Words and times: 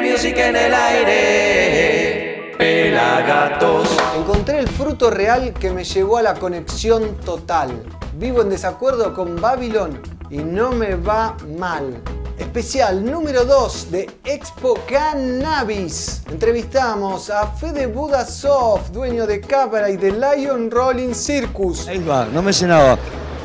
music 0.00 0.36
en 0.38 0.56
el 0.56 0.72
aire. 0.72 2.54
Pelagatos. 2.56 3.88
Encontré 4.16 4.58
el 4.58 4.68
fruto 4.68 5.10
real 5.10 5.52
que 5.52 5.70
me 5.70 5.84
llevó 5.84 6.16
a 6.18 6.22
la 6.22 6.34
conexión 6.34 7.16
total. 7.24 7.82
Vivo 8.14 8.42
en 8.42 8.50
desacuerdo 8.50 9.14
con 9.14 9.40
Babylon 9.40 10.00
y 10.30 10.38
no 10.38 10.72
me 10.72 10.94
va 10.94 11.36
mal. 11.58 12.00
Especial 12.38 13.04
número 13.04 13.44
2 13.44 13.90
de 13.90 14.10
Expo 14.24 14.78
Cannabis. 14.88 16.22
Entrevistamos 16.30 17.28
a 17.28 17.48
Fede 17.48 17.86
Budasov, 17.86 18.90
dueño 18.92 19.26
de 19.26 19.40
Cámara 19.40 19.90
y 19.90 19.98
de 19.98 20.12
Lion 20.12 20.70
Rolling 20.70 21.12
Circus. 21.12 21.86
Ahí 21.88 21.98
va, 21.98 22.26
no 22.26 22.40
me 22.40 22.52
llenaba. 22.52 22.96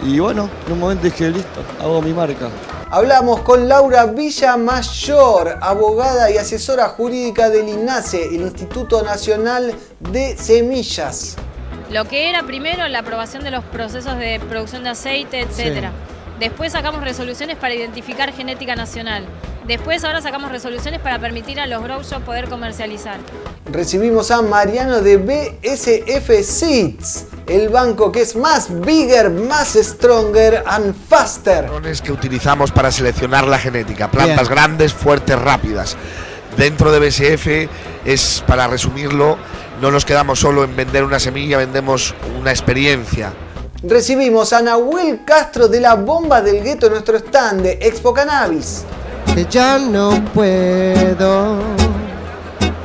Y 0.03 0.19
bueno, 0.19 0.49
en 0.65 0.73
un 0.73 0.79
momento 0.79 1.03
dije, 1.03 1.29
listo, 1.29 1.61
hago 1.81 2.01
mi 2.01 2.13
marca. 2.13 2.49
Hablamos 2.95 3.41
con 3.41 3.67
Laura 3.67 4.05
Villamayor, 4.05 5.57
abogada 5.59 6.31
y 6.31 6.37
asesora 6.37 6.87
jurídica 6.87 7.49
del 7.49 7.67
INASE, 7.67 8.33
el 8.33 8.43
Instituto 8.43 9.03
Nacional 9.03 9.75
de 9.99 10.37
Semillas. 10.37 11.35
Lo 11.91 12.05
que 12.05 12.29
era 12.29 12.43
primero 12.43 12.87
la 12.87 12.99
aprobación 12.99 13.43
de 13.43 13.51
los 13.51 13.65
procesos 13.65 14.17
de 14.17 14.39
producción 14.39 14.85
de 14.85 14.91
aceite, 14.91 15.41
etcétera. 15.41 15.91
Después 16.39 16.71
sacamos 16.71 17.03
resoluciones 17.03 17.57
para 17.57 17.73
identificar 17.73 18.31
genética 18.31 18.77
nacional. 18.77 19.25
Después 19.67 20.03
ahora 20.03 20.21
sacamos 20.21 20.51
resoluciones 20.51 20.99
para 20.99 21.17
permitir 21.17 21.59
a 21.59 21.65
los 21.65 21.81
grow 21.81 22.03
shops 22.03 22.23
poder 22.23 22.47
comercializar. 22.47 23.17
Recibimos 23.71 24.29
a 24.29 24.43
Mariano 24.43 25.01
de 25.01 25.17
BSF 25.17 26.43
Seeds, 26.43 27.25
el 27.47 27.69
banco 27.69 28.11
que 28.11 28.21
es 28.21 28.35
más 28.35 28.67
bigger, 28.81 29.31
más 29.31 29.73
stronger 29.73 30.63
and 30.67 30.93
faster. 31.09 31.67
que 32.03 32.11
utilizamos 32.11 32.71
para 32.71 32.91
seleccionar 32.91 33.47
la 33.47 33.57
genética. 33.57 34.11
Plantas 34.11 34.49
grandes, 34.49 34.93
fuertes, 34.93 35.39
rápidas. 35.39 35.97
Dentro 36.57 36.91
de 36.91 36.99
BSF 36.99 37.47
es, 38.05 38.43
para 38.45 38.67
resumirlo, 38.67 39.35
no 39.81 39.89
nos 39.89 40.05
quedamos 40.05 40.39
solo 40.39 40.63
en 40.63 40.75
vender 40.75 41.03
una 41.03 41.19
semilla, 41.19 41.57
vendemos 41.57 42.13
una 42.39 42.51
experiencia. 42.51 43.33
Recibimos 43.81 44.53
a 44.53 44.61
Nahuel 44.61 45.25
Castro 45.25 45.67
de 45.67 45.79
la 45.79 45.95
Bomba 45.95 46.41
del 46.41 46.63
Gueto 46.63 46.85
en 46.85 46.93
nuestro 46.93 47.17
stand 47.17 47.63
de 47.63 47.79
Expo 47.81 48.13
Cannabis. 48.13 48.85
Que 49.35 49.45
ya 49.49 49.77
no 49.77 50.11
puedo 50.33 51.59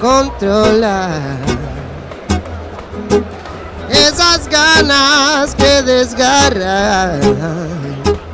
controlar 0.00 1.38
esas 3.88 4.48
ganas 4.48 5.54
que 5.54 5.82
desgarran. 5.82 7.20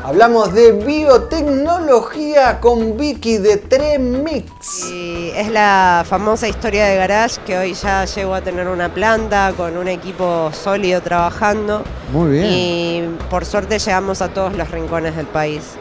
Hablamos 0.02 0.54
de 0.54 0.72
biotecnología 0.72 2.58
con 2.58 2.96
Vicky 2.96 3.36
de 3.36 3.58
Tremix. 3.58 4.86
Y 4.90 5.32
es 5.34 5.50
la 5.50 6.02
famosa 6.08 6.48
historia 6.48 6.86
de 6.86 6.96
Garage 6.96 7.38
que 7.44 7.58
hoy 7.58 7.74
ya 7.74 8.06
llego 8.06 8.32
a 8.34 8.40
tener 8.40 8.66
una 8.68 8.88
planta 8.88 9.52
con 9.54 9.76
un 9.76 9.88
equipo 9.88 10.50
sólido 10.54 11.02
trabajando. 11.02 11.82
Muy 12.12 12.30
bien. 12.30 12.46
Y 12.46 13.02
por 13.28 13.44
suerte 13.44 13.78
llegamos 13.78 14.22
a 14.22 14.28
todos 14.28 14.56
los 14.56 14.70
rincones 14.70 15.16
del 15.16 15.26
país. 15.26 15.76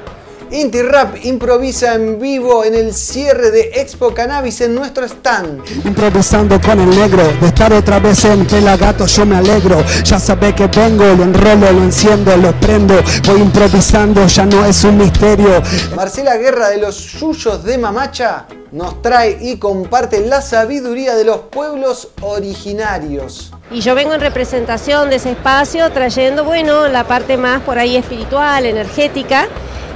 Inti 0.51 0.81
Rap 0.83 1.17
improvisa 1.23 1.95
en 1.95 2.19
vivo 2.19 2.63
en 2.63 2.75
el 2.75 2.93
cierre 2.93 3.49
de 3.49 3.71
Expo 3.75 4.13
Cannabis 4.13 4.61
en 4.61 4.75
nuestro 4.75 5.05
stand. 5.05 5.63
Improvisando 5.85 6.61
con 6.61 6.79
el 6.79 6.89
negro, 6.89 7.23
de 7.41 7.47
estar 7.47 7.73
otra 7.73 7.99
vez 7.99 8.23
en 8.25 8.45
Pelagato 8.45 9.07
yo 9.07 9.25
me 9.25 9.37
alegro. 9.37 9.83
Ya 10.03 10.19
sabe 10.19 10.53
que 10.53 10.67
vengo, 10.67 11.03
lo 11.03 11.23
enrolo, 11.23 11.71
lo 11.71 11.83
enciendo, 11.83 12.37
lo 12.37 12.51
prendo. 12.59 12.93
Voy 13.25 13.41
improvisando, 13.41 14.27
ya 14.27 14.45
no 14.45 14.63
es 14.65 14.83
un 14.83 14.97
misterio. 14.97 15.61
Marcela 15.95 16.37
Guerra 16.37 16.69
de 16.69 16.77
los 16.77 17.13
Yuyos 17.19 17.63
de 17.63 17.77
Mamacha 17.79 18.45
nos 18.71 19.01
trae 19.01 19.37
y 19.41 19.57
comparte 19.57 20.25
la 20.27 20.41
sabiduría 20.41 21.15
de 21.15 21.25
los 21.25 21.37
pueblos 21.51 22.09
originarios. 22.21 23.51
Y 23.71 23.81
yo 23.81 23.95
vengo 23.95 24.13
en 24.13 24.21
representación 24.21 25.09
de 25.09 25.15
ese 25.15 25.31
espacio 25.31 25.91
trayendo, 25.91 26.43
bueno, 26.43 26.87
la 26.87 27.05
parte 27.05 27.35
más 27.35 27.61
por 27.61 27.79
ahí 27.79 27.97
espiritual, 27.97 28.65
energética 28.65 29.47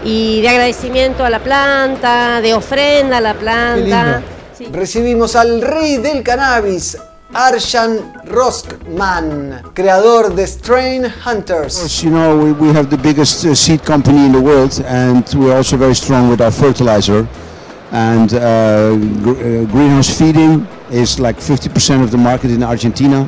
y 0.04 0.42
de 0.42 0.50
agradecimiento 0.50 1.24
a 1.26 1.30
la 1.30 1.40
planta, 1.40 2.42
de 2.42 2.54
ofrenda 2.54 3.18
a 3.18 3.22
la 3.22 3.34
planta. 3.34 4.22
Sí. 4.58 4.66
Recibimos 4.72 5.36
al 5.36 5.62
rey 5.62 5.98
del 5.98 6.24
cannabis, 6.24 6.98
Arshan 7.34 8.14
Roskman, 8.26 9.62
creador 9.74 10.34
de 10.34 10.48
Strain 10.48 11.06
Hunters. 11.26 11.78
course, 11.80 12.04
you 12.04 12.10
know, 12.12 12.36
we, 12.36 12.52
we 12.54 12.74
have 12.74 12.90
the 12.90 12.98
biggest 12.98 13.46
uh, 13.46 13.54
seed 13.54 13.84
company 13.84 14.26
in 14.26 14.32
the 14.32 14.42
world, 14.42 14.82
and 14.88 15.24
we're 15.36 15.56
also 15.56 15.78
very 15.78 15.96
strong 15.96 16.30
with 16.30 16.42
our 16.42 16.52
fertilizer. 16.52 17.28
And 17.92 18.34
uh, 18.34 18.96
gr- 19.24 19.32
uh, 19.32 19.66
greenhouse 19.66 20.10
feeding 20.10 20.68
is 20.92 21.20
like 21.20 21.38
50% 21.40 22.04
of 22.04 22.12
the 22.12 22.18
market 22.18 22.52
in 22.52 22.64
Argentina. 22.64 23.28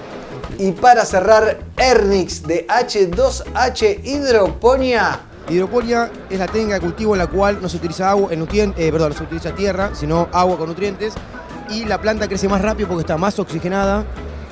Y 0.59 0.71
para 0.73 1.05
cerrar, 1.05 1.59
Ernix 1.77 2.43
de 2.43 2.65
H2H 2.67 4.01
Hidroponía. 4.03 5.19
Hidroponía 5.51 6.09
es 6.29 6.39
la 6.39 6.47
técnica 6.47 6.75
de 6.75 6.79
cultivo 6.79 7.13
en 7.13 7.19
la 7.19 7.27
cual 7.27 7.59
no 7.61 7.67
se 7.67 7.75
utiliza 7.75 8.09
agua, 8.09 8.29
eh, 8.31 8.37
perdón, 8.89 9.09
no 9.09 9.17
se 9.17 9.23
utiliza 9.23 9.53
tierra, 9.53 9.91
sino 9.93 10.29
agua 10.31 10.57
con 10.57 10.69
nutrientes. 10.69 11.13
Y 11.69 11.83
la 11.83 11.99
planta 11.99 12.29
crece 12.29 12.47
más 12.47 12.61
rápido 12.61 12.87
porque 12.87 13.01
está 13.01 13.17
más 13.17 13.37
oxigenada, 13.37 14.05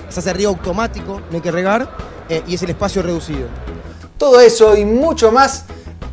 se 0.10 0.20
hace 0.20 0.34
riego 0.34 0.52
automático, 0.52 1.22
no 1.30 1.36
hay 1.38 1.42
que 1.42 1.52
regar, 1.52 1.90
eh, 2.28 2.44
y 2.46 2.56
es 2.56 2.64
el 2.64 2.72
espacio 2.72 3.02
reducido. 3.02 3.48
Todo 4.18 4.42
eso 4.42 4.76
y 4.76 4.84
mucho 4.84 5.32
más 5.32 5.64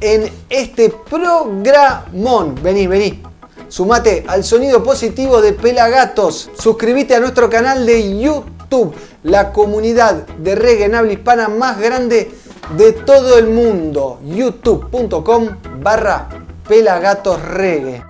en 0.01 0.31
este 0.49 0.95
programón. 1.11 2.55
Vení, 2.63 2.87
vení. 2.87 3.23
Sumate 3.69 4.25
al 4.29 4.45
sonido 4.45 4.85
positivo 4.85 5.41
de 5.41 5.53
Pelagatos. 5.53 6.49
Suscríbete 6.57 7.17
a 7.17 7.21
nuestro 7.21 7.51
canal 7.51 7.85
de 7.85 8.21
YouTube, 8.21 8.95
la 9.25 9.53
comunidad 9.53 10.29
de 10.39 10.55
reggae 10.55 10.85
en 10.85 10.95
habla 10.95 11.13
hispana 11.13 11.49
más 11.49 11.81
grande 11.81 12.31
de 12.71 12.93
todo 12.93 13.39
el 13.39 13.49
mundo. 13.49 14.21
youtube.com 14.25 15.49
barra 15.81 16.29
Pelagatos 16.69 17.41
Reggae. 17.43 18.03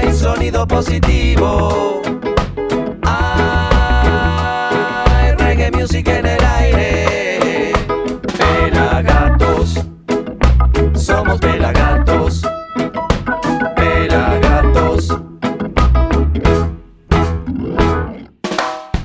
Ay, 0.00 0.12
sonido 0.12 0.66
positivo. 0.66 1.97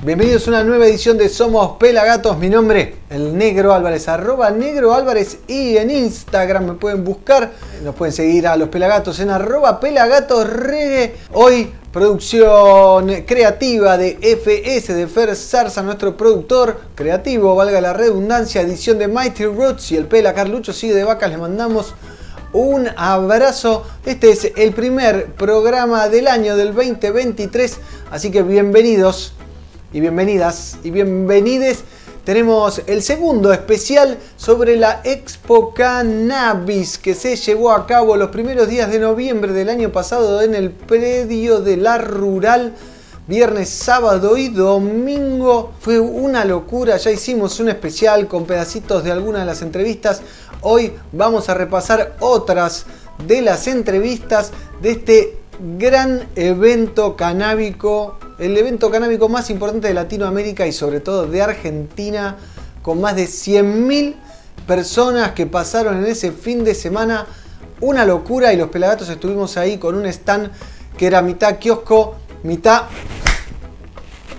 Bienvenidos 0.04 0.46
a 0.46 0.50
una 0.50 0.64
nueva 0.64 0.86
edición 0.86 1.16
de 1.16 1.30
Somos 1.30 1.78
Pelagatos. 1.78 2.36
Mi 2.36 2.50
nombre, 2.50 2.96
el 3.08 3.38
Negro 3.38 3.72
Álvarez, 3.72 4.06
arroba 4.06 4.50
Negro 4.50 4.92
Álvarez 4.92 5.38
y 5.48 5.78
en 5.78 5.90
Instagram 5.90 6.66
me 6.66 6.72
pueden 6.74 7.02
buscar. 7.04 7.52
Nos 7.82 7.94
pueden 7.94 8.12
seguir 8.12 8.46
a 8.46 8.54
los 8.58 8.68
Pelagatos 8.68 9.18
en 9.20 9.30
arroba 9.30 9.80
Pelagatos 9.80 10.46
Reggae. 10.46 11.14
Hoy 11.32 11.72
producción 11.90 13.22
creativa 13.22 13.96
de 13.96 14.18
FS 14.20 14.92
de 14.92 15.06
Fer 15.06 15.34
Sarza, 15.34 15.80
nuestro 15.80 16.14
productor 16.18 16.82
creativo, 16.94 17.54
valga 17.54 17.80
la 17.80 17.94
redundancia, 17.94 18.60
edición 18.60 18.98
de 18.98 19.08
Mighty 19.08 19.46
Roots 19.46 19.92
y 19.92 19.96
el 19.96 20.04
Pela 20.04 20.34
Carlucho 20.34 20.74
sigue 20.74 20.94
de 20.94 21.04
vacas. 21.04 21.30
Les 21.30 21.38
mandamos 21.38 21.94
un 22.52 22.90
abrazo. 22.94 23.84
Este 24.04 24.28
es 24.32 24.52
el 24.54 24.74
primer 24.74 25.32
programa 25.32 26.10
del 26.10 26.28
año 26.28 26.58
del 26.58 26.74
2023, 26.74 27.78
así 28.10 28.30
que 28.30 28.42
bienvenidos 28.42 29.32
y 29.94 30.00
bienvenidas 30.00 30.76
y 30.82 30.90
bienvenides. 30.90 31.84
Tenemos 32.24 32.82
el 32.86 33.00
segundo 33.00 33.52
especial 33.52 34.18
sobre 34.36 34.76
la 34.76 35.00
Expo 35.04 35.72
Cannabis 35.72 36.98
que 36.98 37.14
se 37.14 37.36
llevó 37.36 37.70
a 37.70 37.86
cabo 37.86 38.16
los 38.16 38.30
primeros 38.30 38.68
días 38.68 38.90
de 38.90 38.98
noviembre 38.98 39.52
del 39.52 39.68
año 39.68 39.92
pasado 39.92 40.42
en 40.42 40.56
el 40.56 40.72
predio 40.72 41.60
de 41.60 41.76
la 41.76 41.98
Rural. 41.98 42.74
Viernes, 43.28 43.68
sábado 43.68 44.36
y 44.36 44.48
domingo 44.48 45.72
fue 45.78 46.00
una 46.00 46.44
locura. 46.44 46.96
Ya 46.96 47.12
hicimos 47.12 47.60
un 47.60 47.68
especial 47.68 48.26
con 48.26 48.46
pedacitos 48.46 49.04
de 49.04 49.12
algunas 49.12 49.42
de 49.42 49.46
las 49.46 49.62
entrevistas. 49.62 50.22
Hoy 50.60 50.92
vamos 51.12 51.48
a 51.48 51.54
repasar 51.54 52.16
otras 52.18 52.86
de 53.28 53.42
las 53.42 53.68
entrevistas 53.68 54.50
de 54.82 54.90
este 54.90 55.38
gran 55.78 56.28
evento 56.34 57.14
canábico, 57.14 58.18
el 58.38 58.56
evento 58.56 58.90
canábico 58.90 59.28
más 59.28 59.50
importante 59.50 59.88
de 59.88 59.94
Latinoamérica 59.94 60.66
y 60.66 60.72
sobre 60.72 61.00
todo 61.00 61.26
de 61.26 61.42
Argentina, 61.42 62.36
con 62.82 63.00
más 63.00 63.16
de 63.16 63.24
100.000 63.26 64.14
personas 64.66 65.32
que 65.32 65.46
pasaron 65.46 65.98
en 65.98 66.06
ese 66.06 66.32
fin 66.32 66.64
de 66.64 66.74
semana. 66.74 67.26
Una 67.80 68.04
locura 68.04 68.52
y 68.52 68.56
los 68.56 68.68
pelagatos 68.70 69.08
estuvimos 69.08 69.56
ahí 69.56 69.78
con 69.78 69.94
un 69.94 70.06
stand 70.06 70.50
que 70.96 71.06
era 71.06 71.22
mitad 71.22 71.58
kiosco, 71.58 72.16
mitad 72.42 72.84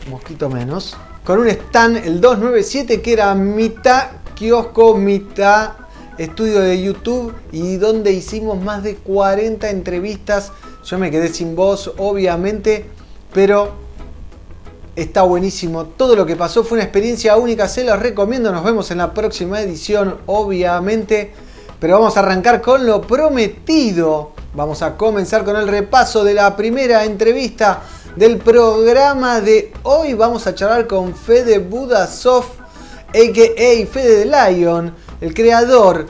mosquito 0.09 0.49
menos. 0.49 0.95
Con 1.23 1.39
un 1.39 1.47
stand, 1.47 1.97
el 1.97 2.21
297, 2.21 3.01
que 3.01 3.13
era 3.13 3.33
mitad 3.35 4.07
kiosco, 4.35 4.95
mitad 4.95 5.73
estudio 6.17 6.59
de 6.59 6.81
YouTube 6.81 7.33
y 7.51 7.77
donde 7.77 8.11
hicimos 8.11 8.61
más 8.61 8.83
de 8.83 8.95
40 8.95 9.69
entrevistas. 9.69 10.51
Yo 10.83 10.97
me 10.97 11.11
quedé 11.11 11.29
sin 11.33 11.55
voz, 11.55 11.91
obviamente, 11.97 12.85
pero 13.33 13.84
está 14.95 15.23
buenísimo. 15.23 15.85
Todo 15.85 16.15
lo 16.15 16.25
que 16.25 16.35
pasó 16.35 16.63
fue 16.63 16.77
una 16.77 16.83
experiencia 16.83 17.35
única, 17.35 17.67
se 17.67 17.83
los 17.83 17.99
recomiendo. 17.99 18.51
Nos 18.51 18.63
vemos 18.63 18.89
en 18.91 18.99
la 18.99 19.13
próxima 19.13 19.61
edición, 19.61 20.17
obviamente. 20.25 21.33
Pero 21.79 21.99
vamos 21.99 22.15
a 22.17 22.21
arrancar 22.21 22.61
con 22.61 22.85
lo 22.85 23.01
prometido. 23.01 24.31
Vamos 24.53 24.81
a 24.81 24.95
comenzar 24.95 25.43
con 25.43 25.57
el 25.57 25.67
repaso 25.67 26.23
de 26.23 26.33
la 26.33 26.55
primera 26.55 27.03
entrevista 27.03 27.81
del 28.15 28.37
programa 28.37 29.41
de 29.41 29.73
hoy. 29.83 30.13
Vamos 30.13 30.47
a 30.47 30.55
charlar 30.55 30.87
con 30.87 31.13
Fede 31.13 31.59
Budasov, 31.59 32.45
a.k.a. 33.09 33.85
Fede 33.87 34.25
de 34.25 34.25
Lion, 34.25 34.93
el 35.19 35.33
creador, 35.33 36.05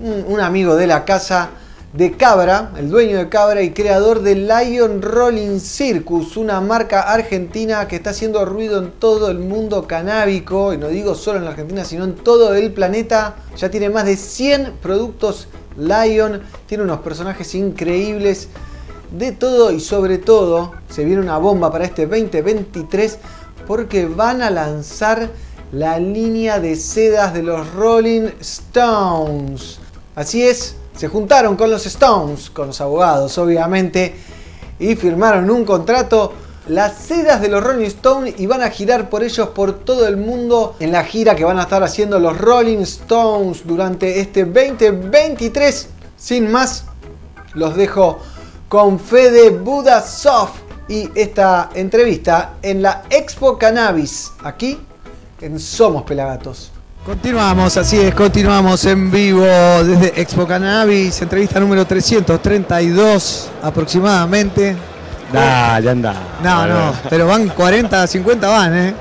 un, 0.00 0.24
un 0.28 0.40
amigo 0.40 0.76
de 0.76 0.86
la 0.86 1.04
casa 1.04 1.50
de 1.92 2.12
Cabra, 2.12 2.70
el 2.78 2.88
dueño 2.88 3.18
de 3.18 3.28
Cabra 3.28 3.62
y 3.62 3.72
creador 3.72 4.22
de 4.22 4.36
Lion 4.36 5.02
Rolling 5.02 5.58
Circus, 5.58 6.36
una 6.36 6.60
marca 6.60 7.00
argentina 7.00 7.88
que 7.88 7.96
está 7.96 8.10
haciendo 8.10 8.44
ruido 8.44 8.78
en 8.78 8.92
todo 8.92 9.28
el 9.28 9.40
mundo 9.40 9.88
canábico, 9.88 10.72
y 10.72 10.78
no 10.78 10.86
digo 10.86 11.16
solo 11.16 11.38
en 11.38 11.44
la 11.44 11.50
Argentina, 11.50 11.84
sino 11.84 12.04
en 12.04 12.14
todo 12.14 12.54
el 12.54 12.72
planeta. 12.72 13.34
Ya 13.56 13.70
tiene 13.70 13.90
más 13.90 14.04
de 14.04 14.16
100 14.16 14.74
productos 14.80 15.48
Lion, 15.76 16.42
tiene 16.66 16.84
unos 16.84 17.00
personajes 17.00 17.54
increíbles. 17.56 18.48
De 19.10 19.32
todo 19.32 19.72
y 19.72 19.80
sobre 19.80 20.18
todo, 20.18 20.72
se 20.88 21.04
viene 21.04 21.20
una 21.20 21.38
bomba 21.38 21.72
para 21.72 21.84
este 21.84 22.06
2023 22.06 23.18
porque 23.66 24.06
van 24.06 24.42
a 24.42 24.50
lanzar 24.50 25.28
la 25.72 25.98
línea 25.98 26.60
de 26.60 26.76
sedas 26.76 27.34
de 27.34 27.42
los 27.42 27.72
Rolling 27.74 28.28
Stones. 28.40 29.80
Así 30.14 30.42
es, 30.42 30.76
se 30.96 31.08
juntaron 31.08 31.56
con 31.56 31.70
los 31.70 31.86
Stones, 31.86 32.50
con 32.50 32.68
los 32.68 32.80
abogados 32.80 33.36
obviamente, 33.38 34.14
y 34.78 34.96
firmaron 34.96 35.50
un 35.50 35.64
contrato. 35.64 36.32
Las 36.68 36.98
sedas 36.98 37.40
de 37.40 37.48
los 37.48 37.64
Rolling 37.64 37.86
Stones 37.86 38.34
y 38.38 38.46
van 38.46 38.62
a 38.62 38.70
girar 38.70 39.08
por 39.08 39.24
ellos 39.24 39.48
por 39.48 39.72
todo 39.80 40.06
el 40.06 40.16
mundo 40.16 40.76
en 40.78 40.92
la 40.92 41.02
gira 41.04 41.34
que 41.34 41.44
van 41.44 41.58
a 41.58 41.62
estar 41.62 41.82
haciendo 41.82 42.18
los 42.18 42.38
Rolling 42.38 42.78
Stones 42.78 43.66
durante 43.66 44.20
este 44.20 44.44
2023. 44.44 45.88
Sin 46.16 46.52
más, 46.52 46.84
los 47.54 47.76
dejo 47.76 48.18
con 48.68 49.00
Fede 49.00 49.50
Budasov 49.50 50.50
y 50.86 51.08
esta 51.14 51.70
entrevista 51.74 52.56
en 52.62 52.82
la 52.82 53.04
Expo 53.10 53.58
Cannabis, 53.58 54.32
aquí 54.44 54.78
en 55.40 55.58
Somos 55.58 56.02
Pelagatos. 56.02 56.72
Continuamos, 57.04 57.76
así 57.78 57.98
es, 57.98 58.14
continuamos 58.14 58.84
en 58.84 59.10
vivo 59.10 59.42
desde 59.84 60.20
Expo 60.20 60.46
Cannabis, 60.46 61.20
entrevista 61.22 61.58
número 61.58 61.86
332 61.86 63.48
aproximadamente. 63.62 64.76
Dale, 65.32 65.90
anda. 65.90 66.14
No, 66.44 66.66
no, 66.66 66.92
pero 67.08 67.26
van 67.26 67.48
40, 67.48 68.06
50 68.06 68.48
van, 68.48 68.76
¿eh? 68.76 68.94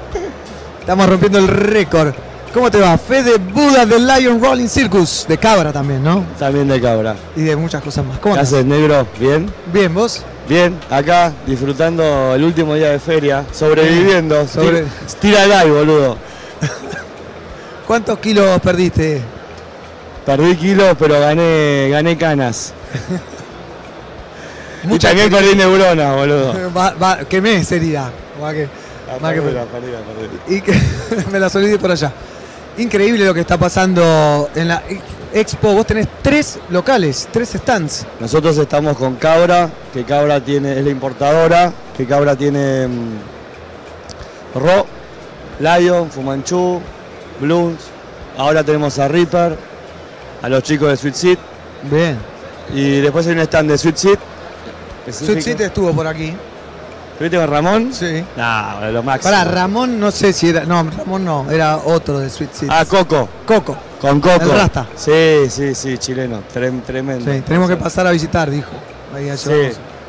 Estamos 0.79 1.09
rompiendo 1.09 1.39
el 1.39 1.47
récord. 1.47 2.13
¿Cómo 2.53 2.71
te 2.71 2.79
va? 2.79 2.97
Fede 2.97 3.37
Buda 3.37 3.85
del 3.85 4.07
Lion 4.07 4.41
Rolling 4.41 4.67
Circus, 4.67 5.25
de 5.27 5.37
cabra 5.37 5.71
también, 5.71 6.01
¿no? 6.03 6.23
También 6.39 6.67
de 6.67 6.81
cabra. 6.81 7.15
Y 7.35 7.41
de 7.41 7.55
muchas 7.55 7.83
cosas 7.83 8.05
más. 8.05 8.17
¿Cómo 8.19 8.33
¿Qué 8.33 8.41
haces, 8.41 8.65
negro? 8.65 9.05
¿Bien? 9.19 9.51
Bien, 9.71 9.93
¿vos? 9.93 10.23
Bien, 10.47 10.75
acá 10.89 11.31
disfrutando 11.45 12.33
el 12.33 12.43
último 12.43 12.73
día 12.73 12.89
de 12.89 12.99
feria, 12.99 13.43
sobreviviendo. 13.51 14.47
Sobre- 14.47 14.85
Tira 15.19 15.43
el 15.43 15.49
live, 15.49 15.79
boludo. 15.79 16.28
¿Cuántos 17.89 18.19
kilos 18.19 18.61
perdiste? 18.61 19.19
Perdí 20.23 20.55
kilos, 20.57 20.95
pero 20.99 21.19
gané, 21.19 21.89
gané 21.89 22.15
canas. 22.19 22.71
y 24.83 24.87
Mucha 24.89 25.07
también 25.07 25.31
perdí 25.31 25.55
neuronas, 25.55 26.15
boludo. 26.15 26.71
Va, 26.77 26.91
va, 26.91 27.17
quemé 27.27 27.63
sería. 27.63 28.11
Va 28.39 28.53
que, 28.53 28.67
y 30.49 30.61
que 30.61 30.79
me 31.31 31.39
la 31.39 31.47
olvidé 31.47 31.79
por 31.79 31.89
allá. 31.89 32.13
Increíble 32.77 33.25
lo 33.25 33.33
que 33.33 33.39
está 33.39 33.57
pasando 33.57 34.51
en 34.53 34.67
la 34.67 34.83
Expo. 35.33 35.73
Vos 35.73 35.87
tenés 35.87 36.07
tres 36.21 36.59
locales, 36.69 37.27
tres 37.31 37.53
stands. 37.53 38.05
Nosotros 38.19 38.55
estamos 38.59 38.95
con 38.97 39.15
Cabra, 39.15 39.67
que 39.91 40.03
Cabra 40.03 40.39
tiene, 40.45 40.77
es 40.77 40.85
la 40.85 40.91
importadora, 40.91 41.73
que 41.97 42.05
Cabra 42.05 42.35
tiene 42.35 42.87
mm, 42.87 44.59
Ro, 44.59 44.85
Lion, 45.59 46.11
Fumanchu, 46.11 46.79
Blooms. 47.39 47.79
Ahora 48.37 48.63
tenemos 48.63 48.97
a 48.99 49.07
Reaper, 49.07 49.57
a 50.41 50.49
los 50.49 50.63
chicos 50.63 50.89
de 50.89 50.97
Sweet 50.97 51.15
Seed. 51.15 51.37
Bien. 51.91 52.17
Y 52.73 53.01
después 53.01 53.25
hay 53.27 53.33
un 53.33 53.39
stand 53.39 53.69
de 53.71 53.77
Sweet 53.77 53.95
Seed. 53.97 54.17
Sweet 55.11 55.41
City 55.41 55.63
estuvo 55.63 55.91
por 55.93 56.07
aquí. 56.07 56.33
¿Estuviste 57.13 57.37
con 57.37 57.49
Ramón? 57.49 57.93
Sí. 57.93 58.23
Nah, 58.37 58.89
lo 58.91 59.03
máximo. 59.03 59.33
Pará, 59.33 59.43
Ramón 59.43 59.99
no 59.99 60.09
sé 60.11 60.31
si 60.31 60.49
era. 60.49 60.63
No, 60.63 60.83
Ramón 60.89 61.25
no, 61.25 61.51
era 61.51 61.75
otro 61.77 62.19
de 62.19 62.29
Sweet 62.29 62.53
City. 62.53 62.67
Ah, 62.69 62.85
Coco. 62.85 63.27
Coco. 63.45 63.75
Con 63.99 64.21
Coco. 64.21 64.43
El 64.45 64.51
Rasta. 64.51 64.87
Sí, 64.95 65.49
sí, 65.49 65.75
sí, 65.75 65.97
chileno. 65.97 66.41
Trem- 66.53 66.81
tremendo. 66.83 67.29
Sí, 67.29 67.41
tenemos 67.41 67.69
que 67.69 67.75
pasar 67.75 68.07
a 68.07 68.11
visitar, 68.11 68.49
dijo. 68.49 68.69
Ahí 69.13 69.29
Sí, 69.35 69.51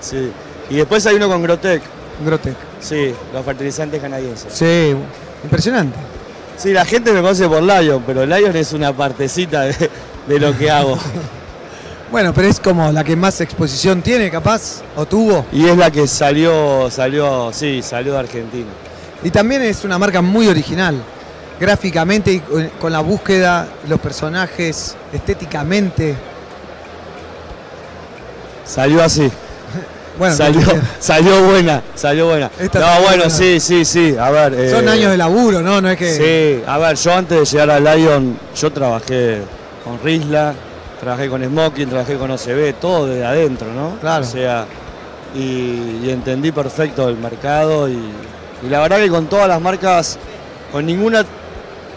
sí. 0.01 0.31
Y 0.69 0.77
después 0.77 1.05
hay 1.07 1.17
uno 1.17 1.29
con 1.29 1.43
Grotec. 1.43 1.83
Grotec. 2.25 2.55
Sí, 2.81 3.13
los 3.33 3.45
fertilizantes 3.45 4.01
canadienses. 4.01 4.53
Sí, 4.53 4.95
impresionante. 5.43 5.99
Sí, 6.61 6.73
la 6.73 6.85
gente 6.85 7.13
me 7.13 7.21
conoce 7.23 7.49
por 7.49 7.63
Lion, 7.63 8.03
pero 8.07 8.27
Lion 8.27 8.55
es 8.55 8.73
una 8.73 8.93
partecita 8.93 9.63
de, 9.63 9.91
de 10.27 10.39
lo 10.41 10.57
que 10.57 10.71
hago. 10.71 10.97
Bueno, 12.11 12.35
pero 12.35 12.49
es 12.49 12.59
como 12.59 12.91
la 12.91 13.05
que 13.05 13.15
más 13.15 13.41
exposición 13.41 14.03
tiene, 14.03 14.33
capaz, 14.33 14.83
o 14.97 15.07
tuvo. 15.07 15.47
Y 15.53 15.69
es 15.69 15.77
la 15.77 15.93
que 15.93 16.09
salió, 16.09 16.91
salió, 16.91 17.53
sí, 17.53 17.83
salió 17.83 18.15
de 18.15 18.19
Argentina. 18.19 18.67
Y 19.23 19.31
también 19.31 19.63
es 19.63 19.85
una 19.85 19.97
marca 19.97 20.21
muy 20.21 20.49
original, 20.49 21.01
gráficamente 21.61 22.33
y 22.33 22.41
con- 22.41 22.69
con 22.81 22.93
la 22.93 22.99
búsqueda, 22.99 23.69
los 23.89 24.01
personajes, 24.01 24.97
estéticamente. 25.13 26.17
Salió 28.65 29.05
así. 29.05 29.31
Bueno, 30.19 30.35
salió, 30.35 30.61
salió 30.99 31.43
buena, 31.45 31.83
salió 31.95 32.27
buena. 32.29 32.51
Esta 32.59 32.81
no, 32.81 32.87
bueno, 33.03 33.25
buena. 33.25 33.31
sí, 33.31 33.61
sí, 33.61 33.85
sí. 33.85 34.17
A 34.19 34.31
ver. 34.31 34.71
Son 34.71 34.87
eh, 34.87 34.91
años 34.91 35.11
de 35.11 35.17
laburo, 35.17 35.61
¿no? 35.63 35.81
No 35.81 35.89
es 35.91 35.97
que. 35.97 36.15
Sí, 36.61 36.65
a 36.67 36.79
ver, 36.79 36.97
yo 36.97 37.15
antes 37.15 37.39
de 37.39 37.45
llegar 37.45 37.71
a 37.71 37.81
Lion, 37.97 38.39
yo 38.57 38.73
trabajé 38.73 39.43
con 39.85 39.99
Risla, 40.03 40.55
trabajé 41.01 41.29
con 41.29 41.43
Smoking, 41.45 41.89
trabajé 41.89 42.17
con 42.17 42.31
OCB, 42.31 42.75
todo 42.81 43.07
desde 43.07 43.25
adentro, 43.25 43.73
¿no? 43.73 43.97
Claro. 44.01 44.25
O 44.25 44.29
sea, 44.29 44.67
y, 45.35 46.01
y 46.05 46.11
entendí 46.11 46.53
perfecto 46.53 47.09
el 47.09 47.17
mercado 47.17 47.89
y, 47.89 47.93
y 48.63 48.69
la 48.69 48.81
verdad 48.81 48.99
que 48.99 49.09
con 49.09 49.27
todas 49.27 49.49
las 49.49 49.61
marcas, 49.61 50.19
con 50.73 50.85
ninguna 50.85 51.25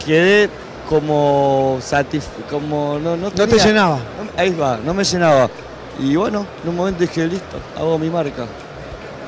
quedé 0.06 0.50
como 0.88 1.80
satisfecho, 1.82 2.44
como 2.50 3.00
no, 3.00 3.16
no, 3.18 3.32
No 3.36 3.48
te 3.48 3.58
llenaba. 3.58 3.98
ahí 4.38 4.52
va, 4.52 4.78
no 4.84 4.94
me 4.94 5.04
llenaba. 5.04 5.50
Y 6.00 6.16
bueno, 6.16 6.46
en 6.64 6.70
un 6.70 6.76
momento 6.76 7.02
dije, 7.02 7.26
listo, 7.28 7.58
hago 7.78 7.98
mi 8.00 8.10
marca. 8.10 8.46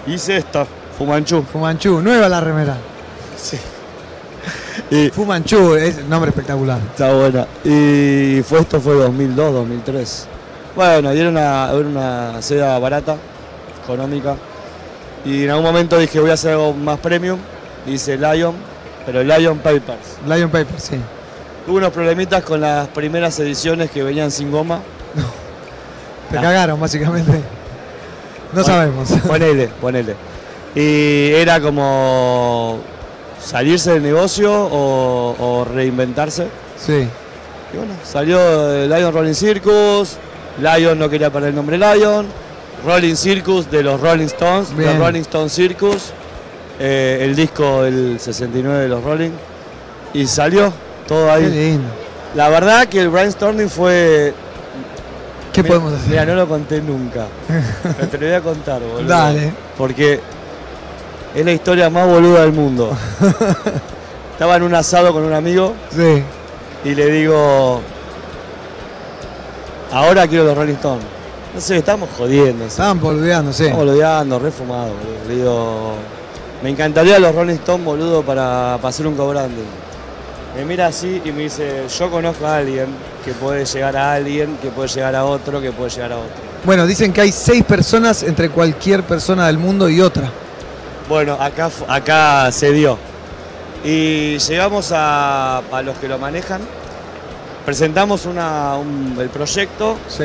Hice 0.08 0.38
esta, 0.38 0.66
Fumanchu. 0.98 1.44
Fumanchu, 1.44 2.02
nueva 2.02 2.30
la 2.30 2.42
remera. 2.42 2.78
Sí. 3.38 3.58
Y 4.92 5.10
Fumanchu, 5.10 5.76
es 5.76 6.04
nombre 6.06 6.30
espectacular. 6.30 6.80
Está 6.92 7.14
buena. 7.14 7.48
Y 7.64 8.42
fue 8.44 8.60
esto 8.60 8.80
fue 8.80 8.96
2002, 8.96 9.54
2003. 9.54 10.28
Bueno, 10.76 11.14
y 11.14 11.20
era 11.20 11.30
una, 11.30 11.70
era 11.72 11.88
una 11.88 12.42
seda 12.42 12.78
barata, 12.80 13.16
económica. 13.84 14.36
Y 15.24 15.46
en 15.46 15.50
algún 15.50 15.66
momento 15.66 15.98
dije 15.98 16.20
voy 16.20 16.30
a 16.30 16.34
hacer 16.34 16.52
algo 16.52 16.74
más 16.74 17.00
premium. 17.00 17.40
Hice 17.88 18.18
Lion, 18.18 18.54
pero 19.06 19.24
Lion 19.24 19.58
Papers. 19.60 20.18
Lion 20.28 20.50
Paper, 20.50 20.80
sí. 20.80 20.98
Tuve 21.66 21.78
unos 21.78 21.92
problemitas 21.92 22.44
con 22.44 22.62
las 22.62 22.88
primeras 22.90 23.40
ediciones 23.40 23.90
que 23.90 24.04
venían 24.04 24.30
sin 24.30 24.52
goma. 24.52 24.82
Te 26.40 26.46
cagaron, 26.46 26.80
básicamente. 26.80 27.32
No 28.54 28.62
Pon- 28.62 28.66
sabemos. 28.66 29.10
Ponele, 29.28 29.68
ponele. 29.82 30.16
Y 30.76 31.32
era 31.34 31.60
como 31.62 32.80
salirse 33.44 33.94
del 33.94 34.04
negocio 34.04 34.52
o, 34.54 35.36
o 35.40 35.66
reinventarse. 35.66 36.48
Sí. 36.78 37.08
Y 37.74 37.78
bueno, 37.78 37.94
salió 38.04 38.72
el 38.74 38.90
Lion 38.90 39.14
Rolling 39.14 39.34
Circus, 39.34 40.18
Lion 40.60 40.98
no 41.00 41.10
quería 41.10 41.30
perder 41.32 41.50
el 41.50 41.56
nombre 41.56 41.78
Lion, 41.78 42.28
Rolling 42.86 43.16
Circus 43.16 43.70
de 43.72 43.84
los 43.84 44.00
Rolling 44.00 44.26
Stones, 44.28 44.76
de. 44.78 44.98
Rolling 44.98 45.22
Stone 45.22 45.50
Circus, 45.50 46.12
eh, 46.80 47.20
el 47.22 47.36
disco 47.36 47.84
del 47.84 48.20
69 48.20 48.80
de 48.84 48.88
los 48.88 49.04
Rolling, 49.04 49.32
y 50.14 50.28
salió 50.28 50.72
todo 51.08 51.32
ahí. 51.32 51.44
Qué 51.44 51.50
lindo. 51.50 51.90
La 52.36 52.50
verdad 52.50 52.88
que 52.88 53.00
el 53.02 53.10
brainstorming 53.10 53.70
fue... 53.70 54.34
¿Qué 55.56 55.64
Mira- 55.64 55.76
podemos 55.76 55.94
hacer? 56.00 56.10
Mira, 56.10 56.26
no 56.26 56.36
lo 56.36 56.48
conté 56.48 56.82
nunca. 56.82 57.26
Pero 57.48 58.08
te 58.10 58.18
lo 58.18 58.26
voy 58.28 58.36
a 58.36 58.42
contar, 58.42 58.82
boludo. 58.82 59.08
Dale. 59.08 59.54
Porque 59.78 60.20
Es 61.34 61.44
la 61.46 61.52
historia 61.52 61.90
más 61.90 62.08
boluda 62.08 62.42
del 62.42 62.52
mundo. 62.54 62.92
Estaba 64.34 64.56
en 64.58 64.64
un 64.64 64.76
asado 64.76 65.12
con 65.14 65.24
un 65.24 65.34
amigo 65.34 65.74
Sí. 65.96 66.22
y 66.84 66.94
le 66.96 67.06
digo, 67.10 67.82
ahora 69.92 70.28
quiero 70.28 70.46
los 70.46 70.58
Rolling 70.58 70.74
Stones. 70.76 71.06
No 71.54 71.62
sé, 71.62 71.78
estamos 71.78 72.10
jodiendo. 72.18 72.66
Estaban 72.66 73.00
boludeando, 73.00 73.54
sí. 73.54 73.64
Estamos 73.66 73.86
boludeando, 73.86 74.40
re 74.40 74.52
fumado, 74.52 74.90
boludo. 74.94 75.28
Le 75.30 75.36
digo, 75.36 75.94
me 76.64 76.70
encantaría 76.70 77.18
los 77.20 77.34
Rolling 77.34 77.56
Stones, 77.56 77.86
boludo, 77.86 78.22
para, 78.24 78.76
para 78.78 78.90
hacer 78.90 79.08
un 79.08 79.16
cobrante. 79.16 79.62
Me 80.56 80.64
mira 80.64 80.88
así 80.88 81.22
y 81.26 81.32
me 81.32 81.44
dice, 81.44 81.84
yo 82.00 82.10
conozco 82.10 82.46
a 82.48 82.58
alguien 82.58 82.88
que 83.26 83.34
puede 83.34 83.66
llegar 83.66 83.98
a 83.98 84.14
alguien, 84.14 84.58
que 84.62 84.70
puede 84.70 84.88
llegar 84.88 85.16
a 85.16 85.26
otro, 85.26 85.60
que 85.62 85.72
puede 85.72 85.90
llegar 85.90 86.14
a 86.14 86.18
otro. 86.18 86.34
Bueno, 86.64 86.86
dicen 86.88 87.12
que 87.12 87.22
hay 87.22 87.32
seis 87.32 87.64
personas 87.64 88.24
entre 88.24 88.50
cualquier 88.50 89.04
persona 89.04 89.48
del 89.48 89.58
mundo 89.58 89.90
y 89.90 90.00
otra. 90.02 90.32
Bueno, 91.10 91.34
acá, 91.40 91.70
acá 91.88 92.52
se 92.52 92.72
dio. 92.72 92.98
Y 93.84 94.38
llegamos 94.38 94.92
a, 94.94 95.58
a 95.58 95.82
los 95.84 95.98
que 95.98 96.08
lo 96.08 96.18
manejan, 96.18 96.62
presentamos 97.66 98.26
una, 98.26 98.76
un- 98.78 99.16
el 99.20 99.30
proyecto, 99.30 99.98
Sí. 100.08 100.24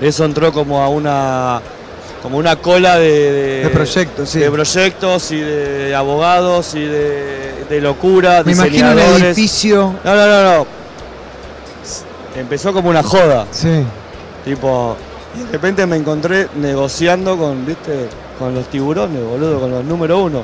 eso 0.00 0.24
entró 0.24 0.52
como 0.52 0.82
a 0.82 0.88
una 0.88 1.60
como 2.26 2.38
una 2.38 2.56
cola 2.56 2.96
de, 2.98 3.08
de, 3.32 3.62
De 3.62 3.68
proyectos, 3.70 4.28
sí. 4.30 4.40
de 4.40 4.50
proyectos 4.50 5.30
y 5.30 5.36
de 5.38 5.94
abogados 5.94 6.74
y 6.74 6.80
de, 6.80 7.64
de 7.70 7.80
locura, 7.80 8.42
Me 8.44 8.50
imagino 8.50 8.88
un 8.90 8.96
diseñadores. 8.96 9.22
edificio. 9.22 9.94
No, 10.02 10.16
no, 10.16 10.26
no, 10.26 10.42
no. 10.58 10.66
Empezó 12.34 12.72
como 12.72 12.90
una 12.90 13.04
joda. 13.04 13.46
Sí. 13.52 13.84
Tipo, 14.44 14.96
y 15.36 15.44
de 15.44 15.52
repente 15.52 15.86
me 15.86 15.94
encontré 15.94 16.48
negociando 16.56 17.36
con, 17.38 17.64
viste, 17.64 18.08
con 18.40 18.56
los 18.56 18.66
tiburones, 18.70 19.22
boludo, 19.22 19.60
con 19.60 19.70
los 19.70 19.84
número 19.84 20.18
uno. 20.18 20.42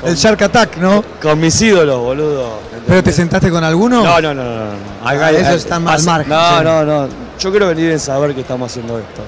Con, 0.00 0.08
El 0.08 0.16
Shark 0.16 0.40
Attack, 0.40 0.78
¿no? 0.78 1.04
con 1.20 1.38
mis 1.38 1.60
ídolos, 1.60 2.00
boludo. 2.00 2.60
¿Pero 2.86 3.02
te 3.02 3.12
sentaste 3.12 3.50
con 3.50 3.62
alguno? 3.62 4.02
No, 4.02 4.20
no, 4.22 4.32
no, 4.32 4.42
no, 4.42 4.64
no. 4.64 4.70
Ah, 5.04 5.30
esos 5.32 5.56
están 5.56 5.84
mal 5.84 5.96
hace- 5.96 6.06
margen, 6.06 6.30
No, 6.30 6.58
sí. 6.58 6.64
no, 6.64 6.84
no. 6.86 7.08
Yo 7.38 7.52
creo 7.52 7.68
que 7.68 7.74
ni 7.74 7.82
deben 7.82 8.00
saber 8.00 8.34
que 8.34 8.40
estamos 8.40 8.70
haciendo 8.70 8.98
esto. 8.98 9.20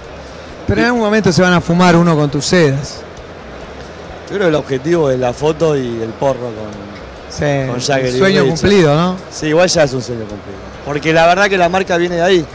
Pero 0.69 0.81
en 0.83 0.87
algún 0.87 1.01
momento 1.01 1.33
se 1.33 1.43
van 1.43 1.55
a 1.55 1.61
fumar 1.61 1.97
uno 1.97 2.15
con 2.15 2.31
tus 2.31 2.45
sedas. 2.45 3.01
Yo 4.31 4.35
creo 4.37 4.41
que 4.41 4.49
el 4.49 4.55
objetivo 4.55 5.11
es 5.11 5.19
la 5.19 5.33
foto 5.33 5.77
y 5.77 6.03
el 6.03 6.11
porro 6.11 6.41
con, 6.53 6.89
Sí. 7.31 7.67
con 7.69 7.81
Jagger 7.81 8.15
y 8.15 8.19
Sueño 8.19 8.47
cumplido, 8.47 8.95
¿no? 8.95 9.17
Sí, 9.31 9.47
igual 9.47 9.69
ya 9.69 9.83
es 9.85 9.93
un 9.95 10.03
sueño 10.03 10.21
cumplido. 10.27 10.59
Porque 10.85 11.13
la 11.13 11.27
verdad 11.27 11.47
que 11.49 11.57
la 11.59 11.69
marca 11.69 11.97
viene 11.97 12.17
de 12.17 12.23
ahí. 12.23 12.47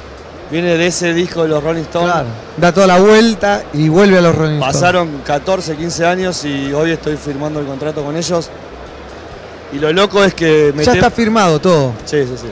Viene 0.51 0.77
de 0.77 0.85
ese 0.87 1.13
disco 1.13 1.41
de 1.43 1.49
los 1.49 1.63
Rolling 1.63 1.81
Stones. 1.81 2.11
Claro. 2.11 2.27
Da 2.57 2.71
toda 2.71 2.85
la 2.85 2.99
vuelta 2.99 3.63
y 3.73 3.89
vuelve 3.89 4.19
a 4.19 4.21
los 4.21 4.35
Rolling 4.35 4.57
Stones. 4.57 4.73
Pasaron 4.75 5.21
14, 5.25 5.75
15 5.75 6.05
años 6.05 6.45
y 6.45 6.71
hoy 6.73 6.91
estoy 6.91 7.17
firmando 7.17 7.59
el 7.59 7.65
contrato 7.65 8.03
con 8.03 8.15
ellos. 8.15 8.49
Y 9.71 9.79
lo 9.79 9.91
loco 9.91 10.23
es 10.23 10.35
que 10.35 10.71
Ya 10.77 10.93
está 10.93 11.09
firmado 11.09 11.59
todo. 11.59 11.93
Sí, 12.05 12.23
sí, 12.23 12.33
sí. 12.39 12.47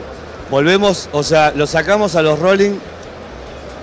Volvemos, 0.49 1.09
o 1.11 1.21
sea, 1.21 1.51
lo 1.55 1.67
sacamos 1.67 2.15
a 2.15 2.23
los 2.23 2.39
Rolling 2.39 2.71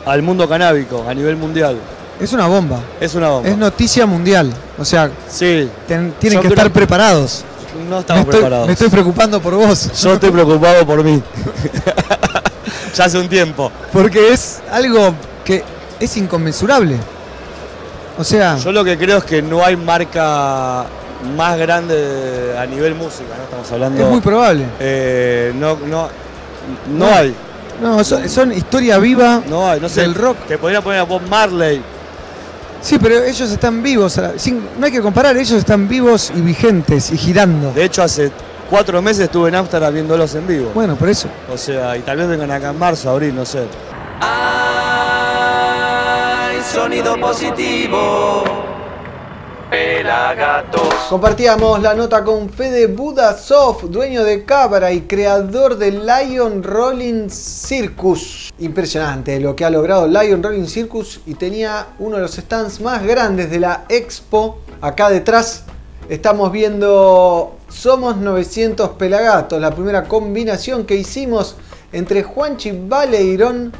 al 0.08 0.22
mundo 0.22 0.48
canábico 0.48 1.04
a 1.08 1.14
nivel 1.14 1.36
mundial. 1.36 1.76
Es 2.20 2.32
una 2.32 2.46
bomba. 2.46 2.80
Es 3.00 3.14
una 3.14 3.28
bomba. 3.28 3.48
Es 3.48 3.56
noticia 3.56 4.04
mundial. 4.06 4.52
O 4.78 4.84
sea, 4.84 5.10
Sí. 5.28 5.68
ten- 5.86 6.12
tienen 6.18 6.38
Yo 6.38 6.42
que 6.42 6.48
creo- 6.48 6.56
estar 6.58 6.72
preparados. 6.72 7.44
No 7.88 7.96
Me 7.96 8.00
estamos 8.00 8.20
estoy, 8.24 8.40
preparados. 8.40 8.66
me 8.66 8.72
estoy 8.72 8.88
preocupando 8.88 9.40
por 9.40 9.54
vos. 9.54 9.90
Yo 10.02 10.14
estoy 10.14 10.30
preocupado 10.30 10.84
por 10.84 11.04
mí. 11.04 11.22
ya 12.94 13.04
hace 13.04 13.18
un 13.18 13.28
tiempo. 13.28 13.70
Porque 13.92 14.32
es 14.32 14.60
algo 14.70 15.14
que 15.44 15.62
es 16.00 16.16
inconmensurable. 16.16 16.96
O 18.18 18.24
sea, 18.24 18.56
Yo 18.58 18.72
lo 18.72 18.82
que 18.84 18.98
creo 18.98 19.18
es 19.18 19.24
que 19.24 19.42
no 19.42 19.64
hay 19.64 19.76
marca 19.76 20.86
más 21.36 21.56
grande 21.58 22.56
a 22.58 22.66
nivel 22.66 22.94
música, 22.96 23.36
¿no? 23.36 23.44
Estamos 23.44 23.70
hablando. 23.72 24.02
es 24.02 24.08
muy 24.10 24.20
probable. 24.20 24.64
Eh, 24.80 25.52
no, 25.54 25.76
no, 25.76 26.08
no 26.88 27.06
No. 27.08 27.14
hay. 27.14 27.34
No, 27.82 28.02
son, 28.04 28.28
son 28.28 28.52
historia 28.52 28.98
viva 28.98 29.40
No 29.48 29.68
hay, 29.70 29.80
no 29.80 29.88
sé. 29.88 30.00
del 30.02 30.14
rock. 30.14 30.36
Te 30.48 30.58
podría 30.58 30.80
poner 30.82 31.00
a 31.00 31.04
Bob 31.04 31.22
Marley. 31.28 31.80
Sí, 32.80 32.98
pero 33.00 33.22
ellos 33.24 33.50
están 33.50 33.82
vivos. 33.82 34.20
sin- 34.36 34.62
no 34.78 34.86
hay 34.86 34.92
que 34.92 35.00
comparar, 35.02 35.36
ellos 35.36 35.52
están 35.52 35.88
vivos 35.88 36.32
y 36.34 36.40
vigentes 36.40 37.10
y 37.12 37.18
girando. 37.18 37.72
De 37.72 37.84
hecho, 37.84 38.02
hace 38.02 38.30
cuatro 38.70 39.00
meses 39.02 39.24
estuve 39.24 39.48
en 39.48 39.56
Ámsterdam 39.56 39.92
viéndolos 39.94 40.34
en 40.34 40.46
vivo. 40.46 40.70
Bueno, 40.74 40.94
por 40.96 41.08
eso. 41.08 41.28
O 41.52 41.56
sea, 41.58 41.96
y 41.96 42.00
tal 42.02 42.16
vez 42.18 42.28
vengan 42.28 42.50
acá 42.50 42.70
en 42.70 42.78
marzo, 42.78 43.10
abril, 43.10 43.34
no 43.34 43.44
sé. 43.44 43.64
Hay 46.50 46.60
sonido 46.62 47.18
positivo. 47.20 48.44
Pelagatos. 49.70 50.94
Compartíamos 51.10 51.82
la 51.82 51.94
nota 51.94 52.24
con 52.24 52.48
Fede 52.48 52.86
Budasov, 52.86 53.90
dueño 53.90 54.24
de 54.24 54.44
Cabra 54.46 54.92
y 54.92 55.02
creador 55.02 55.76
de 55.76 55.92
Lion 55.92 56.62
Rolling 56.62 57.28
Circus. 57.28 58.50
Impresionante 58.58 59.38
lo 59.38 59.54
que 59.54 59.66
ha 59.66 59.70
logrado 59.70 60.08
Lion 60.08 60.42
Rolling 60.42 60.66
Circus 60.66 61.20
y 61.26 61.34
tenía 61.34 61.88
uno 61.98 62.16
de 62.16 62.22
los 62.22 62.36
stands 62.36 62.80
más 62.80 63.04
grandes 63.04 63.50
de 63.50 63.60
la 63.60 63.84
expo. 63.90 64.60
Acá 64.80 65.10
detrás 65.10 65.64
estamos 66.08 66.50
viendo 66.50 67.58
Somos 67.68 68.16
900 68.16 68.90
Pelagatos, 68.90 69.60
la 69.60 69.74
primera 69.74 70.04
combinación 70.04 70.86
que 70.86 70.94
hicimos 70.94 71.56
entre 71.92 72.22
Juanchi 72.22 72.72
Baleirón 72.72 73.72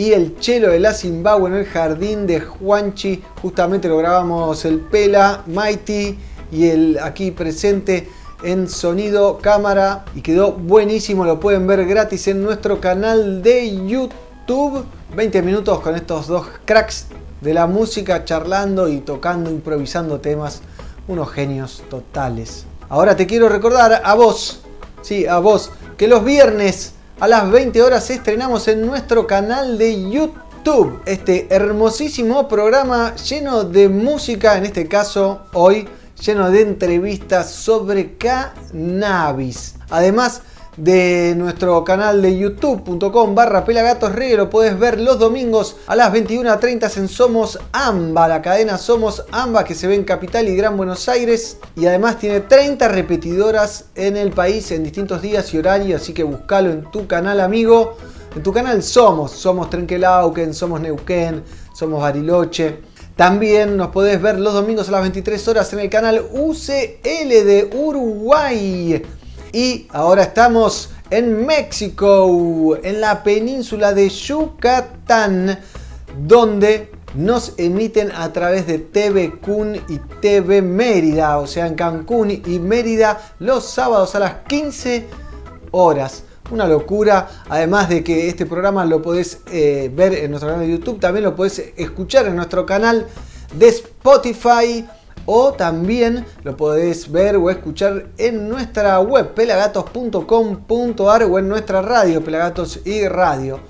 y 0.00 0.14
el 0.14 0.38
chelo 0.38 0.70
de 0.70 0.80
la 0.80 0.94
Zimbabue 0.94 1.50
en 1.50 1.56
el 1.56 1.66
jardín 1.66 2.26
de 2.26 2.40
Juanchi. 2.40 3.22
Justamente 3.42 3.86
lo 3.86 3.98
grabamos 3.98 4.64
el 4.64 4.80
Pela, 4.80 5.44
Mighty 5.46 6.18
y 6.50 6.68
el 6.68 6.98
aquí 6.98 7.32
presente 7.32 8.08
en 8.42 8.66
sonido 8.66 9.36
cámara 9.42 10.06
y 10.14 10.22
quedó 10.22 10.52
buenísimo. 10.52 11.26
Lo 11.26 11.38
pueden 11.38 11.66
ver 11.66 11.84
gratis 11.84 12.28
en 12.28 12.42
nuestro 12.42 12.80
canal 12.80 13.42
de 13.42 13.86
YouTube. 13.86 14.86
20 15.14 15.42
minutos 15.42 15.80
con 15.80 15.94
estos 15.94 16.28
dos 16.28 16.46
cracks 16.64 17.08
de 17.42 17.52
la 17.52 17.66
música 17.66 18.24
charlando 18.24 18.88
y 18.88 19.00
tocando, 19.00 19.50
improvisando 19.50 20.18
temas. 20.18 20.62
Unos 21.08 21.30
genios 21.30 21.82
totales. 21.90 22.64
Ahora 22.88 23.16
te 23.16 23.26
quiero 23.26 23.50
recordar 23.50 24.00
a 24.02 24.14
vos, 24.14 24.62
sí, 25.02 25.26
a 25.26 25.40
vos, 25.40 25.70
que 25.98 26.08
los 26.08 26.24
viernes 26.24 26.94
a 27.20 27.28
las 27.28 27.50
20 27.50 27.82
horas 27.82 28.08
estrenamos 28.08 28.66
en 28.66 28.86
nuestro 28.86 29.26
canal 29.26 29.76
de 29.76 30.10
YouTube 30.10 31.02
este 31.04 31.54
hermosísimo 31.54 32.48
programa 32.48 33.14
lleno 33.16 33.64
de 33.64 33.90
música, 33.90 34.56
en 34.56 34.64
este 34.64 34.88
caso 34.88 35.42
hoy 35.52 35.86
lleno 36.18 36.50
de 36.50 36.62
entrevistas 36.62 37.50
sobre 37.50 38.16
cannabis. 38.16 39.74
Además 39.90 40.40
de 40.80 41.34
nuestro 41.36 41.84
canal 41.84 42.22
de 42.22 42.38
youtube.com 42.38 43.34
barra 43.34 43.66
pelagatosreggae 43.66 44.38
lo 44.38 44.48
puedes 44.48 44.78
ver 44.78 44.98
los 44.98 45.18
domingos 45.18 45.76
a 45.86 45.94
las 45.94 46.10
21.30 46.10 46.96
en 46.96 47.08
Somos 47.08 47.58
Amba, 47.72 48.26
la 48.28 48.40
cadena 48.40 48.78
Somos 48.78 49.26
Amba 49.30 49.64
que 49.64 49.74
se 49.74 49.86
ve 49.86 49.94
en 49.94 50.04
Capital 50.04 50.48
y 50.48 50.56
Gran 50.56 50.78
Buenos 50.78 51.06
Aires 51.10 51.58
y 51.76 51.84
además 51.84 52.18
tiene 52.18 52.40
30 52.40 52.88
repetidoras 52.88 53.90
en 53.94 54.16
el 54.16 54.30
país 54.30 54.70
en 54.70 54.82
distintos 54.82 55.20
días 55.20 55.52
y 55.52 55.58
horarios, 55.58 56.00
así 56.00 56.14
que 56.14 56.22
búscalo 56.22 56.70
en 56.70 56.90
tu 56.90 57.06
canal 57.06 57.40
amigo. 57.40 57.98
En 58.34 58.42
tu 58.42 58.50
canal 58.50 58.82
somos, 58.82 59.32
somos 59.32 59.68
Trenquelauquen, 59.68 60.54
somos 60.54 60.80
Neuquén, 60.80 61.42
somos 61.74 62.00
Bariloche. 62.00 62.80
También 63.16 63.76
nos 63.76 63.88
podés 63.88 64.22
ver 64.22 64.38
los 64.38 64.54
domingos 64.54 64.88
a 64.88 64.92
las 64.92 65.02
23 65.02 65.48
horas 65.48 65.70
en 65.74 65.80
el 65.80 65.90
canal 65.90 66.24
UCL 66.32 67.28
de 67.28 67.70
Uruguay. 67.74 69.02
Y 69.52 69.88
ahora 69.90 70.22
estamos 70.22 70.90
en 71.10 71.44
México, 71.44 72.76
en 72.82 73.00
la 73.00 73.22
península 73.24 73.92
de 73.92 74.08
Yucatán, 74.08 75.58
donde 76.26 76.92
nos 77.14 77.54
emiten 77.56 78.12
a 78.12 78.32
través 78.32 78.68
de 78.68 78.78
TV 78.78 79.40
Kun 79.40 79.74
y 79.88 79.98
TV 80.20 80.62
Mérida, 80.62 81.38
o 81.38 81.48
sea, 81.48 81.66
en 81.66 81.74
Cancún 81.74 82.30
y 82.30 82.58
Mérida, 82.60 83.20
los 83.40 83.64
sábados 83.64 84.14
a 84.14 84.20
las 84.20 84.34
15 84.46 85.06
horas. 85.72 86.22
Una 86.52 86.68
locura, 86.68 87.28
además 87.48 87.88
de 87.88 88.04
que 88.04 88.28
este 88.28 88.46
programa 88.46 88.84
lo 88.84 89.02
podés 89.02 89.40
eh, 89.50 89.90
ver 89.92 90.14
en 90.14 90.30
nuestro 90.30 90.50
canal 90.50 90.66
de 90.66 90.72
YouTube, 90.72 91.00
también 91.00 91.24
lo 91.24 91.34
podés 91.34 91.72
escuchar 91.76 92.26
en 92.26 92.36
nuestro 92.36 92.64
canal 92.66 93.06
de 93.54 93.68
Spotify 93.68 94.86
o 95.26 95.52
también 95.52 96.24
lo 96.42 96.56
podés 96.56 97.10
ver 97.10 97.36
o 97.36 97.50
escuchar 97.50 98.06
en 98.18 98.48
nuestra 98.48 99.00
web 99.00 99.34
pelagatos.com.ar 99.34 101.22
o 101.24 101.38
en 101.38 101.48
nuestra 101.48 101.82
radio 101.82 102.22
Pelagatos 102.22 102.80
y 102.84 103.06
Radio. 103.06 103.60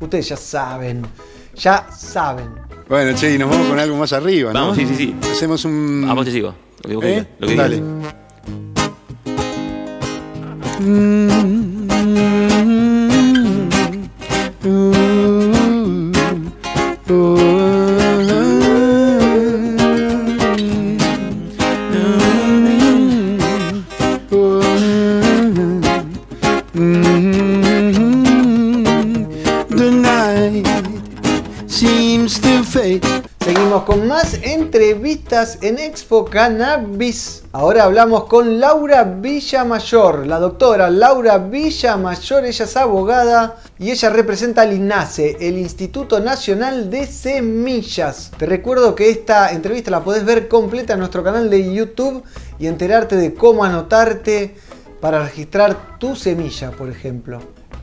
Ustedes 0.00 0.28
ya 0.28 0.36
saben, 0.36 1.06
ya 1.54 1.86
saben. 1.90 2.48
Bueno, 2.88 3.16
che, 3.16 3.34
y 3.34 3.38
nos 3.38 3.50
vamos 3.50 3.68
con 3.68 3.78
algo 3.78 3.96
más 3.96 4.12
arriba, 4.12 4.52
¿no? 4.52 4.60
Vamos, 4.60 4.76
sí, 4.76 4.86
sí, 4.86 4.96
sí. 4.96 5.16
Hacemos 5.30 5.64
un. 5.64 6.06
A 6.08 6.14
vos 6.14 6.24
te 6.24 6.32
sigo. 6.32 6.54
Lo 6.88 7.00
que 7.00 7.18
¿Eh? 7.18 7.26
lo 7.38 7.46
que 7.46 7.56
Dale. 7.56 7.82
Seguimos 33.40 33.82
con 33.84 34.06
más 34.06 34.34
entrevistas 34.42 35.58
en 35.60 35.78
Expo 35.78 36.24
Cannabis. 36.24 37.42
Ahora 37.52 37.84
hablamos 37.84 38.24
con 38.24 38.60
Laura 38.60 39.04
Villamayor, 39.04 40.26
la 40.26 40.38
doctora 40.38 40.88
Laura 40.88 41.38
Villamayor. 41.38 42.44
Ella 42.44 42.64
es 42.64 42.76
abogada 42.76 43.56
y 43.78 43.90
ella 43.90 44.10
representa 44.10 44.62
al 44.62 44.72
INASE, 44.72 45.36
el 45.40 45.58
Instituto 45.58 46.20
Nacional 46.20 46.90
de 46.90 47.06
Semillas. 47.06 48.30
Te 48.38 48.46
recuerdo 48.46 48.94
que 48.94 49.10
esta 49.10 49.50
entrevista 49.52 49.90
la 49.90 50.04
podés 50.04 50.24
ver 50.24 50.48
completa 50.48 50.92
en 50.92 51.00
nuestro 51.00 51.24
canal 51.24 51.50
de 51.50 51.74
YouTube 51.74 52.22
y 52.58 52.68
enterarte 52.68 53.16
de 53.16 53.34
cómo 53.34 53.64
anotarte 53.64 54.54
para 55.00 55.24
registrar 55.24 55.98
tu 55.98 56.14
semilla, 56.14 56.70
por 56.70 56.88
ejemplo. 56.88 57.40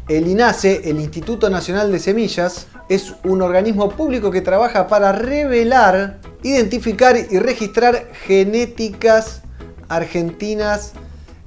El 0.08 0.28
INASE, 0.28 0.90
el 0.90 1.00
Instituto 1.00 1.50
Nacional 1.50 1.92
de 1.92 2.00
Semillas, 2.00 2.68
es 2.88 3.14
un 3.24 3.42
organismo 3.42 3.90
público 3.90 4.32
que 4.32 4.42
trabaja 4.42 4.88
para 4.88 5.12
revelar, 5.12 6.20
identificar 6.44 7.18
y 7.18 7.40
registrar 7.40 8.14
genéticas 8.26 9.42
argentinas 9.90 10.94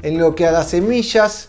en 0.02 0.18
lo 0.18 0.34
que 0.34 0.46
a 0.46 0.52
las 0.52 0.68
semillas 0.68 1.48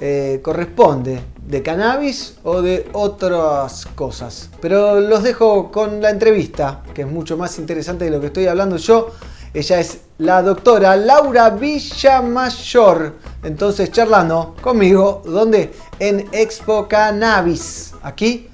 eh, 0.00 0.40
corresponde, 0.42 1.20
de 1.46 1.62
cannabis 1.62 2.36
o 2.42 2.62
de 2.62 2.88
otras 2.92 3.86
cosas. 3.94 4.50
Pero 4.60 5.00
los 5.00 5.22
dejo 5.22 5.70
con 5.70 6.00
la 6.00 6.10
entrevista, 6.10 6.82
que 6.94 7.02
es 7.02 7.08
mucho 7.08 7.36
más 7.36 7.58
interesante 7.58 8.04
de 8.04 8.10
lo 8.10 8.20
que 8.20 8.26
estoy 8.26 8.46
hablando 8.46 8.76
yo. 8.76 9.10
Ella 9.54 9.80
es 9.80 9.98
la 10.18 10.42
doctora 10.42 10.96
Laura 10.96 11.50
Villamayor. 11.50 13.14
Entonces 13.42 13.90
charlando 13.90 14.54
conmigo, 14.60 15.22
¿dónde? 15.24 15.72
En 15.98 16.26
Expo 16.32 16.86
Cannabis, 16.88 17.92
aquí 18.02 18.46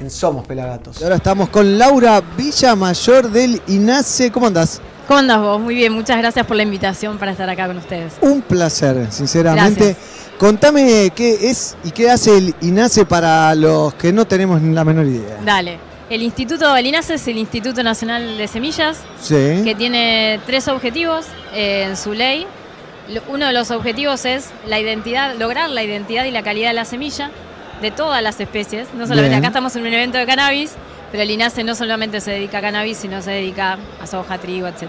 en 0.00 0.10
Somos 0.10 0.46
Pelagatos. 0.46 1.00
Y 1.00 1.04
ahora 1.04 1.16
estamos 1.16 1.48
con 1.48 1.78
Laura 1.78 2.22
Villamayor 2.36 3.30
del 3.30 3.60
INASE. 3.66 4.30
¿Cómo 4.30 4.46
andás? 4.46 4.80
¿Cómo 5.08 5.18
andas 5.18 5.40
vos? 5.40 5.60
Muy 5.60 5.74
bien, 5.74 5.92
muchas 5.92 6.18
gracias 6.18 6.46
por 6.46 6.56
la 6.56 6.62
invitación 6.62 7.18
para 7.18 7.32
estar 7.32 7.48
acá 7.48 7.66
con 7.66 7.76
ustedes. 7.78 8.14
Un 8.20 8.42
placer, 8.42 9.08
sinceramente. 9.10 9.84
Gracias. 9.84 10.06
Contame 10.38 11.10
qué 11.14 11.48
es 11.50 11.76
y 11.82 11.90
qué 11.92 12.10
hace 12.10 12.36
el 12.36 12.54
INASE 12.60 13.06
para 13.06 13.54
los 13.54 13.94
que 13.94 14.12
no 14.12 14.26
tenemos 14.26 14.60
la 14.62 14.84
menor 14.84 15.06
idea. 15.06 15.38
Dale. 15.44 15.78
El 16.10 16.22
Instituto 16.22 16.72
del 16.72 16.86
INASE 16.86 17.14
es 17.14 17.26
el 17.26 17.38
Instituto 17.38 17.82
Nacional 17.82 18.36
de 18.38 18.46
Semillas, 18.46 18.98
Sí. 19.20 19.62
que 19.64 19.74
tiene 19.76 20.38
tres 20.46 20.68
objetivos 20.68 21.24
eh, 21.52 21.86
en 21.88 21.96
su 21.96 22.12
ley. 22.12 22.46
Uno 23.28 23.46
de 23.46 23.52
los 23.52 23.70
objetivos 23.70 24.24
es 24.24 24.50
la 24.66 24.78
identidad, 24.80 25.34
lograr 25.36 25.70
la 25.70 25.82
identidad 25.82 26.24
y 26.24 26.30
la 26.30 26.42
calidad 26.42 26.68
de 26.70 26.74
la 26.74 26.84
semilla 26.84 27.30
de 27.80 27.90
todas 27.90 28.22
las 28.22 28.40
especies. 28.40 28.88
No 28.94 29.06
solamente 29.06 29.30
Bien. 29.30 29.38
acá 29.38 29.48
estamos 29.48 29.76
en 29.76 29.82
un 29.86 29.92
evento 29.92 30.18
de 30.18 30.26
cannabis, 30.26 30.72
pero 31.12 31.22
el 31.22 31.30
INASE 31.30 31.62
no 31.62 31.74
solamente 31.74 32.20
se 32.20 32.32
dedica 32.32 32.58
a 32.58 32.60
cannabis, 32.62 32.96
sino 32.98 33.22
se 33.22 33.30
dedica 33.30 33.78
a 34.02 34.06
soja, 34.06 34.38
trigo, 34.38 34.66
etc. 34.66 34.84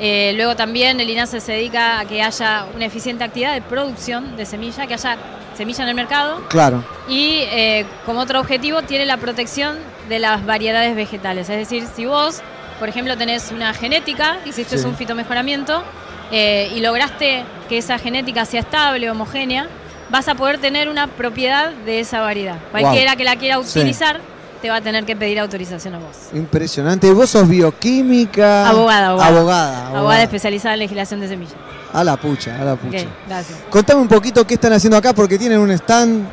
Eh, 0.00 0.32
luego 0.36 0.56
también 0.56 0.98
el 1.00 1.10
INASE 1.10 1.40
se 1.40 1.52
dedica 1.52 2.00
a 2.00 2.04
que 2.06 2.22
haya 2.22 2.66
una 2.74 2.84
eficiente 2.86 3.24
actividad 3.24 3.54
de 3.54 3.62
producción 3.62 4.36
de 4.36 4.46
semilla, 4.46 4.86
que 4.86 4.94
haya 4.94 5.16
semilla 5.56 5.82
en 5.84 5.88
el 5.90 5.94
mercado 5.96 6.40
Claro. 6.48 6.84
y 7.08 7.40
eh, 7.50 7.84
como 8.06 8.20
otro 8.20 8.38
objetivo 8.40 8.82
tiene 8.82 9.06
la 9.06 9.16
protección 9.16 9.76
de 10.08 10.18
las 10.20 10.44
variedades 10.46 10.94
vegetales. 10.96 11.48
Es 11.50 11.56
decir, 11.58 11.84
si 11.94 12.06
vos, 12.06 12.40
por 12.78 12.88
ejemplo, 12.88 13.16
tenés 13.16 13.50
una 13.52 13.74
genética, 13.74 14.38
hiciste 14.44 14.78
Sí. 14.78 14.86
un 14.86 14.94
fitomejoramiento 14.96 15.82
eh, 16.32 16.70
y 16.74 16.80
lograste 16.80 17.44
que 17.68 17.78
esa 17.78 17.98
genética 17.98 18.44
sea 18.44 18.60
estable, 18.60 19.10
homogénea, 19.10 19.68
vas 20.10 20.28
a 20.28 20.34
poder 20.34 20.58
tener 20.58 20.88
una 20.88 21.06
propiedad 21.06 21.70
de 21.70 22.00
esa 22.00 22.20
variedad. 22.20 22.56
Cualquiera 22.70 23.16
que 23.16 23.24
la 23.24 23.36
quiera 23.36 23.62
Sí. 23.62 23.78
utilizar 23.80 24.20
te 24.62 24.70
va 24.70 24.76
a 24.76 24.80
tener 24.80 25.04
que 25.04 25.14
pedir 25.14 25.38
autorización 25.38 25.94
a 25.94 25.98
vos. 25.98 26.16
Impresionante. 26.34 27.10
Vos 27.12 27.30
sos 27.30 27.48
bioquímica. 27.48 28.68
Abogada, 28.68 29.08
abogada. 29.08 29.28
Abogada. 29.38 29.88
Abogada 29.98 30.22
especializada 30.22 30.74
en 30.74 30.80
legislación 30.80 31.20
de 31.20 31.28
semillas. 31.28 31.54
A 31.92 32.04
la 32.04 32.16
pucha, 32.16 32.60
a 32.60 32.64
la 32.64 32.76
pucha. 32.76 33.06
gracias. 33.26 33.58
Contame 33.70 34.00
un 34.02 34.08
poquito 34.08 34.46
qué 34.46 34.54
están 34.54 34.72
haciendo 34.72 34.96
acá 34.96 35.12
porque 35.14 35.38
tienen 35.38 35.58
un 35.58 35.70
stand. 35.70 36.24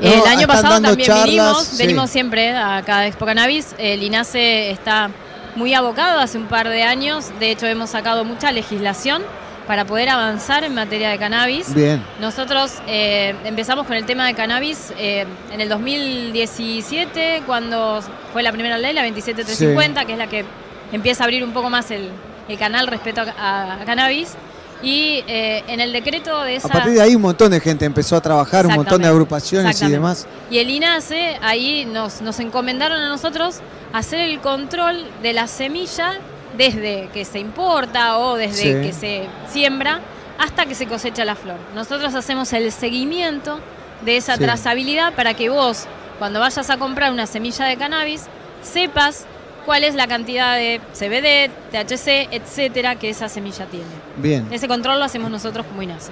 ¿no? 0.00 0.08
El 0.10 0.26
año 0.26 0.46
pasado 0.48 0.80
también 0.80 1.06
charlas, 1.06 1.26
venimos, 1.26 1.64
sí. 1.64 1.76
venimos 1.78 2.10
siempre 2.10 2.50
a 2.56 2.82
cada 2.84 3.06
Expo 3.06 3.24
Cannabis. 3.24 3.74
El 3.78 4.02
INASE 4.02 4.70
está 4.72 5.10
muy 5.56 5.74
abocado 5.74 6.20
hace 6.20 6.38
un 6.38 6.46
par 6.46 6.68
de 6.68 6.82
años. 6.82 7.30
De 7.38 7.50
hecho, 7.50 7.66
hemos 7.66 7.90
sacado 7.90 8.24
mucha 8.24 8.52
legislación 8.52 9.22
para 9.66 9.84
poder 9.84 10.08
avanzar 10.08 10.64
en 10.64 10.74
materia 10.74 11.10
de 11.10 11.18
cannabis. 11.18 11.72
Bien. 11.74 12.02
Nosotros 12.20 12.74
eh, 12.88 13.34
empezamos 13.44 13.86
con 13.86 13.94
el 13.96 14.04
tema 14.06 14.26
de 14.26 14.34
cannabis 14.34 14.92
eh, 14.98 15.24
en 15.52 15.60
el 15.60 15.68
2017, 15.68 17.42
cuando 17.46 18.00
fue 18.32 18.42
la 18.42 18.52
primera 18.52 18.78
ley, 18.78 18.92
la 18.92 19.02
27350, 19.02 20.04
que 20.04 20.12
es 20.12 20.18
la 20.18 20.26
que 20.26 20.44
empieza 20.92 21.22
a 21.22 21.24
abrir 21.24 21.44
un 21.44 21.52
poco 21.52 21.70
más 21.70 21.90
el, 21.90 22.10
el 22.48 22.58
canal 22.58 22.86
respecto 22.86 23.20
a, 23.22 23.24
a- 23.38 23.74
a 23.82 23.84
cannabis. 23.84 24.34
Y 24.82 25.22
eh, 25.28 25.62
en 25.68 25.80
el 25.80 25.92
decreto 25.92 26.40
de 26.42 26.56
esa... 26.56 26.68
A 26.68 26.70
partir 26.72 26.94
de 26.94 27.00
ahí 27.02 27.14
un 27.14 27.22
montón 27.22 27.50
de 27.52 27.60
gente 27.60 27.84
empezó 27.84 28.16
a 28.16 28.20
trabajar, 28.20 28.66
un 28.66 28.74
montón 28.74 29.00
de 29.00 29.08
agrupaciones 29.08 29.80
y 29.80 29.88
demás. 29.88 30.26
Y 30.50 30.58
el 30.58 30.68
INASE, 30.70 31.38
ahí 31.40 31.84
nos, 31.84 32.20
nos 32.20 32.40
encomendaron 32.40 33.00
a 33.00 33.08
nosotros 33.08 33.60
hacer 33.92 34.20
el 34.20 34.40
control 34.40 35.04
de 35.22 35.32
la 35.32 35.46
semilla 35.46 36.14
desde 36.56 37.08
que 37.14 37.24
se 37.24 37.38
importa 37.38 38.18
o 38.18 38.34
desde 38.36 38.62
Sí. 38.82 38.86
que 38.88 38.92
se 38.92 39.26
siembra 39.50 40.00
hasta 40.38 40.66
que 40.66 40.74
se 40.74 40.86
cosecha 40.86 41.24
la 41.24 41.36
flor. 41.36 41.56
Nosotros 41.74 42.14
hacemos 42.14 42.52
el 42.52 42.72
seguimiento 42.72 43.60
de 44.04 44.16
esa 44.16 44.36
Sí. 44.36 44.42
trazabilidad 44.42 45.14
para 45.14 45.34
que 45.34 45.48
vos, 45.48 45.84
cuando 46.18 46.40
vayas 46.40 46.68
a 46.70 46.76
comprar 46.76 47.12
una 47.12 47.26
semilla 47.26 47.66
de 47.66 47.76
cannabis, 47.76 48.24
sepas 48.62 49.26
cuál 49.64 49.84
es 49.84 49.94
la 49.94 50.06
cantidad 50.06 50.56
de 50.56 50.80
CBD, 50.92 51.50
THC, 51.70 52.28
etcétera, 52.30 52.96
que 52.96 53.08
esa 53.10 53.28
semilla 53.28 53.66
tiene. 53.66 53.86
Bien. 54.16 54.46
Ese 54.50 54.68
control 54.68 54.98
lo 54.98 55.04
hacemos 55.04 55.30
nosotros 55.30 55.66
como 55.66 55.82
INASE. 55.82 56.10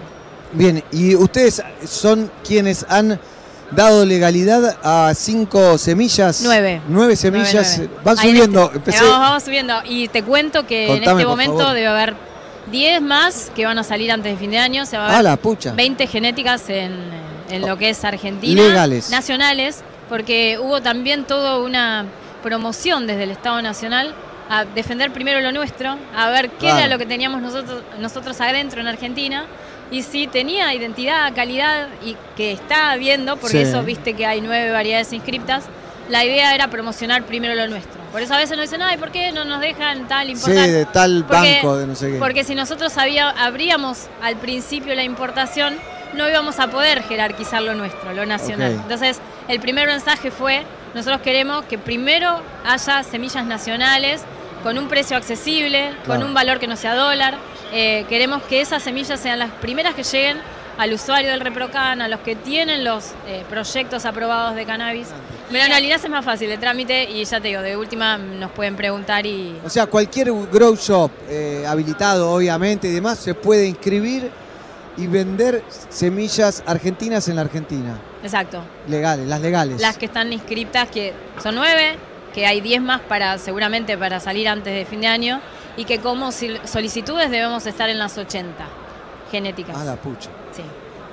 Bien, 0.53 0.83
y 0.93 1.15
ustedes 1.15 1.63
son 1.87 2.31
quienes 2.47 2.85
han 2.89 3.21
dado 3.71 4.05
legalidad 4.05 4.77
a 4.83 5.13
cinco 5.15 5.79
semillas. 5.79 6.41
Nueve. 6.43 6.81
Nueve 6.89 7.15
semillas. 7.17 7.77
Nueve, 7.79 7.91
nueve. 7.93 8.01
Van 8.05 8.19
Ahí 8.19 8.29
subiendo. 8.31 8.65
este- 8.65 8.77
Empecé- 8.79 9.03
Vamos, 9.05 9.19
vamos 9.21 9.43
subiendo. 9.45 9.75
Y 9.85 10.09
te 10.09 10.23
cuento 10.25 10.67
que 10.67 10.87
Contame, 10.89 11.13
en 11.13 11.19
este 11.19 11.27
momento 11.29 11.73
debe 11.73 11.87
haber 11.87 12.15
10 12.71 13.01
más 13.01 13.51
que 13.55 13.65
van 13.67 13.79
a 13.79 13.85
salir 13.85 14.11
antes 14.11 14.33
de 14.33 14.39
fin 14.39 14.51
de 14.51 14.59
año. 14.59 14.87
Se 14.87 14.97
va 14.99 15.07
a 15.07 15.11
Ah, 15.11 15.15
ver 15.17 15.25
la 15.25 15.37
pucha. 15.37 15.73
20 15.73 16.07
genéticas 16.09 16.69
en, 16.69 16.95
en 17.49 17.67
lo 17.67 17.77
que 17.77 17.91
es 17.91 18.05
Argentina. 18.05 18.61
Legales. 18.61 19.11
Nacionales, 19.11 19.83
porque 20.09 20.59
hubo 20.61 20.81
también 20.83 21.25
toda 21.25 21.59
una 21.59 22.07
promoción 22.43 23.07
desde 23.07 23.25
el 23.25 23.31
Estado 23.31 23.61
Nacional 23.63 24.15
a 24.49 24.65
defender 24.65 25.13
primero 25.13 25.41
lo 25.41 25.53
nuestro, 25.53 25.97
a 26.17 26.31
ver 26.31 26.51
qué 26.51 26.57
Claro. 26.67 26.79
era 26.79 26.89
lo 26.89 26.99
que 26.99 27.07
teníamos 27.07 27.41
nosotros, 27.41 27.83
nosotros 27.99 28.41
adentro 28.41 28.81
en 28.81 28.89
Argentina. 28.89 29.45
Y 29.93 30.03
si 30.03 30.27
tenía 30.27 30.73
identidad, 30.75 31.33
calidad 31.35 31.89
y 32.05 32.17
que 32.37 32.53
está 32.53 32.93
habiendo, 32.93 33.37
porque 33.37 33.65
Sí. 33.65 33.71
eso 33.71 33.83
viste 33.83 34.15
que 34.15 34.27
hay 34.27 34.41
nueve 34.41 34.71
variedades 34.71 35.13
inscriptas, 35.13 35.65
la 36.09 36.25
idea 36.25 36.55
era 36.55 36.69
promocionar 36.69 37.23
primero 37.25 37.55
lo 37.55 37.69
nuestro. 37.69 38.01
Por 38.11 38.21
eso 38.23 38.35
a 38.35 38.39
veces 38.39 38.57
nos 38.57 38.69
dicen, 38.69 38.83
ay, 38.83 38.97
¿por 38.99 39.13
qué 39.13 39.31
no 39.31 39.45
nos 39.45 39.61
dejan 39.61 40.09
tal 40.09 40.27
Sí, 40.27 40.33
importar? 40.33 40.69
de 40.69 40.85
tal 40.87 41.25
Porque- 41.27 41.55
banco, 41.63 41.77
de 41.77 41.87
no 41.87 41.95
sé 41.95 42.13
qué. 42.13 42.19
Porque 42.19 42.43
si 42.43 42.55
nosotros 42.57 42.97
había, 42.99 43.31
abríamos 43.31 44.09
al 44.21 44.37
principio 44.37 44.95
la 44.97 45.05
importación, 45.05 45.77
no 46.15 46.29
íbamos 46.29 46.59
a 46.59 46.67
poder 46.69 47.05
jerarquizar 47.05 47.63
lo 47.63 47.75
nuestro, 47.75 48.13
lo 48.13 48.27
nacional. 48.27 48.75
Ok. 48.75 48.81
Entonces, 48.83 49.21
el 49.47 49.61
primer 49.61 49.87
mensaje 49.87 50.33
fue, 50.33 50.65
nosotros 50.95 51.21
queremos 51.21 51.65
que 51.67 51.79
primero 51.79 52.41
haya 52.65 53.03
semillas 53.03 53.47
nacionales 53.47 54.23
con 54.63 54.79
un 54.79 54.89
precio 54.89 55.17
accesible, 55.17 55.93
con 56.07 56.23
un 56.23 56.35
valor 56.35 56.59
que 56.59 56.67
no 56.67 56.77
sea 56.77 56.95
dólar. 56.95 57.39
Eh, 57.73 58.05
queremos 58.09 58.43
que 58.43 58.61
esas 58.61 58.83
semillas 58.83 59.21
sean 59.21 59.39
las 59.39 59.51
primeras 59.51 59.95
que 59.95 60.03
lleguen 60.03 60.39
al 60.77 60.93
usuario 60.93 61.31
del 61.31 61.41
ReproCan, 61.41 62.01
a 62.01 62.09
los 62.09 62.21
que 62.21 62.35
tienen 62.37 62.85
los 62.85 63.13
eh, 63.27 63.45
proyectos 63.49 64.05
aprobados 64.07 64.55
de 64.57 64.65
cannabis. 64.65 65.09
Pero 65.51 65.65
en 65.65 65.71
realidad 65.71 66.01
es 66.03 66.11
más 66.11 66.25
fácil 66.25 66.49
de 66.49 66.59
trámite 66.59 67.05
y 67.05 67.25
ya 67.25 67.41
te 67.41 67.49
digo, 67.49 67.61
de 67.61 67.77
última 67.77 68.17
nos 68.17 68.51
pueden 68.53 68.77
preguntar 68.77 69.27
y... 69.27 69.59
O 69.65 69.69
sea, 69.69 69.87
cualquier 69.87 70.33
grow 70.51 70.75
shop 70.77 71.11
eh, 71.29 71.65
habilitado, 71.67 72.31
obviamente, 72.31 72.89
y 72.89 72.93
demás, 72.93 73.19
se 73.19 73.35
puede 73.35 73.67
inscribir 73.67 74.31
y 74.97 75.07
vender 75.07 75.63
semillas 75.89 76.63
argentinas 76.67 77.29
en 77.29 77.37
la 77.37 77.43
Argentina. 77.43 77.99
Exacto. 78.23 78.63
Legales, 78.89 79.27
las 79.27 79.41
legales. 79.41 79.81
Las 79.81 79.97
que 79.97 80.07
están 80.07 80.33
inscriptas, 80.33 80.89
que 80.91 81.13
son 81.43 81.55
nueve, 81.55 81.97
que 82.35 82.47
hay 82.47 82.61
10 82.61 82.83
más 82.83 83.01
para 83.01 83.39
seguramente 83.39 83.97
para 83.97 84.21
salir 84.21 84.49
antes 84.49 84.75
de 84.75 84.85
fin 84.85 85.01
de 85.01 85.07
año, 85.07 85.41
y 85.77 85.85
que 85.85 86.01
como 86.01 86.31
solicitudes 86.33 87.31
debemos 87.31 87.67
estar 87.67 87.89
en 87.89 87.99
las 87.99 88.19
80 88.19 88.53
genéticas. 89.31 89.77
A 89.77 89.85
la 89.85 89.97
pucha. 89.97 90.29
Sí. 90.53 90.63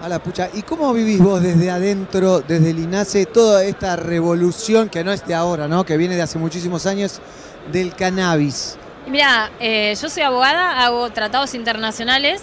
A 0.01 0.09
la 0.09 0.19
pucha. 0.19 0.49
¿Y 0.53 0.61
cómo 0.63 0.93
vivís 0.93 1.19
vos 1.19 1.41
desde 1.41 1.71
adentro, 1.71 2.41
desde 2.41 2.69
el 2.71 2.79
INASE, 2.79 3.25
toda 3.25 3.63
esta 3.63 3.95
revolución 3.95 4.89
que 4.89 5.03
no 5.03 5.11
es 5.11 5.25
de 5.25 5.33
ahora, 5.33 5.67
¿no? 5.67 5.85
Que 5.85 5.97
viene 5.97 6.15
de 6.15 6.21
hace 6.21 6.37
muchísimos 6.37 6.85
años 6.85 7.19
del 7.71 7.95
cannabis. 7.95 8.77
Mira, 9.07 9.51
eh, 9.59 9.95
yo 9.99 10.09
soy 10.09 10.23
abogada, 10.23 10.83
hago 10.83 11.09
tratados 11.11 11.53
internacionales, 11.55 12.41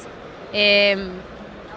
eh, 0.53 1.11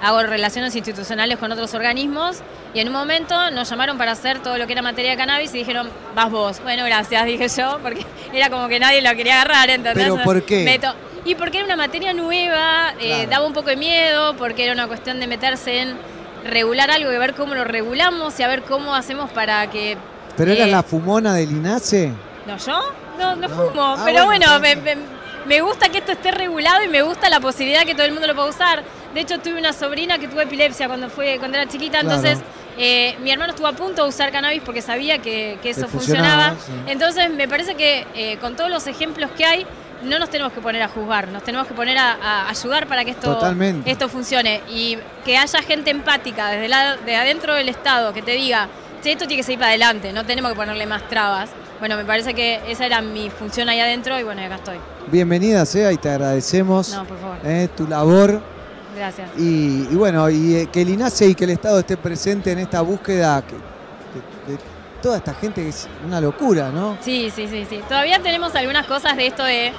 hago 0.01 0.21
relaciones 0.23 0.75
institucionales 0.75 1.37
con 1.37 1.51
otros 1.51 1.73
organismos 1.73 2.37
y 2.73 2.79
en 2.79 2.87
un 2.87 2.93
momento 2.93 3.49
nos 3.51 3.69
llamaron 3.69 3.97
para 3.97 4.11
hacer 4.11 4.39
todo 4.39 4.57
lo 4.57 4.67
que 4.67 4.73
era 4.73 4.81
materia 4.81 5.11
de 5.11 5.17
cannabis 5.17 5.53
y 5.53 5.59
dijeron, 5.59 5.89
vas 6.15 6.29
vos. 6.29 6.59
Bueno, 6.61 6.83
gracias, 6.85 7.25
dije 7.25 7.47
yo, 7.49 7.79
porque 7.81 8.05
era 8.33 8.49
como 8.49 8.67
que 8.67 8.79
nadie 8.79 9.01
lo 9.01 9.09
quería 9.15 9.35
agarrar, 9.41 9.69
¿entendés? 9.69 10.03
¿Pero 10.09 10.23
por 10.23 10.43
qué? 10.43 10.63
Me 10.63 10.79
to- 10.79 10.93
y 11.25 11.35
porque 11.35 11.57
era 11.57 11.65
una 11.65 11.75
materia 11.75 12.13
nueva, 12.13 12.93
eh, 12.99 13.07
Claro. 13.15 13.29
daba 13.29 13.45
un 13.47 13.53
poco 13.53 13.69
de 13.69 13.75
miedo, 13.75 14.35
porque 14.37 14.63
era 14.63 14.73
una 14.73 14.87
cuestión 14.87 15.19
de 15.19 15.27
meterse 15.27 15.79
en 15.81 15.97
regular 16.45 16.89
algo 16.91 17.11
y 17.11 17.17
ver 17.17 17.33
cómo 17.33 17.55
lo 17.55 17.63
regulamos 17.63 18.39
y 18.39 18.43
a 18.43 18.47
ver 18.47 18.63
cómo 18.63 18.95
hacemos 18.95 19.29
para 19.31 19.69
que... 19.69 19.97
¿Pero 20.37 20.51
eh, 20.51 20.55
eras 20.57 20.69
la 20.69 20.83
fumona 20.83 21.33
del 21.33 21.51
INACE? 21.51 22.11
¿No 22.45 22.57
yo? 22.57 22.79
No, 23.19 23.35
no 23.35 23.49
fumo. 23.49 23.81
Ah, 23.97 24.03
pero 24.05 24.25
bueno, 24.25 24.45
bueno, 24.57 24.59
me, 24.59 24.75
me- 24.95 25.01
me 25.47 25.61
gusta 25.61 25.89
que 25.89 25.97
esto 25.97 26.11
esté 26.11 26.31
regulado 26.31 26.83
y 26.83 26.87
me 26.87 27.01
gusta 27.01 27.29
la 27.29 27.39
posibilidad 27.39 27.81
que 27.83 27.93
todo 27.95 28.05
el 28.05 28.11
mundo 28.11 28.27
lo 28.27 28.35
pueda 28.35 28.49
usar. 28.49 28.83
De 29.17 29.23
hecho, 29.23 29.39
tuve 29.39 29.57
una 29.57 29.73
sobrina 29.73 30.19
que 30.19 30.27
tuvo 30.27 30.41
epilepsia 30.41 30.85
cuando 30.87 31.09
fue 31.09 31.39
cuando 31.39 31.57
era 31.57 31.67
chiquita, 31.67 32.01
Claro. 32.01 32.17
entonces 32.17 32.37
eh, 32.77 33.15
mi 33.23 33.31
hermano 33.31 33.49
estuvo 33.53 33.65
a 33.65 33.73
punto 33.73 34.03
de 34.03 34.09
usar 34.09 34.31
cannabis 34.31 34.61
porque 34.63 34.83
sabía 34.83 35.17
que, 35.17 35.57
que 35.59 35.71
eso 35.71 35.87
funcionaba, 35.87 36.51
funcionaba. 36.51 36.85
sí. 36.85 36.91
Entonces, 36.91 37.31
me 37.31 37.47
parece 37.47 37.73
que 37.73 38.05
eh, 38.13 38.37
con 38.37 38.55
todos 38.55 38.69
los 38.69 38.85
ejemplos 38.85 39.31
que 39.35 39.43
hay, 39.43 39.65
no 40.03 40.19
nos 40.19 40.29
tenemos 40.29 40.53
que 40.53 40.61
poner 40.61 40.83
a 40.83 40.87
juzgar, 40.87 41.29
nos 41.29 41.41
tenemos 41.43 41.65
que 41.65 41.73
poner 41.73 41.97
a, 41.97 42.11
a 42.13 42.49
ayudar 42.51 42.85
para 42.85 43.03
que 43.05 43.09
esto, 43.09 43.33
Totalmente. 43.33 43.89
esto 43.89 44.07
funcione. 44.07 44.61
Y 44.69 44.99
que 45.25 45.35
haya 45.35 45.63
gente 45.63 45.89
empática 45.89 46.51
desde 46.51 46.67
la, 46.67 46.91
adentro 47.19 47.55
del 47.55 47.69
Estado 47.69 48.13
que 48.13 48.21
te 48.21 48.33
diga, 48.33 48.67
"Che, 49.01 49.13
esto 49.13 49.25
tiene 49.25 49.37
que 49.41 49.43
seguir 49.45 49.57
para 49.57 49.69
adelante, 49.69 50.13
no 50.13 50.23
tenemos 50.27 50.51
que 50.51 50.57
ponerle 50.57 50.85
más 50.85 51.01
trabas. 51.09 51.49
Bueno, 51.79 51.95
me 51.97 52.05
parece 52.05 52.35
que 52.35 52.61
esa 52.67 52.85
era 52.85 53.01
mi 53.01 53.31
función 53.31 53.67
ahí 53.67 53.79
adentro 53.79 54.19
y 54.19 54.21
bueno, 54.21 54.43
acá 54.45 54.55
estoy. 54.57 54.77
Bienvenida 55.07 55.65
sea 55.65 55.91
y 55.91 55.97
te 55.97 56.09
agradecemos 56.09 56.89
No, 56.93 57.03
por 57.05 57.19
favor. 57.19 57.37
eh, 57.43 57.67
tu 57.75 57.87
labor 57.87 58.43
Gracias. 58.97 59.29
y, 59.37 59.87
y 59.91 59.95
bueno, 59.95 60.29
y 60.29 60.55
eh, 60.55 60.67
que 60.71 60.81
el 60.81 60.89
INACE 60.89 61.27
y 61.27 61.35
que 61.35 61.43
el 61.43 61.51
Estado 61.51 61.79
esté 61.79 61.97
presente 61.97 62.51
en 62.51 62.59
esta 62.59 62.81
búsqueda 62.81 63.41
que- 63.45 63.55
de, 63.55 64.53
de 64.53 64.59
toda 65.01 65.17
esta 65.17 65.33
gente 65.35 65.61
que 65.63 65.69
es 65.69 65.87
una 66.05 66.19
locura, 66.19 66.69
¿no? 66.69 66.97
Sí, 67.01 67.31
sí, 67.33 67.47
sí, 67.47 67.65
sí. 67.69 67.79
Todavía 67.87 68.19
tenemos 68.19 68.55
algunas 68.55 68.85
cosas 68.87 69.15
de 69.15 69.27
esto 69.27 69.43
de... 69.43 69.71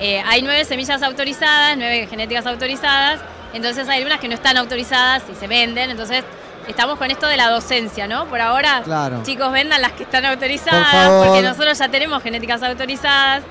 eh, 0.00 0.22
hay 0.26 0.42
nueve 0.42 0.64
semillas 0.64 1.02
autorizadas, 1.02 1.76
nueve 1.76 2.06
genéticas 2.10 2.46
autorizadas, 2.46 3.20
entonces 3.54 3.88
hay 3.88 3.98
algunas 3.98 4.20
que 4.20 4.28
no 4.28 4.34
están 4.34 4.56
autorizadas 4.56 5.22
y 5.32 5.34
se 5.36 5.46
venden, 5.46 5.90
entonces 5.90 6.24
estamos 6.66 6.98
con 6.98 7.10
esto 7.10 7.26
de 7.26 7.36
la 7.36 7.48
docencia, 7.48 8.06
¿no? 8.08 8.26
Por 8.26 8.40
ahora, 8.40 8.82
Claro. 8.84 9.22
chicos, 9.24 9.50
vendan 9.52 9.80
las 9.80 9.92
que 9.92 10.02
están 10.02 10.24
autorizadas, 10.26 11.08
Por 11.08 11.26
porque 11.28 11.42
nosotros 11.42 11.78
ya 11.78 11.88
tenemos 11.88 12.22
genéticas 12.22 12.62
autorizadas. 12.62 13.42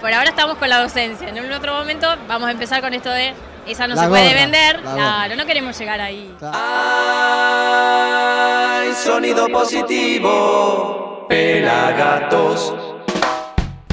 Por 0.00 0.12
ahora 0.12 0.28
estamos 0.30 0.58
con 0.58 0.68
la 0.68 0.78
docencia. 0.80 1.28
En 1.28 1.44
un 1.44 1.50
otro 1.50 1.74
momento 1.74 2.06
vamos 2.28 2.46
a 2.48 2.52
empezar 2.52 2.80
con 2.80 2.94
esto 2.94 3.10
de 3.10 3.32
esa 3.68 3.86
no 3.86 3.94
La 3.94 4.02
se 4.04 4.08
puede 4.08 4.34
vender. 4.34 4.82
la 4.82 4.94
Claro, 4.94 5.36
no 5.36 5.46
queremos 5.46 5.78
llegar 5.78 6.00
ahí. 6.00 6.34
Hay 8.80 8.92
sonido 8.94 9.48
positivo, 9.48 11.26
pelagatos. 11.28 12.74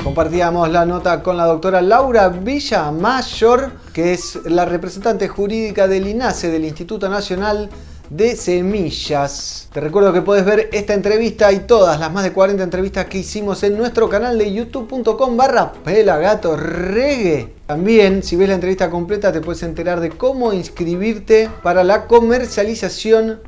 Compartíamos 0.04 0.70
la 0.70 0.86
nota 0.86 1.22
con 1.24 1.36
la 1.36 1.46
doctora 1.46 1.82
Laura 1.82 2.30
Villamayor, 2.30 3.72
que 3.92 4.14
es 4.14 4.40
la 4.46 4.66
representante 4.66 5.28
jurídica 5.28 5.88
del 5.88 6.08
INASE, 6.08 6.50
del 6.50 6.64
Instituto 6.64 7.10
Nacional 7.10 7.70
de 8.10 8.36
Semillas. 8.36 9.68
Te 9.74 9.82
recuerdo 9.82 10.14
que 10.14 10.22
puedes 10.22 10.46
ver 10.46 10.70
esta 10.74 10.94
entrevista 10.94 11.52
y 11.52 11.62
todas 11.62 12.00
las 12.00 12.12
más 12.14 12.24
de 12.24 12.34
40 12.34 12.64
entrevistas 12.64 13.06
que 13.08 13.18
hicimos 13.18 13.64
en 13.64 13.78
nuestro 13.78 14.08
canal 14.08 14.38
de 14.38 14.54
youtube.com 14.54 15.36
barra 15.38 15.72
pelagatorregue. 15.72 17.55
También, 17.68 18.22
si 18.22 18.36
ves 18.36 18.50
la 18.50 18.56
entrevista 18.56 18.92
completa, 18.92 19.32
te 19.32 19.42
puedes 19.42 19.64
enterar 19.64 20.00
de 20.00 20.12
cómo 20.12 20.54
inscribirte 20.54 21.50
para 21.64 21.84
la 21.84 22.06
comercialización 22.06 23.40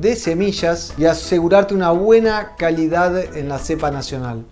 de 0.00 0.16
semillas 0.16 0.94
y 0.96 1.04
asegurarte 1.04 1.74
una 1.74 1.90
buena 1.90 2.56
calidad 2.56 3.36
en 3.36 3.50
la 3.50 3.58
cepa 3.58 3.90
nacional. 3.90 4.46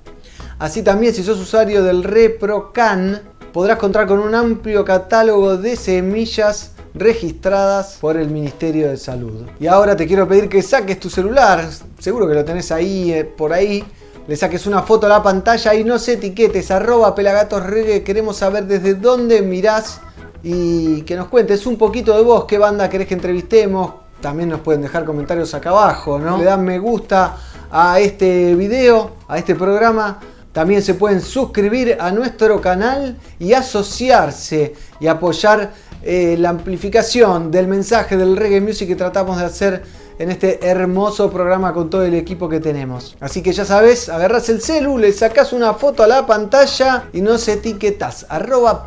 Así 0.58 0.82
también, 0.82 1.14
si 1.14 1.22
sos 1.22 1.40
usuario 1.40 1.82
del 1.82 2.04
ReproCan, 2.04 3.22
podrás 3.54 3.78
contar 3.78 4.06
con 4.06 4.18
un 4.18 4.34
amplio 4.34 4.84
catálogo 4.84 5.56
de 5.56 5.76
semillas 5.76 6.72
registradas 6.92 7.96
por 8.02 8.18
el 8.18 8.28
Ministerio 8.28 8.88
de 8.88 8.98
Salud. 8.98 9.46
Y 9.58 9.66
ahora 9.66 9.96
te 9.96 10.06
quiero 10.06 10.28
pedir 10.28 10.50
que 10.50 10.60
saques 10.60 11.00
tu 11.00 11.08
celular, 11.08 11.66
seguro 11.98 12.28
que 12.28 12.34
lo 12.34 12.44
tenés 12.44 12.70
ahí, 12.70 13.10
eh, 13.10 13.24
por 13.24 13.54
ahí, 13.54 13.84
le 14.26 14.37
saques 14.37 14.66
una 14.66 14.82
foto 14.82 15.06
a 15.06 15.08
la 15.08 15.22
pantalla 15.22 15.74
y 15.74 15.84
nos 15.84 16.08
etiquetes, 16.08 16.70
arroba 16.70 17.14
pelagatosregue, 17.14 18.02
queremos 18.02 18.37
saber 18.37 18.64
desde 18.66 18.94
dónde 18.94 19.42
mirás 19.42 20.00
y 20.42 21.02
que 21.02 21.16
nos 21.16 21.28
cuentes 21.28 21.66
un 21.66 21.76
poquito 21.76 22.16
de 22.16 22.22
vos, 22.22 22.44
qué 22.44 22.58
banda 22.58 22.88
querés 22.88 23.06
que 23.06 23.14
entrevistemos, 23.14 23.92
también 24.20 24.48
nos 24.48 24.60
pueden 24.60 24.80
dejar 24.80 25.04
comentarios 25.04 25.52
acá 25.52 25.70
abajo, 25.70 26.18
¿no? 26.18 26.38
Le 26.38 26.44
dan 26.44 26.64
me 26.64 26.78
gusta 26.78 27.37
a 27.70 28.00
este 28.00 28.54
video, 28.54 29.16
a 29.28 29.37
este 29.37 29.54
programa. 29.54 30.20
También 30.52 30.80
se 30.82 30.94
pueden 30.94 31.20
suscribir 31.20 31.98
a 32.00 32.12
nuestro 32.12 32.60
canal 32.60 33.18
y 33.40 33.52
asociarse 33.52 34.74
y 35.00 35.08
apoyar 35.08 35.72
eh, 36.02 36.37
la 36.38 36.50
amplificación 36.50 37.50
del 37.50 37.68
mensaje 37.68 38.16
del 38.16 38.37
reggae 38.37 38.61
music 38.61 38.88
que 38.88 38.96
tratamos 38.96 39.38
de 39.38 39.44
hacer 39.44 39.83
en 40.18 40.30
este 40.30 40.64
hermoso 40.66 41.30
programa 41.30 41.72
con 41.72 41.90
todo 41.90 42.04
el 42.04 42.14
equipo 42.14 42.48
que 42.48 42.61
tenemos. 42.61 43.16
Así 43.20 43.42
que 43.42 43.52
ya 43.52 43.64
sabes, 43.64 44.09
agarras 44.09 44.48
el 44.48 44.61
celu, 44.61 44.98
le 44.98 45.12
sacas 45.12 45.52
una 45.52 45.74
foto 45.74 46.02
a 46.02 46.07
la 46.07 46.26
pantalla 46.26 47.09
y 47.12 47.20
nos 47.20 47.48
etiquetas. 47.48 48.26
Arroba. 48.28 48.85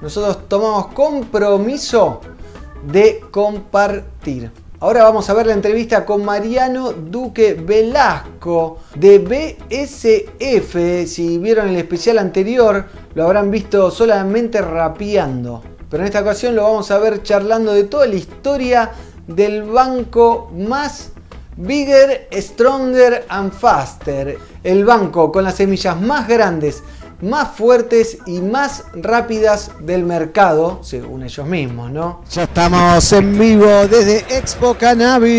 Nosotros 0.00 0.48
tomamos 0.48 0.88
compromiso 0.88 2.20
de 2.86 3.20
compartir. 3.30 4.50
Ahora 4.80 5.04
vamos 5.04 5.30
a 5.30 5.34
ver 5.34 5.46
la 5.46 5.52
entrevista 5.52 6.04
con 6.04 6.24
Mariano 6.24 6.92
Duque 6.92 7.54
Velasco 7.54 8.78
de 8.96 9.18
BSF. 9.20 11.06
Si 11.06 11.38
vieron 11.38 11.68
el 11.68 11.76
especial 11.76 12.18
anterior, 12.18 12.86
lo 13.14 13.22
habrán 13.22 13.52
visto 13.52 13.92
solamente 13.92 14.60
rapeando. 14.60 15.62
Pero 15.92 16.02
en 16.04 16.06
esta 16.06 16.22
ocasión 16.22 16.56
lo 16.56 16.62
vamos 16.62 16.90
a 16.90 16.98
ver 16.98 17.22
charlando 17.22 17.74
de 17.74 17.84
toda 17.84 18.06
la 18.06 18.14
historia 18.14 18.92
del 19.26 19.64
banco 19.64 20.50
más 20.56 21.10
bigger, 21.58 22.28
stronger 22.32 23.26
and 23.28 23.52
faster. 23.52 24.38
El 24.64 24.86
banco 24.86 25.30
con 25.30 25.44
las 25.44 25.56
semillas 25.56 26.00
más 26.00 26.26
grandes, 26.26 26.82
más 27.20 27.54
fuertes 27.54 28.16
y 28.24 28.40
más 28.40 28.84
rápidas 28.94 29.70
del 29.80 30.04
mercado, 30.04 30.78
según 30.82 31.24
ellos 31.24 31.46
mismos, 31.46 31.90
¿no? 31.90 32.22
Ya 32.30 32.44
estamos 32.44 33.12
en 33.12 33.38
vivo 33.38 33.86
desde 33.86 34.20
Expo 34.34 34.72
Cannabis. 34.72 35.34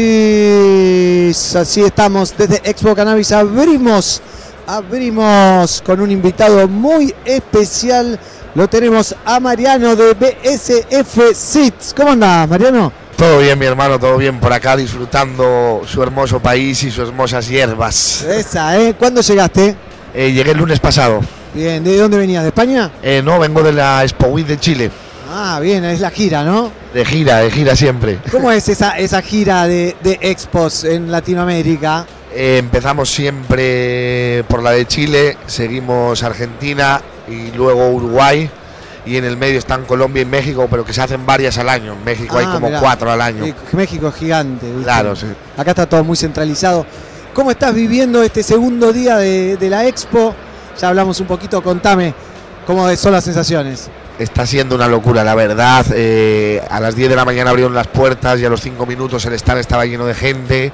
Así 1.56 1.82
estamos 1.82 2.38
desde 2.38 2.58
Expo 2.64 2.94
Cannabis. 2.94 3.32
Abrimos, 3.32 4.22
abrimos 4.68 5.82
con 5.84 6.00
un 6.00 6.12
invitado 6.12 6.68
muy 6.68 7.12
especial. 7.26 8.20
Lo 8.56 8.68
tenemos 8.68 9.16
a 9.26 9.40
Mariano 9.40 9.96
de 9.96 10.14
BSF 10.14 11.34
SITS. 11.34 11.94
¿Cómo 11.96 12.12
andás, 12.12 12.48
Mariano? 12.48 12.94
Todo 13.18 13.40
bien, 13.40 13.58
mi 13.58 13.66
hermano, 13.66 13.98
todo 13.98 14.16
bien 14.18 14.40
por 14.40 14.54
acá, 14.54 14.78
disfrutando 14.78 15.82
su 15.88 16.04
hermoso 16.04 16.40
país 16.40 16.84
y 16.84 16.92
sus 16.92 17.08
hermosas 17.08 17.48
hierbas. 17.48 18.22
Esa, 18.22 18.80
¿eh? 18.80 18.94
¿Cuándo 18.94 19.22
llegaste? 19.22 19.76
Eh, 20.14 20.32
llegué 20.32 20.52
el 20.52 20.58
lunes 20.58 20.80
pasado. 20.80 21.22
Bien, 21.56 21.84
¿de 21.84 21.98
dónde 21.98 22.18
venías? 22.18 22.44
¿De 22.44 22.50
España? 22.50 22.92
Eh, 23.02 23.24
no, 23.26 23.40
vengo 23.40 23.64
de 23.64 23.74
la 23.74 24.04
Expo 24.04 24.28
Week 24.28 24.46
de 24.46 24.60
Chile. 24.60 24.92
Ah, 25.32 25.60
bien, 25.60 25.84
es 25.86 26.00
la 26.00 26.12
gira, 26.12 26.44
¿no? 26.44 26.72
De 26.94 27.04
gira, 27.06 27.40
de 27.40 27.50
gira 27.50 27.76
siempre. 27.76 28.20
¿Cómo 28.32 28.52
es 28.52 28.70
esa, 28.70 29.00
esa 29.00 29.24
gira 29.24 29.66
de, 29.66 29.96
de 30.04 30.20
expos 30.22 30.84
en 30.84 31.12
Latinoamérica? 31.12 32.06
Eh, 32.36 32.58
empezamos 32.60 33.10
siempre 33.10 34.44
por 34.48 34.62
la 34.62 34.72
de 34.72 34.86
Chile, 34.86 35.38
seguimos 35.48 36.22
Argentina 36.22 37.02
y 37.28 37.52
luego 37.56 37.90
Uruguay. 37.90 38.50
Y 39.06 39.18
en 39.18 39.26
el 39.26 39.36
medio 39.36 39.60
están 39.60 39.84
Colombia 39.84 40.22
y 40.22 40.26
México, 40.26 40.66
pero 40.72 40.86
que 40.86 40.94
se 40.94 41.02
hacen 41.02 41.26
varias 41.26 41.58
al 41.58 41.68
año. 41.68 41.92
En 41.94 42.04
México 42.06 42.38
hay 42.38 42.46
Ah, 42.48 42.54
como 42.54 42.68
mirá. 42.68 42.80
cuatro 42.80 43.12
al 43.12 43.20
año. 43.22 43.44
México 43.74 44.08
es 44.08 44.16
gigante. 44.16 44.66
¿viste? 44.66 44.84
Claro, 44.84 45.14
sí. 45.16 45.26
Acá 45.58 45.72
está 45.72 45.86
todo 45.90 46.04
muy 46.06 46.16
centralizado. 46.16 46.86
¿Cómo 47.34 47.52
estás 47.52 47.74
viviendo 47.74 48.24
este 48.24 48.44
segundo 48.44 48.94
día 48.94 49.18
de, 49.18 49.58
de 49.58 49.70
la 49.70 49.86
expo? 49.88 50.34
Ya 50.80 50.88
hablamos 50.88 51.20
un 51.20 51.28
poquito, 51.28 51.62
contame 51.62 52.14
cómo 52.66 52.96
son 52.96 53.12
las 53.12 53.26
sensaciones. 53.26 53.90
Está 54.20 54.46
siendo 54.46 54.76
una 54.76 54.88
locura, 54.88 55.24
la 55.24 55.36
verdad. 55.36 55.86
Eh, 55.94 56.62
a 56.70 56.80
las 56.80 56.96
10 56.96 57.10
de 57.10 57.16
la 57.16 57.26
mañana 57.26 57.50
abrieron 57.50 57.74
las 57.74 57.88
puertas 57.88 58.40
y 58.40 58.46
a 58.46 58.50
los 58.50 58.62
5 58.62 58.86
minutos 58.86 59.26
el 59.26 59.34
stand 59.34 59.60
estaba 59.60 59.86
lleno 59.86 60.06
de 60.06 60.14
gente. 60.14 60.72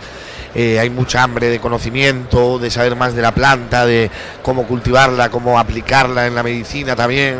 Eh, 0.55 0.79
hay 0.79 0.89
mucha 0.89 1.23
hambre 1.23 1.49
de 1.49 1.59
conocimiento, 1.59 2.57
de 2.57 2.71
saber 2.71 2.95
más 2.95 3.15
de 3.15 3.21
la 3.21 3.33
planta, 3.33 3.85
de 3.85 4.09
cómo 4.41 4.65
cultivarla, 4.65 5.29
cómo 5.29 5.59
aplicarla 5.59 6.27
en 6.27 6.35
la 6.35 6.43
medicina 6.43 6.95
también. 6.95 7.37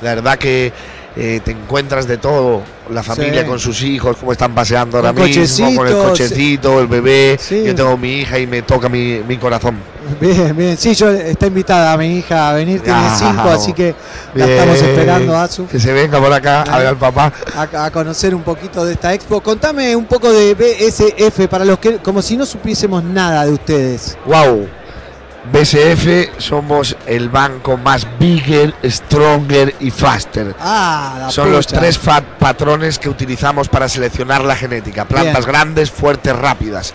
La 0.00 0.14
verdad 0.14 0.38
que 0.38 0.72
eh, 1.16 1.40
te 1.44 1.50
encuentras 1.52 2.06
de 2.06 2.16
todo. 2.18 2.62
La 2.90 3.02
familia 3.02 3.42
Sí. 3.42 3.46
con 3.46 3.58
sus 3.58 3.82
hijos, 3.82 4.16
cómo 4.18 4.32
están 4.32 4.54
paseando 4.54 4.98
ahora 4.98 5.14
Con 5.14 5.24
mismo, 5.24 5.76
con 5.76 5.86
el 5.88 5.94
cochecito, 5.94 6.80
el 6.80 6.88
bebé. 6.88 7.38
Sí. 7.40 7.62
Yo 7.64 7.74
tengo 7.74 7.96
mi 7.96 8.18
hija 8.20 8.38
y 8.38 8.46
me 8.46 8.62
toca 8.62 8.88
mi, 8.88 9.20
mi 9.26 9.36
corazón. 9.38 9.76
Bien, 10.20 10.54
bien. 10.54 10.76
Sí, 10.76 10.94
yo 10.94 11.08
está 11.10 11.46
invitada 11.46 11.92
a 11.92 11.96
mi 11.96 12.18
hija 12.18 12.50
a 12.50 12.52
venir, 12.54 12.80
tiene 12.82 12.98
Ah, 13.00 13.16
cinco, 13.18 13.48
así 13.50 13.72
que 13.72 13.94
la 14.34 14.46
estamos 14.46 14.76
esperando, 14.82 15.36
Azu, 15.36 15.66
Que 15.68 15.78
se 15.78 15.92
venga 15.92 16.18
por 16.20 16.32
acá 16.32 16.62
a 16.62 16.78
ver 16.78 16.88
al 16.88 16.96
papá. 16.96 17.32
a, 17.56 17.84
a 17.84 17.90
conocer 17.92 18.34
un 18.34 18.42
poquito 18.42 18.84
de 18.84 18.94
esta 18.94 19.14
expo. 19.14 19.40
Contame 19.40 19.94
un 19.94 20.06
poco 20.06 20.30
de 20.30 20.54
BSF 20.54 21.46
para 21.48 21.64
los 21.64 21.78
que, 21.78 21.98
como 21.98 22.20
si 22.20 22.36
no 22.36 22.44
supiésemos 22.44 23.02
nada 23.04 23.46
de 23.46 23.52
ustedes. 23.52 24.18
Wow. 24.26 24.68
BSF 25.50 26.38
somos 26.38 26.96
el 27.06 27.28
banco 27.28 27.76
más 27.76 28.06
bigger, 28.18 28.74
stronger 28.84 29.74
y 29.80 29.90
faster. 29.90 30.54
Ah, 30.60 31.16
la 31.18 31.30
Son 31.30 31.50
los 31.50 31.66
tres 31.66 31.98
patrones 32.38 32.98
que 32.98 33.08
utilizamos 33.08 33.68
para 33.68 33.88
seleccionar 33.88 34.44
la 34.44 34.54
genética. 34.54 35.04
Plantas 35.04 35.44
Bien. 35.44 35.48
grandes, 35.48 35.90
fuertes, 35.90 36.36
rápidas. 36.36 36.94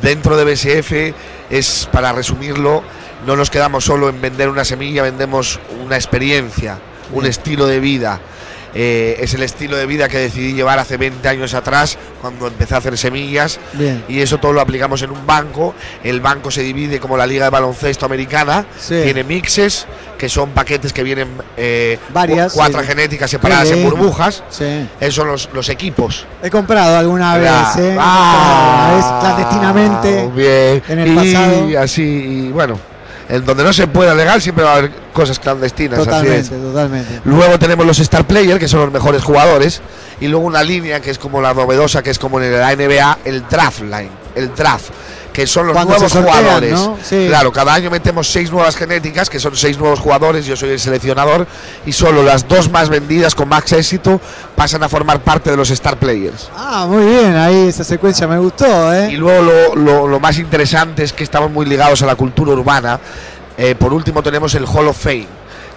Dentro 0.00 0.36
de 0.36 0.44
BSF 0.44 1.14
es, 1.50 1.88
para 1.90 2.12
resumirlo, 2.12 2.84
no 3.26 3.34
nos 3.34 3.50
quedamos 3.50 3.84
solo 3.84 4.08
en 4.08 4.20
vender 4.20 4.48
una 4.48 4.64
semilla, 4.64 5.02
vendemos 5.02 5.58
una 5.84 5.96
experiencia, 5.96 6.78
un 7.12 7.26
estilo 7.26 7.66
de 7.66 7.80
vida. 7.80 8.20
Eh, 8.74 9.16
es 9.20 9.34
el 9.34 9.42
estilo 9.42 9.76
de 9.76 9.86
vida 9.86 10.08
que 10.08 10.18
decidí 10.18 10.52
llevar 10.52 10.78
hace 10.78 10.96
20 10.96 11.28
años 11.28 11.54
atrás, 11.54 11.98
cuando 12.20 12.46
empecé 12.46 12.74
a 12.74 12.78
hacer 12.78 12.96
semillas. 12.98 13.58
Bien. 13.74 14.04
Y 14.08 14.20
eso 14.20 14.38
todo 14.38 14.52
lo 14.52 14.60
aplicamos 14.60 15.02
en 15.02 15.10
un 15.10 15.26
banco. 15.26 15.74
El 16.04 16.20
banco 16.20 16.50
se 16.50 16.62
divide 16.62 17.00
como 17.00 17.16
la 17.16 17.26
liga 17.26 17.44
de 17.44 17.50
baloncesto 17.50 18.06
americana. 18.06 18.64
Sí. 18.78 19.00
Tiene 19.02 19.24
mixes, 19.24 19.86
que 20.18 20.28
son 20.28 20.50
paquetes 20.50 20.92
que 20.92 21.02
vienen 21.02 21.28
eh, 21.56 21.98
Varias, 22.12 22.52
cu- 22.52 22.58
cuatro 22.58 22.80
sí. 22.82 22.86
genéticas 22.86 23.30
separadas 23.30 23.70
en 23.70 23.82
burbujas. 23.88 24.42
Esos 25.00 25.14
son 25.14 25.28
los, 25.28 25.48
los 25.52 25.68
equipos. 25.68 26.26
He 26.42 26.50
comprado 26.50 26.96
alguna 26.98 27.36
vez, 27.38 27.50
¿eh? 27.78 27.96
ah, 27.98 29.18
clandestinamente. 29.20 30.28
bien. 30.34 30.82
en 30.88 30.98
el 30.98 31.12
y 31.12 31.34
pasado. 31.34 31.80
así, 31.82 32.02
y 32.02 32.48
bueno, 32.52 32.78
en 33.30 33.44
donde 33.44 33.62
no 33.62 33.72
se 33.72 33.86
pueda 33.86 34.14
legal 34.14 34.42
siempre 34.42 34.64
va 34.64 34.72
a 34.72 34.76
haber 34.76 34.90
cosas 35.12 35.38
clandestinas. 35.38 36.00
así 36.00 36.26
es. 36.26 36.48
Totalmente, 36.48 36.56
totalmente. 36.56 37.20
Luego 37.24 37.58
tenemos 37.58 37.86
los 37.86 37.98
Star 38.00 38.26
Players, 38.26 38.58
que 38.58 38.68
son 38.68 38.80
los 38.80 38.92
mejores 38.92 39.22
jugadores. 39.22 39.80
Y 40.20 40.28
luego 40.28 40.44
una 40.44 40.62
línea 40.62 41.00
que 41.00 41.10
es 41.10 41.18
como 41.18 41.40
la 41.40 41.54
novedosa, 41.54 42.02
que 42.02 42.10
es 42.10 42.18
como 42.18 42.40
en 42.40 42.52
la 42.52 42.74
NBA, 42.74 43.18
el 43.24 43.44
Draft 43.48 43.82
Line. 43.82 44.10
El 44.34 44.54
Draft. 44.54 44.90
Que 45.32 45.46
son 45.46 45.68
los 45.68 45.74
Cuando 45.74 45.92
nuevos 45.94 46.10
sortean, 46.12 46.36
jugadores. 46.38 46.72
¿no? 46.72 46.98
Sí. 47.08 47.26
Claro, 47.28 47.52
cada 47.52 47.72
año 47.74 47.88
metemos 47.90 48.26
seis 48.28 48.50
nuevas 48.50 48.74
genéticas, 48.74 49.30
que 49.30 49.38
son 49.38 49.54
seis 49.56 49.78
nuevos 49.78 50.00
jugadores. 50.00 50.44
Yo 50.44 50.56
soy 50.56 50.70
el 50.70 50.80
seleccionador. 50.80 51.46
Y 51.86 51.92
solo 51.92 52.22
las 52.24 52.48
dos 52.48 52.68
más 52.70 52.88
vendidas 52.88 53.34
con 53.34 53.48
más 53.48 53.70
éxito 53.72 54.20
pasan 54.56 54.82
a 54.82 54.88
formar 54.88 55.20
parte 55.20 55.50
de 55.50 55.56
los 55.56 55.70
Star 55.70 55.96
Players. 55.98 56.50
Ah, 56.56 56.86
muy 56.88 57.04
bien, 57.04 57.36
ahí 57.36 57.68
esa 57.68 57.84
secuencia 57.84 58.26
me 58.26 58.38
gustó, 58.38 58.92
¿eh? 58.92 59.12
Y 59.12 59.16
luego 59.16 59.42
lo, 59.42 59.76
lo- 59.76 60.06
lo 60.08 60.20
más 60.20 60.38
interesante 60.38 61.04
es 61.04 61.12
que 61.12 61.22
estamos 61.24 61.50
muy 61.50 61.64
ligados 61.66 62.02
a 62.02 62.06
la 62.06 62.16
cultura 62.16 62.52
urbana. 62.52 62.98
Eh, 63.56 63.74
por 63.74 63.92
último 63.92 64.22
tenemos 64.22 64.54
el 64.54 64.64
Hall 64.64 64.88
of 64.88 64.96
Fame, 64.98 65.26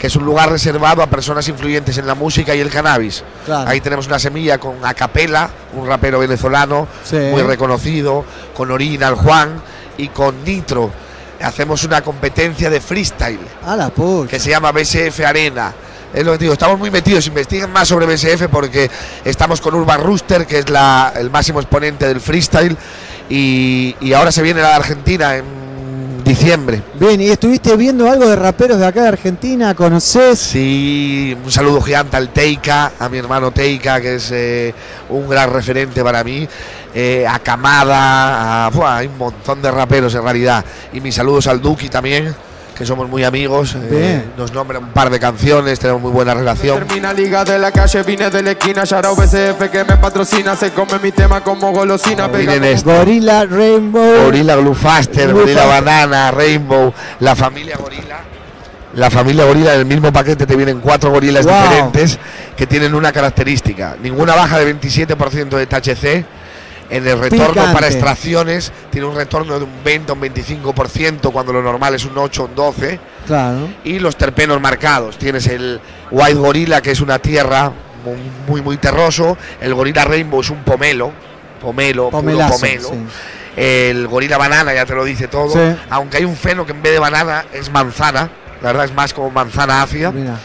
que 0.04 0.08
es 0.08 0.18
un 0.18 0.26
lugar 0.26 0.50
reservado 0.52 1.02
a 1.02 1.08
personas 1.08 1.48
influyentes 1.48 1.98
en 1.98 2.06
la 2.06 2.13
música 2.13 2.54
y 2.54 2.60
el 2.60 2.70
cannabis. 2.70 3.24
Claro. 3.46 3.70
Ahí 3.70 3.80
tenemos 3.80 4.06
una 4.08 4.20
semilla 4.20 4.58
con 4.58 4.84
Acapela, 4.84 5.50
un 5.76 5.88
rapero 5.88 6.20
venezolano 6.20 6.89
Sí. 7.06 7.16
muy 7.32 7.42
reconocido, 7.42 8.26
con 8.54 8.70
Orina, 8.70 9.08
el 9.08 9.16
Juan 9.16 9.62
y 9.98 10.10
con 10.10 10.44
Nitro. 10.44 10.92
Hacemos 11.42 11.86
una 11.86 12.02
competencia 12.02 12.70
de 12.70 12.82
freestyle 12.82 13.39
A 13.66 13.78
la 13.78 13.92
que 14.30 14.42
se 14.42 14.50
llama 14.50 14.74
BSF 14.74 15.22
Arena. 15.26 15.74
Es 16.13 16.26
lo 16.26 16.34
que 16.34 16.38
digo, 16.39 16.52
estamos 16.52 16.78
muy 16.78 16.92
metidos, 16.92 17.26
investiguen 17.28 17.72
más 17.72 17.88
sobre 17.88 18.06
BSF 18.06 18.50
porque 18.50 18.92
estamos 19.24 19.62
con 19.62 19.74
Urban 19.74 20.02
Rooster, 20.04 20.46
que 20.46 20.60
es 20.60 20.70
la- 20.70 21.13
el 21.16 21.30
máximo 21.32 21.62
exponente 21.62 22.10
del 22.10 22.20
freestyle, 22.20 22.76
y, 23.30 23.96
y 24.02 24.12
ahora 24.12 24.34
se 24.34 24.42
viene 24.42 24.60
a 24.60 24.63
la 24.63 24.76
Argentina 24.76 25.38
en 25.38 25.46
diciembre. 26.24 26.82
Bien, 27.00 27.20
¿y 27.22 27.30
estuviste 27.30 27.76
viendo 27.76 28.10
algo 28.10 28.28
de 28.28 28.36
raperos 28.36 28.80
de 28.80 28.86
acá 28.86 29.04
de 29.04 29.08
Argentina? 29.10 29.74
¿Conoces? 29.76 30.40
Sí, 30.40 31.36
un 31.44 31.52
saludo 31.52 31.82
gigante 31.82 32.18
al 32.18 32.30
Teika, 32.30 32.94
a 32.98 33.10
mi 33.10 33.18
hermano 33.18 33.52
Teika, 33.52 34.00
que 34.00 34.16
es 34.16 34.32
eh, 34.32 34.74
un 35.10 35.28
gran 35.28 35.52
referente 35.52 36.04
para 36.04 36.24
mí, 36.24 36.48
eh, 36.94 37.26
a 37.28 37.40
Kamada, 37.40 38.66
a, 38.66 38.70
buah, 38.70 38.98
hay 38.98 39.08
un 39.08 39.18
montón 39.18 39.62
de 39.62 39.72
raperos 39.72 40.14
en 40.16 40.24
realidad. 40.24 40.64
Y 40.94 41.02
mis 41.02 41.16
saludos 41.16 41.48
al 41.48 41.62
Duki 41.62 41.90
también, 41.90 42.34
que 42.78 42.86
somos 42.86 43.08
muy 43.08 43.24
amigos, 43.24 43.76
eh, 43.80 44.24
nos 44.38 44.52
nombra 44.52 44.80
un 44.80 44.90
par 44.90 45.10
de 45.12 45.20
canciones, 45.20 45.80
tenemos 45.80 46.02
muy 46.02 46.12
buena 46.12 46.34
relación. 46.34 46.80
Termina 46.86 47.14
liga 47.14 47.44
de 47.46 47.60
la 47.60 47.72
calle, 47.72 48.02
vine 48.04 48.30
de 48.32 48.42
la 48.42 48.52
esquina, 48.52 48.84
Yarao 48.84 49.16
BCF 49.16 49.70
que 49.72 49.84
me 49.84 49.98
patrocina, 49.98 50.56
se 50.56 50.72
come 50.72 50.98
mi 51.02 51.12
tema 51.12 51.42
como 51.42 51.72
golosina, 51.72 52.28
Miren 52.28 52.64
esto. 52.64 52.92
Gorilla 52.92 53.46
Rainbow. 53.46 54.24
Gorila 54.26 54.56
Glue 54.56 54.74
Faster, 54.76 55.28
Glue 55.30 55.42
Gorila 55.42 55.62
Faster. 55.64 55.84
Banana, 55.84 56.32
Rainbow, 56.32 56.94
la 57.20 57.36
familia 57.36 57.78
Gorila. 57.78 58.20
La 58.96 59.10
familia 59.10 59.46
Gorila, 59.46 59.74
en 59.74 59.80
el 59.82 59.86
mismo 59.86 60.12
paquete 60.14 60.46
te 60.46 60.56
vienen 60.56 60.80
cuatro 60.80 61.10
gorilas 61.12 61.46
Wow. 61.46 61.54
diferentes 61.64 62.20
que 62.56 62.68
tienen 62.68 62.94
una 62.96 63.12
característica. 63.12 63.96
Ninguna 64.02 64.36
baja 64.36 64.60
de 64.60 64.66
27% 64.66 65.58
de 65.58 65.66
THC. 65.68 66.26
En 66.89 67.08
el 67.08 67.17
retorno 67.19 67.48
Picante. 67.54 67.74
para 67.74 67.88
extracciones 67.88 68.72
tiene 68.91 69.08
un 69.08 69.15
retorno 69.15 69.58
de 69.58 69.65
un 69.65 69.84
20 69.84 70.12
o 70.12 70.15
un 70.15 70.22
25% 70.22 71.32
cuando 71.32 71.52
lo 71.54 71.62
normal 71.63 71.96
es 71.96 72.06
un 72.06 72.17
8 72.17 72.43
o 72.43 72.46
un 72.46 72.56
12. 72.56 73.00
Claro. 73.26 73.69
Y 73.84 74.00
los 74.00 74.15
terpenos 74.15 74.60
marcados. 74.62 75.17
Tienes 75.17 75.48
el 75.48 75.80
White 76.12 76.36
Gorilla, 76.36 76.82
que 76.82 76.91
es 76.91 77.02
una 77.02 77.19
tierra 77.19 77.72
muy, 78.06 78.17
muy, 78.48 78.62
muy 78.62 78.78
terroso. 78.78 79.38
El 79.62 79.74
Gorila 79.74 80.06
Rainbow 80.06 80.41
es 80.41 80.50
un 80.50 80.63
pomelo. 80.63 81.12
Pomelo, 81.62 82.10
puro 82.10 82.22
Pomelazo, 82.22 82.54
pomelo. 82.56 82.89
sí. 82.89 82.96
El 83.56 84.08
gorila 84.08 84.38
banana 84.38 84.74
ya 84.74 84.84
te 84.86 84.96
lo 84.96 85.06
dice 85.06 85.28
todo. 85.28 85.54
Sí. 85.54 85.78
Aunque 85.91 86.17
hay 86.17 86.26
un 86.26 86.36
feno 86.36 86.65
que 86.65 86.72
en 86.72 86.82
vez 86.82 86.91
de 86.93 87.00
banana 87.00 87.46
es 87.54 87.72
manzana. 87.72 88.30
La 88.62 88.69
verdad 88.69 88.86
es 88.86 88.93
más 88.93 89.13
como 89.13 89.30
manzana 89.30 89.84
ácida. 89.84 90.12
Mira. 90.12 90.39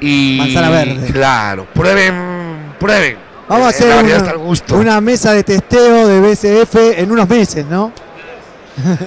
Y 0.00 0.36
Manzana 0.40 0.70
verde. 0.70 1.12
Claro. 1.12 1.66
Prueben, 1.74 2.72
prueben. 2.80 3.18
Vamos 3.48 3.66
a 3.66 3.70
Eh, 3.70 4.14
hacer 4.14 4.36
una, 4.74 5.00
mesa 5.00 5.32
de 5.32 5.44
testeo 5.44 6.08
de 6.08 6.20
BCF 6.20 6.98
en 6.98 7.10
unos 7.12 7.28
meses, 7.28 7.64
¿no? 7.66 7.92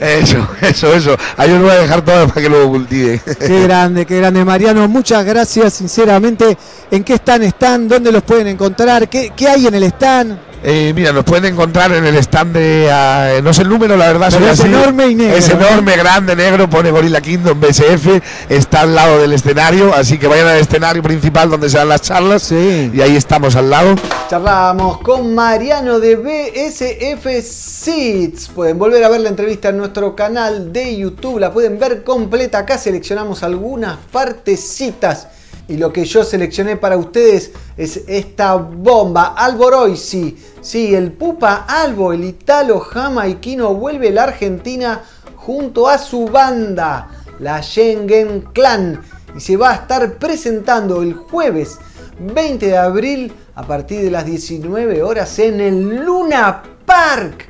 Eso, 0.01 0.47
eso, 0.61 0.93
eso. 0.93 1.15
Ahí 1.37 1.51
os 1.51 1.61
voy 1.61 1.69
a 1.69 1.75
dejar 1.75 2.03
todo 2.03 2.27
para 2.27 2.41
que 2.41 2.49
lo 2.49 2.67
cultiven. 2.67 3.21
Qué 3.39 3.63
grande, 3.63 4.05
qué 4.05 4.17
grande, 4.17 4.43
Mariano. 4.43 4.87
Muchas 4.87 5.23
gracias, 5.23 5.73
sinceramente. 5.73 6.57
¿En 6.89 7.03
qué 7.03 7.13
stand 7.15 7.43
están? 7.43 7.87
¿Dónde 7.87 8.11
los 8.11 8.23
pueden 8.23 8.47
encontrar? 8.47 9.07
¿Qué, 9.07 9.31
qué 9.35 9.47
hay 9.47 9.67
en 9.67 9.75
el 9.75 9.83
stand? 9.83 10.48
Eh, 10.61 10.91
mira, 10.93 11.13
nos 11.13 11.23
pueden 11.23 11.53
encontrar 11.53 11.91
en 11.93 12.05
el 12.05 12.15
stand 12.17 12.53
de. 12.53 12.89
ah, 12.91 13.39
no 13.41 13.53
sé 13.53 13.61
el 13.61 13.69
número, 13.69 13.95
la 13.95 14.07
verdad. 14.07 14.27
Pero 14.31 14.45
es 14.45 14.59
así. 14.59 14.67
enorme 14.67 15.07
y 15.07 15.15
negro, 15.15 15.37
Es 15.37 15.47
¿no? 15.55 15.65
enorme, 15.65 15.95
grande, 15.95 16.35
negro. 16.35 16.69
Pone 16.69 16.91
Gorilla 16.91 17.21
Kingdom 17.21 17.59
BSF. 17.61 18.21
Está 18.49 18.81
al 18.81 18.93
lado 18.93 19.19
del 19.19 19.31
escenario. 19.33 19.93
Así 19.93 20.17
que 20.17 20.27
vayan 20.27 20.47
al 20.47 20.57
escenario 20.57 21.01
principal 21.01 21.49
donde 21.49 21.69
se 21.69 21.77
dan 21.77 21.87
las 21.89 22.01
charlas. 22.01 22.51
Y 22.51 23.01
ahí 23.01 23.15
estamos 23.15 23.55
al 23.55 23.69
lado. 23.69 23.95
Charlábamos 24.29 24.99
con 24.99 25.33
Mariano 25.33 25.99
de 25.99 26.15
BSF 26.17 27.41
Seeds. 27.41 28.49
Pueden 28.49 28.77
volver 28.77 29.03
a 29.03 29.09
ver 29.09 29.21
la 29.21 29.29
entrevista 29.29 29.69
en 29.69 29.77
nuestro 29.77 30.15
canal 30.15 30.73
de 30.73 30.97
YouTube. 30.97 31.39
La 31.39 31.53
pueden 31.53 31.79
ver 31.79 32.03
completa. 32.03 32.59
Acá 32.59 32.77
seleccionamos 32.77 33.43
algunas 33.43 33.97
partecitas. 34.11 35.27
Y 35.69 35.77
lo 35.77 35.93
que 35.93 36.03
yo 36.03 36.23
seleccioné 36.23 36.77
para 36.77 36.97
ustedes 36.97 37.51
es 37.77 38.01
esta 38.07 38.55
bomba. 38.55 39.35
Alboroisi. 39.37 40.35
Sí, 40.61 40.95
el 40.95 41.11
Pupa 41.11 41.65
Albo, 41.67 42.11
el 42.11 42.23
italo 42.23 42.79
jamaiquino, 42.79 43.75
vuelve 43.75 44.07
a 44.07 44.11
la 44.11 44.23
Argentina 44.23 45.03
junto 45.35 45.87
a 45.87 45.99
su 45.99 46.25
banda, 46.25 47.07
la 47.39 47.61
Schengen 47.61 48.49
Clan. 48.51 48.99
Y 49.37 49.39
se 49.39 49.57
va 49.57 49.69
a 49.69 49.75
estar 49.75 50.17
presentando 50.17 51.03
el 51.03 51.13
jueves 51.13 51.77
20 52.19 52.65
de 52.65 52.77
abril 52.77 53.31
a 53.53 53.61
partir 53.61 54.01
de 54.01 54.09
las 54.09 54.25
19 54.25 55.03
horas 55.03 55.37
en 55.37 55.61
el 55.61 56.03
Luna 56.03 56.63
Park. 56.83 57.47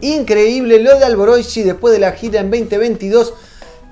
Increíble 0.00 0.80
lo 0.80 0.98
de 0.98 1.04
Alboroisi 1.04 1.62
después 1.62 1.94
de 1.94 2.00
la 2.00 2.10
gira 2.10 2.40
en 2.40 2.50
2022 2.50 3.34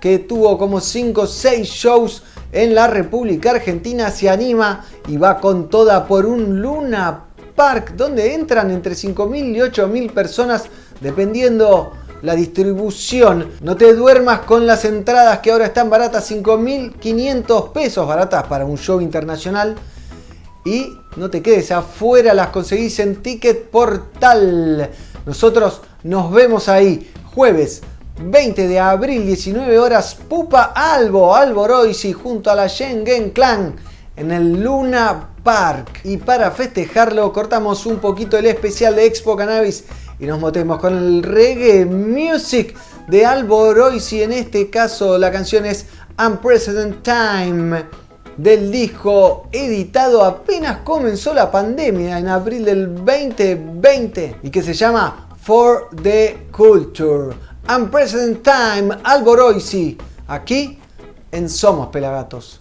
que 0.01 0.19
tuvo 0.19 0.59
como 0.59 0.81
5 0.81 1.21
o 1.21 1.27
6 1.27 1.69
shows 1.69 2.23
en 2.53 2.75
la 2.75 2.87
República 2.87 3.53
Argentina. 3.53 4.11
Se 4.11 4.29
anima 4.29 4.85
y 5.09 5.17
va 5.17 5.39
con 5.41 5.69
toda 5.69 6.07
por 6.07 6.27
un 6.27 6.61
Luna 6.61 7.25
Park 7.55 7.95
donde 7.97 8.35
entran 8.35 8.71
entre 8.71 8.95
5.000 8.95 9.57
y 9.57 9.59
8.000 9.59 10.13
personas 10.13 10.65
dependiendo 11.01 11.93
la 12.23 12.35
distribución. 12.35 13.51
No 13.63 13.77
te 13.77 13.95
duermas 13.95 14.41
con 14.41 14.67
las 14.67 14.85
entradas 14.85 15.39
que 15.41 15.53
ahora 15.53 15.67
están 15.67 15.91
baratas, 15.91 16.31
5.500 16.31 17.73
pesos 17.73 18.07
baratas 18.07 18.45
para 18.45 18.65
un 18.65 18.77
show 18.77 19.01
internacional. 19.01 19.77
Y 20.65 20.93
no 21.17 21.31
te 21.31 21.41
quedes 21.41 21.73
afuera, 21.73 22.35
las 22.35 22.49
conseguís 22.49 22.99
en 23.01 23.23
Ticket 23.23 23.71
Portal. 23.71 24.91
Nosotros 25.25 25.81
nos 26.03 26.31
vemos 26.31 26.69
ahí 26.69 27.11
jueves 27.35 27.83
20 28.23 28.69
de 28.69 28.79
abril, 28.79 29.27
19 29.27 29.79
horas, 29.79 30.15
Pupa 30.15 30.73
Albo, 30.75 31.35
Alboroisi 31.35 32.13
junto 32.13 32.51
a 32.51 32.55
la 32.55 32.69
Schengen 32.69 33.31
Clan 33.31 33.75
en 34.17 34.31
el 34.31 34.63
Luna 34.63 35.31
Park. 35.43 36.01
Y 36.05 36.19
para 36.19 36.51
festejarlo 36.51 37.33
cortamos 37.33 37.87
un 37.87 37.99
poquito 37.99 38.37
el 38.37 38.47
especial 38.47 38.95
de 38.97 39.07
Expo 39.07 39.37
Cannabis 39.37 39.85
y 40.19 40.27
nos 40.27 40.41
metemos 40.41 40.79
con 40.79 40.97
el 40.97 41.23
reggae 41.23 41.87
music 41.87 42.77
de 43.09 43.25
Alboroisi. 43.25 44.23
En 44.23 44.33
este 44.33 44.69
caso 44.69 45.17
la 45.17 45.33
canción 45.33 45.65
es 45.65 45.87
Unprecedented 46.19 47.03
Time 47.03 47.85
del 48.37 48.71
disco 48.71 49.49
editado 49.53 50.25
apenas 50.25 50.79
comenzó 50.79 51.35
la 51.35 51.51
pandemia 51.51 52.19
en 52.19 52.29
abril 52.29 52.65
del 52.65 52.95
2020 52.95 54.37
y 54.43 54.51
que 54.51 54.63
se 54.63 54.73
llama 54.73 55.29
For 55.43 55.89
the 56.03 56.47
Culture. 56.51 57.35
Unprecedented 57.69 58.43
Time, 58.43 58.97
Alboroisi, 59.05 59.97
aquí 60.27 60.79
en 61.31 61.49
Somos 61.49 61.89
Pelagatos. 61.89 62.61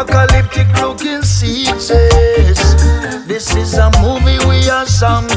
Apocalyptic 0.00 0.68
looking 0.80 1.22
seasons. 1.22 1.88
This 3.26 3.56
is 3.56 3.74
a 3.74 3.90
movie, 4.00 4.38
we 4.46 4.70
are 4.70 4.86
zombies. 4.86 5.27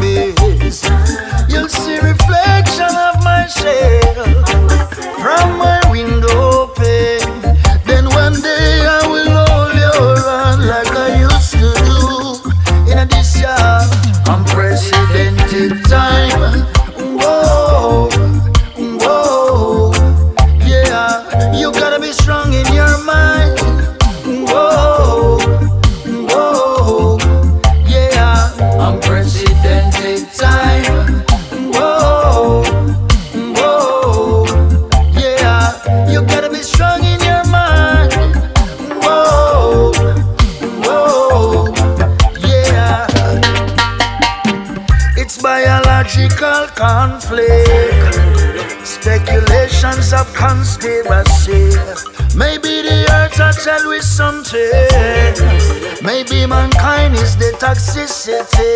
Toxicity. 57.73 58.70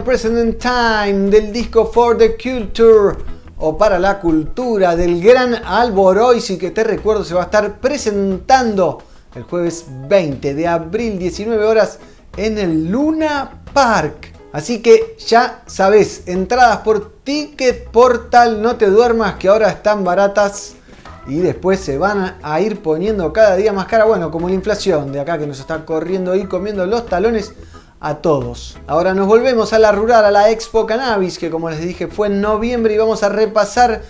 Unprecedented 0.00 0.56
Time 0.56 1.28
del 1.28 1.52
disco 1.52 1.84
For 1.84 2.16
the 2.16 2.34
Culture 2.34 3.18
o 3.58 3.76
para 3.76 3.98
la 3.98 4.18
cultura 4.18 4.96
del 4.96 5.22
gran 5.22 5.54
Alboroisi 5.54 6.56
que 6.56 6.70
te 6.70 6.82
recuerdo 6.84 7.22
se 7.22 7.34
va 7.34 7.42
a 7.42 7.44
estar 7.44 7.80
presentando 7.80 9.02
el 9.34 9.42
jueves 9.42 9.84
20 10.08 10.54
de 10.54 10.66
abril 10.66 11.18
19 11.18 11.62
horas 11.62 11.98
en 12.34 12.56
el 12.56 12.90
Luna 12.90 13.62
Park. 13.74 14.32
Así 14.54 14.80
que 14.80 15.16
ya 15.18 15.64
sabes, 15.66 16.22
entradas 16.24 16.78
por 16.78 17.16
Ticket 17.22 17.90
Portal, 17.90 18.62
no 18.62 18.76
te 18.76 18.86
duermas 18.86 19.34
que 19.34 19.48
ahora 19.48 19.68
están 19.68 20.02
baratas 20.02 20.76
y 21.26 21.40
después 21.40 21.78
se 21.78 21.98
van 21.98 22.38
a 22.42 22.60
ir 22.62 22.80
poniendo 22.80 23.34
cada 23.34 23.54
día 23.56 23.74
más 23.74 23.84
cara. 23.84 24.06
Bueno, 24.06 24.30
como 24.30 24.48
la 24.48 24.54
inflación 24.54 25.12
de 25.12 25.20
acá 25.20 25.36
que 25.36 25.46
nos 25.46 25.60
está 25.60 25.84
corriendo 25.84 26.34
y 26.34 26.46
comiendo 26.46 26.86
los 26.86 27.04
talones 27.04 27.52
a 28.00 28.16
todos. 28.16 28.78
Ahora 28.86 29.14
nos 29.14 29.26
volvemos 29.26 29.72
a 29.72 29.78
la 29.78 29.92
rural, 29.92 30.24
a 30.24 30.30
la 30.30 30.50
Expo 30.50 30.86
Cannabis, 30.86 31.38
que 31.38 31.50
como 31.50 31.68
les 31.68 31.80
dije 31.80 32.08
fue 32.08 32.28
en 32.28 32.40
noviembre 32.40 32.94
y 32.94 32.98
vamos 32.98 33.22
a 33.22 33.28
repasar 33.28 34.02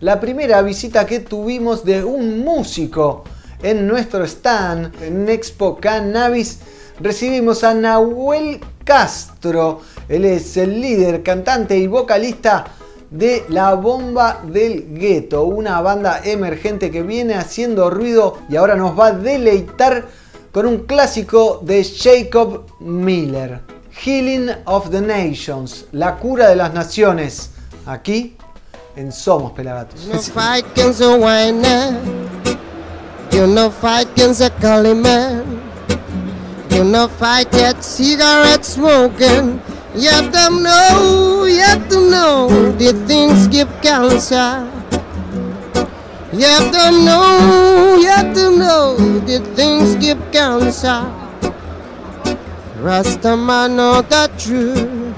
la 0.00 0.20
primera 0.20 0.60
visita 0.62 1.06
que 1.06 1.20
tuvimos 1.20 1.84
de 1.84 2.04
un 2.04 2.44
músico 2.44 3.24
en 3.62 3.86
nuestro 3.86 4.24
stand 4.24 5.00
en 5.00 5.28
Expo 5.28 5.78
Cannabis. 5.78 6.58
Recibimos 6.98 7.62
a 7.62 7.74
Nahuel 7.74 8.60
Castro, 8.84 9.80
él 10.08 10.24
es 10.24 10.56
el 10.56 10.80
líder, 10.80 11.22
cantante 11.22 11.78
y 11.78 11.86
vocalista 11.86 12.64
de 13.10 13.44
La 13.48 13.74
Bomba 13.74 14.42
del 14.44 14.94
Gueto, 14.94 15.44
una 15.44 15.80
banda 15.80 16.20
emergente 16.24 16.90
que 16.90 17.02
viene 17.02 17.34
haciendo 17.34 17.90
ruido 17.90 18.38
y 18.48 18.56
ahora 18.56 18.74
nos 18.74 18.98
va 18.98 19.08
a 19.08 19.12
deleitar 19.12 20.06
con 20.52 20.66
un 20.66 20.86
clásico 20.86 21.60
de 21.62 21.84
Jacob 21.84 22.64
Miller, 22.80 23.60
Healing 24.04 24.50
of 24.66 24.90
the 24.90 25.00
Nations, 25.00 25.86
la 25.92 26.16
cura 26.16 26.48
de 26.48 26.56
las 26.56 26.72
naciones, 26.72 27.50
aquí 27.86 28.36
en 28.96 29.12
Somos 29.12 29.52
Pelagatos. 29.52 30.06
You 33.32 33.46
no 33.46 33.70
fight 33.70 34.08
against 34.12 34.40
a 34.40 34.50
collie 34.62 34.94
man. 34.94 35.60
You 36.70 36.84
no 36.84 37.08
fight 37.08 37.50
that 37.50 37.82
cigarette 37.82 38.64
smoking. 38.64 39.60
You 39.94 40.10
have 40.10 40.32
to 40.32 40.50
know, 40.50 41.44
you 41.44 41.60
have 41.60 41.88
to 41.88 42.10
know 42.10 42.48
the 42.78 42.92
things 43.06 43.48
give 43.48 43.68
cancer. 43.82 44.75
You 46.32 46.44
have 46.44 46.72
to 46.72 46.90
know, 46.90 47.96
you 48.00 48.08
have 48.08 48.34
to 48.34 48.58
know 48.58 48.96
that 48.96 49.46
things 49.54 49.94
keep 50.04 50.18
going 50.32 50.72
south. 50.72 51.12
Rastaman 52.78 53.76
know 53.76 54.02
the 54.02 54.28
truth, 54.36 55.14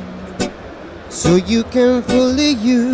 so 1.09 1.37
you 1.37 1.65
can 1.65 2.03
fully 2.03 2.51
you. 2.51 2.93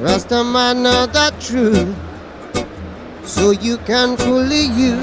Rastaman 0.00 0.82
know 0.82 1.06
the 1.06 1.32
truth, 1.40 1.94
so 3.24 3.52
you 3.52 3.78
can 3.78 4.16
fully 4.16 4.66
you. 4.66 4.96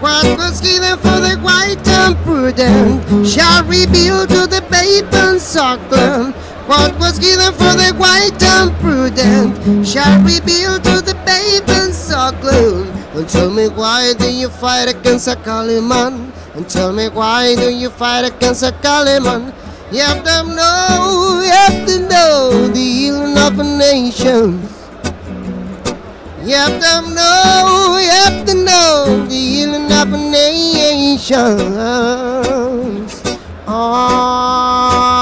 What 0.00 0.26
was 0.36 0.60
given 0.60 0.98
for 0.98 1.20
the 1.20 1.38
white 1.40 1.86
and 1.86 2.16
prudent 2.24 3.26
shall 3.26 3.62
reveal 3.64 4.26
to 4.26 4.46
the 4.48 4.62
babe 4.70 5.14
and 5.14 5.40
suckling. 5.40 6.34
What 6.70 6.94
was 7.00 7.18
given 7.18 7.52
for 7.54 7.74
the 7.74 7.92
white 7.98 8.40
and 8.40 8.70
prudent 8.78 9.84
shall 9.84 10.22
reveal 10.22 10.78
to 10.78 11.02
the 11.02 11.14
babe 11.26 11.68
and 11.68 11.92
suckling. 11.92 12.86
And 13.12 13.28
tell 13.28 13.50
me 13.50 13.66
why 13.66 14.14
do 14.14 14.32
you 14.32 14.48
fight 14.48 14.86
against 14.88 15.26
a 15.26 15.34
Kali 15.34 15.80
man? 15.80 16.32
And 16.54 16.68
tell 16.70 16.92
me 16.92 17.08
why 17.08 17.56
do 17.56 17.74
you 17.74 17.90
fight 17.90 18.24
against 18.24 18.62
a 18.62 18.70
Kali 18.70 19.18
man? 19.18 19.52
You 19.90 20.02
have 20.02 20.22
to 20.22 20.44
know, 20.44 21.42
you 21.42 21.50
have 21.50 21.86
to 21.88 21.98
know 22.08 22.68
the 22.68 22.78
healing 22.78 23.36
of 23.36 23.58
a 23.58 23.64
nation. 23.64 24.62
You 26.46 26.54
have 26.54 26.78
to 26.78 27.02
know, 27.10 27.98
you 28.00 28.10
have 28.10 28.46
to 28.46 28.54
know 28.54 29.26
the 29.26 29.34
healing 29.34 29.90
of 29.90 30.12
a 30.12 30.18
nation. 30.30 31.58
Ah, 33.66 35.19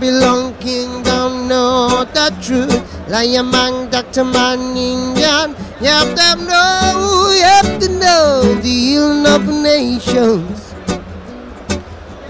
Babylon 0.00 0.56
kingdom 0.60 1.46
know 1.46 2.06
the 2.14 2.34
truth. 2.40 2.72
Lion 3.10 3.50
man, 3.50 3.90
doctor 3.90 4.24
man, 4.24 4.74
Indian. 4.74 5.54
You 5.78 5.88
have 5.88 6.14
to 6.16 6.44
know, 6.46 7.30
you 7.36 7.42
have 7.42 7.78
to 7.80 7.88
know 8.00 8.40
the 8.62 8.68
healing 8.68 9.26
of 9.26 9.46
nations. 9.46 10.74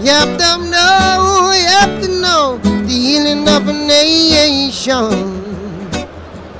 You 0.01 0.11
have 0.11 0.37
to 0.37 0.69
know, 0.69 1.53
you 1.55 1.67
have 1.79 2.01
to 2.03 2.09
know 2.19 2.59
the 2.61 2.91
healing 2.91 3.47
of 3.47 3.65
a 3.65 3.71
nation. 3.71 5.39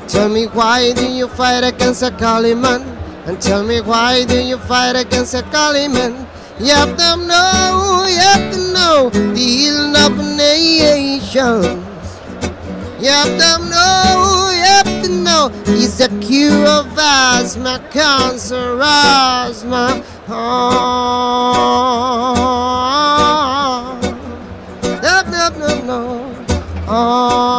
Tell 0.07 0.30
me 0.30 0.45
why 0.45 0.93
do 0.93 1.12
you 1.12 1.28
fight 1.28 1.66
against 1.66 2.03
a 2.03 2.12
Kali 2.12 2.55
man? 2.55 2.84
And 3.26 3.41
tell 3.41 3.66
me 3.66 3.82
why 3.82 4.24
do 4.24 4.41
you 4.41 4.57
fight 4.59 4.95
against 4.95 5.34
a 5.34 5.43
Kali 5.43 5.89
man? 5.89 6.26
Have 6.68 6.95
to 6.95 7.18
know, 7.18 8.05
have 8.20 8.53
to 8.53 8.59
know 8.72 9.09
the 9.09 9.34
healing 9.36 9.95
of 9.95 10.16
nations. 10.38 11.66
Have 13.01 13.34
to 13.41 13.51
know, 13.68 14.51
have 14.53 15.03
to 15.03 15.09
know 15.09 15.49
He's 15.66 15.97
the 15.97 16.09
cure 16.22 16.68
of 16.68 16.95
asthma, 16.95 17.80
cancer, 17.89 18.80
asthma. 18.80 20.03
Ah. 20.28 21.51
Oh, 25.03 25.24
no, 25.32 25.49
no, 25.57 25.82
no. 25.82 25.99
Oh. 26.88 26.89
Ah. 26.89 27.51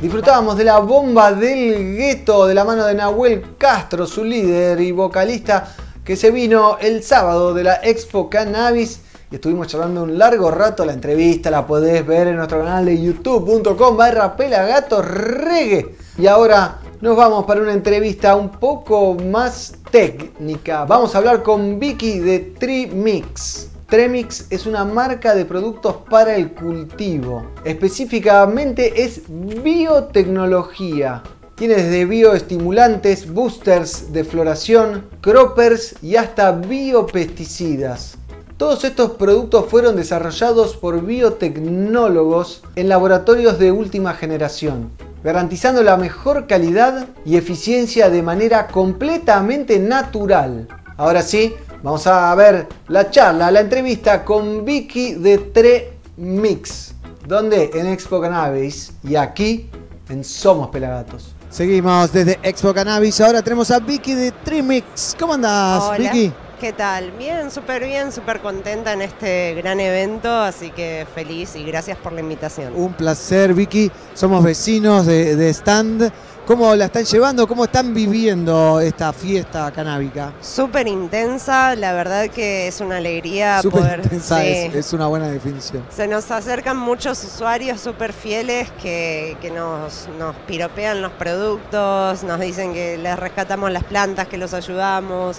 Disfrutábamos 0.00 0.56
de 0.56 0.64
la 0.64 0.78
bomba 0.78 1.32
del 1.32 1.96
gueto 1.96 2.46
de 2.46 2.54
la 2.54 2.64
mano 2.64 2.84
de 2.84 2.94
Nahuel 2.94 3.56
Castro, 3.56 4.06
su 4.06 4.24
líder 4.24 4.80
y 4.80 4.92
vocalista, 4.92 5.74
que 6.04 6.16
se 6.16 6.30
vino 6.30 6.78
el 6.78 7.02
sábado 7.02 7.54
de 7.54 7.64
la 7.64 7.80
Expo 7.82 8.28
Cannabis. 8.28 9.00
Y 9.30 9.36
estuvimos 9.36 9.66
charlando 9.66 10.02
un 10.02 10.18
largo 10.18 10.50
rato. 10.50 10.84
La 10.84 10.92
entrevista 10.92 11.50
la 11.50 11.66
podés 11.66 12.06
ver 12.06 12.28
en 12.28 12.36
nuestro 12.36 12.58
canal 12.58 12.84
de 12.84 13.02
youtube.com 13.02 13.96
barra 13.96 14.36
pelagatos 14.36 15.04
reggae. 15.04 15.96
Y 16.18 16.26
ahora 16.26 16.78
nos 17.00 17.16
vamos 17.16 17.44
para 17.44 17.60
una 17.60 17.72
entrevista 17.72 18.36
un 18.36 18.50
poco 18.50 19.14
más 19.14 19.74
técnica. 19.90 20.84
Vamos 20.84 21.14
a 21.14 21.18
hablar 21.18 21.42
con 21.42 21.78
Vicky 21.78 22.20
de 22.20 22.38
Trimix. 22.58 23.75
Tremix 23.88 24.46
es 24.50 24.66
una 24.66 24.84
marca 24.84 25.36
de 25.36 25.44
productos 25.44 25.98
para 26.10 26.34
el 26.34 26.52
cultivo. 26.52 27.46
Específicamente 27.64 29.04
es 29.04 29.22
biotecnología. 29.28 31.22
Tiene 31.54 31.76
desde 31.76 32.04
bioestimulantes, 32.04 33.32
boosters 33.32 34.12
de 34.12 34.24
floración, 34.24 35.06
croppers 35.20 35.94
y 36.02 36.16
hasta 36.16 36.50
biopesticidas. 36.50 38.18
Todos 38.56 38.82
estos 38.82 39.12
productos 39.12 39.66
fueron 39.70 39.94
desarrollados 39.94 40.76
por 40.76 41.06
biotecnólogos 41.06 42.64
en 42.74 42.88
laboratorios 42.88 43.60
de 43.60 43.70
última 43.70 44.14
generación, 44.14 44.90
garantizando 45.22 45.84
la 45.84 45.96
mejor 45.96 46.48
calidad 46.48 47.06
y 47.24 47.36
eficiencia 47.36 48.10
de 48.10 48.22
manera 48.22 48.66
completamente 48.66 49.78
natural. 49.78 50.66
Ahora 50.96 51.22
sí, 51.22 51.54
vamos 51.86 52.04
a 52.08 52.34
ver 52.34 52.66
la 52.88 53.08
charla, 53.12 53.48
la 53.48 53.60
entrevista 53.60 54.24
con 54.24 54.64
Vicky 54.64 55.14
de 55.14 55.38
Tremix, 55.38 56.94
donde 57.28 57.70
en 57.74 57.86
Expo 57.86 58.20
Cannabis 58.20 58.92
y 59.04 59.14
aquí 59.14 59.70
en 60.08 60.24
Somos 60.24 60.66
Pelagatos. 60.70 61.36
Seguimos 61.48 62.12
desde 62.12 62.40
Expo 62.42 62.74
Cannabis. 62.74 63.20
Ahora 63.20 63.40
tenemos 63.40 63.70
a 63.70 63.78
Vicky 63.78 64.14
de 64.14 64.32
Trimix. 64.32 65.14
¿Cómo 65.16 65.34
andás, 65.34 65.84
Hola. 65.84 65.96
Vicky? 65.98 66.32
¿Qué 66.60 66.72
tal? 66.72 67.12
Bien, 67.12 67.52
súper 67.52 67.84
bien, 67.84 68.10
súper 68.10 68.40
contenta 68.40 68.92
en 68.92 69.02
este 69.02 69.54
gran 69.54 69.78
evento, 69.78 70.28
así 70.28 70.70
que 70.70 71.06
feliz 71.14 71.54
y 71.54 71.62
gracias 71.62 71.98
por 71.98 72.12
la 72.12 72.20
invitación. 72.20 72.72
Un 72.74 72.94
placer, 72.94 73.54
Vicky. 73.54 73.92
Somos 74.12 74.42
vecinos 74.42 75.06
de, 75.06 75.36
de 75.36 75.50
stand. 75.50 76.10
¿Cómo 76.46 76.76
la 76.76 76.84
están 76.84 77.04
llevando? 77.04 77.48
¿Cómo 77.48 77.64
están 77.64 77.92
viviendo 77.92 78.78
esta 78.78 79.12
fiesta 79.12 79.68
canábica? 79.72 80.32
Súper 80.40 80.86
intensa, 80.86 81.74
la 81.74 81.92
verdad 81.92 82.28
que 82.28 82.68
es 82.68 82.80
una 82.80 82.98
alegría 82.98 83.60
Súper 83.60 83.80
poder... 83.80 84.00
intensa, 84.04 84.40
sí. 84.40 84.46
es, 84.46 84.74
es 84.76 84.92
una 84.92 85.08
buena 85.08 85.26
definición. 85.26 85.82
Se 85.90 86.06
nos 86.06 86.30
acercan 86.30 86.76
muchos 86.76 87.24
usuarios 87.24 87.80
súper 87.80 88.12
fieles 88.12 88.70
que, 88.80 89.36
que 89.42 89.50
nos, 89.50 90.08
nos 90.20 90.36
piropean 90.46 91.02
los 91.02 91.10
productos, 91.10 92.22
nos 92.22 92.38
dicen 92.38 92.72
que 92.72 92.96
les 92.96 93.18
rescatamos 93.18 93.72
las 93.72 93.82
plantas, 93.82 94.28
que 94.28 94.38
los 94.38 94.54
ayudamos. 94.54 95.38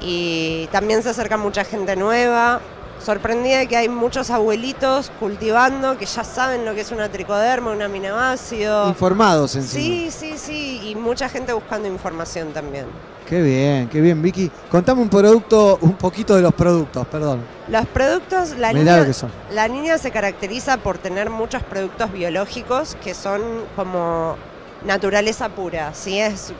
Y 0.00 0.66
también 0.72 1.02
se 1.02 1.10
acerca 1.10 1.36
mucha 1.36 1.62
gente 1.64 1.94
nueva. 1.94 2.62
Sorprendida 3.00 3.58
de 3.58 3.66
que 3.66 3.76
hay 3.76 3.88
muchos 3.88 4.30
abuelitos 4.30 5.10
cultivando 5.20 5.96
que 5.96 6.06
ya 6.06 6.24
saben 6.24 6.64
lo 6.64 6.74
que 6.74 6.82
es 6.82 6.90
una 6.90 7.08
tricoderma, 7.08 7.70
un 7.70 7.82
aminoácido. 7.82 8.88
Informados 8.88 9.54
encima. 9.54 9.82
Sí, 9.82 10.10
sí, 10.10 10.34
sí. 10.36 10.80
Y 10.90 10.94
mucha 10.94 11.28
gente 11.28 11.52
buscando 11.52 11.88
información 11.88 12.52
también. 12.52 12.86
Qué 13.28 13.42
bien, 13.42 13.88
qué 13.88 14.00
bien, 14.00 14.22
Vicky. 14.22 14.50
Contame 14.70 15.02
un 15.02 15.10
producto, 15.10 15.78
un 15.82 15.94
poquito 15.94 16.34
de 16.34 16.40
los 16.40 16.54
productos, 16.54 17.06
perdón. 17.08 17.42
Los 17.68 17.86
productos, 17.86 18.56
la 18.56 18.72
son. 19.12 19.30
la 19.52 19.68
niña 19.68 19.98
se 19.98 20.10
caracteriza 20.10 20.78
por 20.78 20.96
tener 20.96 21.28
muchos 21.28 21.62
productos 21.62 22.10
biológicos 22.10 22.96
que 23.04 23.12
son 23.12 23.42
como 23.76 24.36
naturaleza 24.84 25.50
pura, 25.50 25.92
¿sí? 25.92 26.18
Es, 26.18 26.52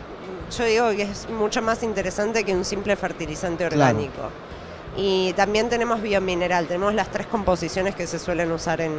yo 0.56 0.64
digo 0.64 0.90
que 0.90 1.02
es 1.02 1.28
mucho 1.30 1.62
más 1.62 1.82
interesante 1.82 2.44
que 2.44 2.54
un 2.54 2.66
simple 2.66 2.96
fertilizante 2.96 3.68
Claro. 3.68 3.98
Y 4.96 5.32
también 5.34 5.68
tenemos 5.68 6.02
biomineral, 6.02 6.66
tenemos 6.66 6.94
las 6.94 7.08
tres 7.10 7.26
composiciones 7.26 7.94
que 7.94 8.06
se 8.06 8.18
suelen 8.18 8.50
usar 8.50 8.80
en, 8.80 8.92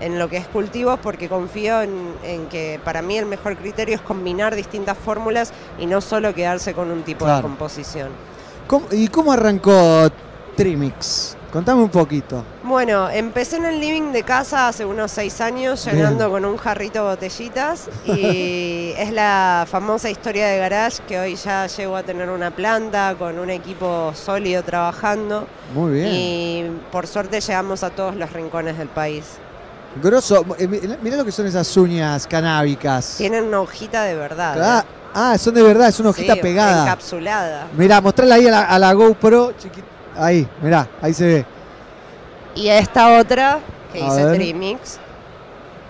en 0.00 0.18
lo 0.18 0.28
que 0.28 0.36
es 0.36 0.46
cultivos 0.46 0.98
porque 1.02 1.28
confío 1.28 1.82
en, 1.82 2.12
en 2.22 2.46
que 2.46 2.78
para 2.84 3.02
mí 3.02 3.18
el 3.18 3.26
mejor 3.26 3.56
criterio 3.56 3.96
es 3.96 4.00
combinar 4.00 4.54
distintas 4.54 4.96
fórmulas 4.96 5.52
y 5.78 5.86
no 5.86 6.00
solo 6.00 6.32
quedarse 6.34 6.74
con 6.74 6.90
un 6.90 7.02
tipo 7.02 7.24
de 7.26 7.32
composición. 7.42 8.10
¿Cómo- 8.68 8.86
¿Y 8.92 9.08
cómo 9.08 9.32
arrancó 9.32 10.08
Trimix? 10.56 11.36
Contame 11.56 11.80
un 11.84 11.88
poquito. 11.88 12.44
Bueno, 12.64 13.08
empecé 13.08 13.56
en 13.56 13.64
el 13.64 13.80
living 13.80 14.12
de 14.12 14.22
casa 14.24 14.68
hace 14.68 14.84
unos 14.84 15.10
seis 15.10 15.40
años 15.40 15.82
Bien. 15.86 15.96
llenando 15.96 16.28
con 16.30 16.44
un 16.44 16.58
jarrito 16.58 17.02
botellitas 17.02 17.88
y 18.04 18.92
es 18.98 19.10
la 19.10 19.66
famosa 19.66 20.10
historia 20.10 20.48
de 20.48 20.58
garage 20.58 21.02
que 21.08 21.18
hoy 21.18 21.34
ya 21.36 21.66
llego 21.66 21.96
a 21.96 22.02
tener 22.02 22.28
una 22.28 22.50
planta 22.50 23.14
con 23.18 23.38
un 23.38 23.48
equipo 23.48 24.12
sólido 24.14 24.62
trabajando 24.64 25.46
Muy 25.72 25.92
bien. 25.94 26.08
y 26.12 26.70
por 26.92 27.06
suerte 27.06 27.40
llegamos 27.40 27.82
a 27.82 27.88
todos 27.88 28.14
los 28.16 28.30
rincones 28.34 28.76
del 28.76 28.88
país. 28.88 29.24
Grosso. 30.02 30.44
Eh, 30.58 30.68
mi- 30.68 30.80
Mirá 31.00 31.16
lo 31.16 31.24
que 31.24 31.32
son 31.32 31.46
esas 31.46 31.74
uñas 31.78 32.26
canábicas. 32.26 33.14
Tienen 33.16 33.44
una 33.44 33.62
hojita 33.62 34.02
de 34.04 34.14
verdad. 34.14 34.60
Ah, 34.62 34.84
¿eh? 34.84 35.10
ah, 35.14 35.38
son 35.38 35.54
de 35.54 35.62
verdad, 35.62 35.88
es 35.88 35.98
una 36.00 36.10
hojita 36.10 36.34
Sí, 36.34 36.40
pegada. 36.42 36.82
Encapsulada. 36.82 37.66
Mirá, 37.74 38.02
mostrarla 38.02 38.34
ahí 38.34 38.46
a 38.46 38.50
la, 38.50 38.62
a 38.64 38.78
la 38.78 38.92
GoPro. 38.92 39.52
chiqui- 39.52 39.95
Ahí, 40.18 40.48
mirá, 40.62 40.88
ahí 41.00 41.12
se 41.12 41.26
ve. 41.26 41.46
Y 42.54 42.68
esta 42.68 43.18
otra 43.18 43.60
que 43.92 44.02
A 44.02 44.06
hice. 44.06 44.34
Trimix. 44.34 44.98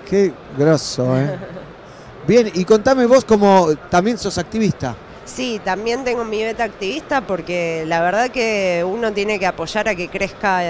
Qué 0.08 0.32
grosso, 0.56 1.16
¿eh? 1.16 1.38
Bien, 2.26 2.50
y 2.54 2.64
contame 2.64 3.06
vos 3.06 3.24
como 3.24 3.68
también 3.88 4.18
sos 4.18 4.36
activista. 4.38 4.96
Sí, 5.24 5.60
también 5.64 6.04
tengo 6.04 6.24
mi 6.24 6.42
beta 6.42 6.64
activista 6.64 7.20
porque 7.20 7.84
la 7.86 8.00
verdad 8.00 8.30
que 8.30 8.84
uno 8.86 9.12
tiene 9.12 9.38
que 9.38 9.46
apoyar 9.46 9.88
a 9.88 9.94
que 9.94 10.08
crezca 10.08 10.62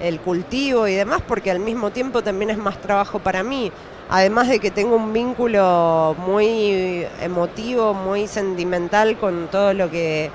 el 0.00 0.20
cultivo 0.20 0.86
y 0.88 0.94
demás 0.94 1.20
porque 1.26 1.50
al 1.50 1.58
mismo 1.58 1.90
tiempo 1.90 2.22
también 2.22 2.50
es 2.50 2.58
más 2.58 2.80
trabajo 2.80 3.18
para 3.18 3.42
mí. 3.42 3.70
Además 4.10 4.48
de 4.48 4.60
que 4.60 4.70
tengo 4.70 4.96
un 4.96 5.12
vínculo 5.12 6.14
muy 6.18 7.06
emotivo, 7.20 7.94
muy 7.94 8.26
sentimental 8.26 9.18
con 9.18 9.48
todo 9.48 9.72
lo 9.72 9.90
que 9.90 10.30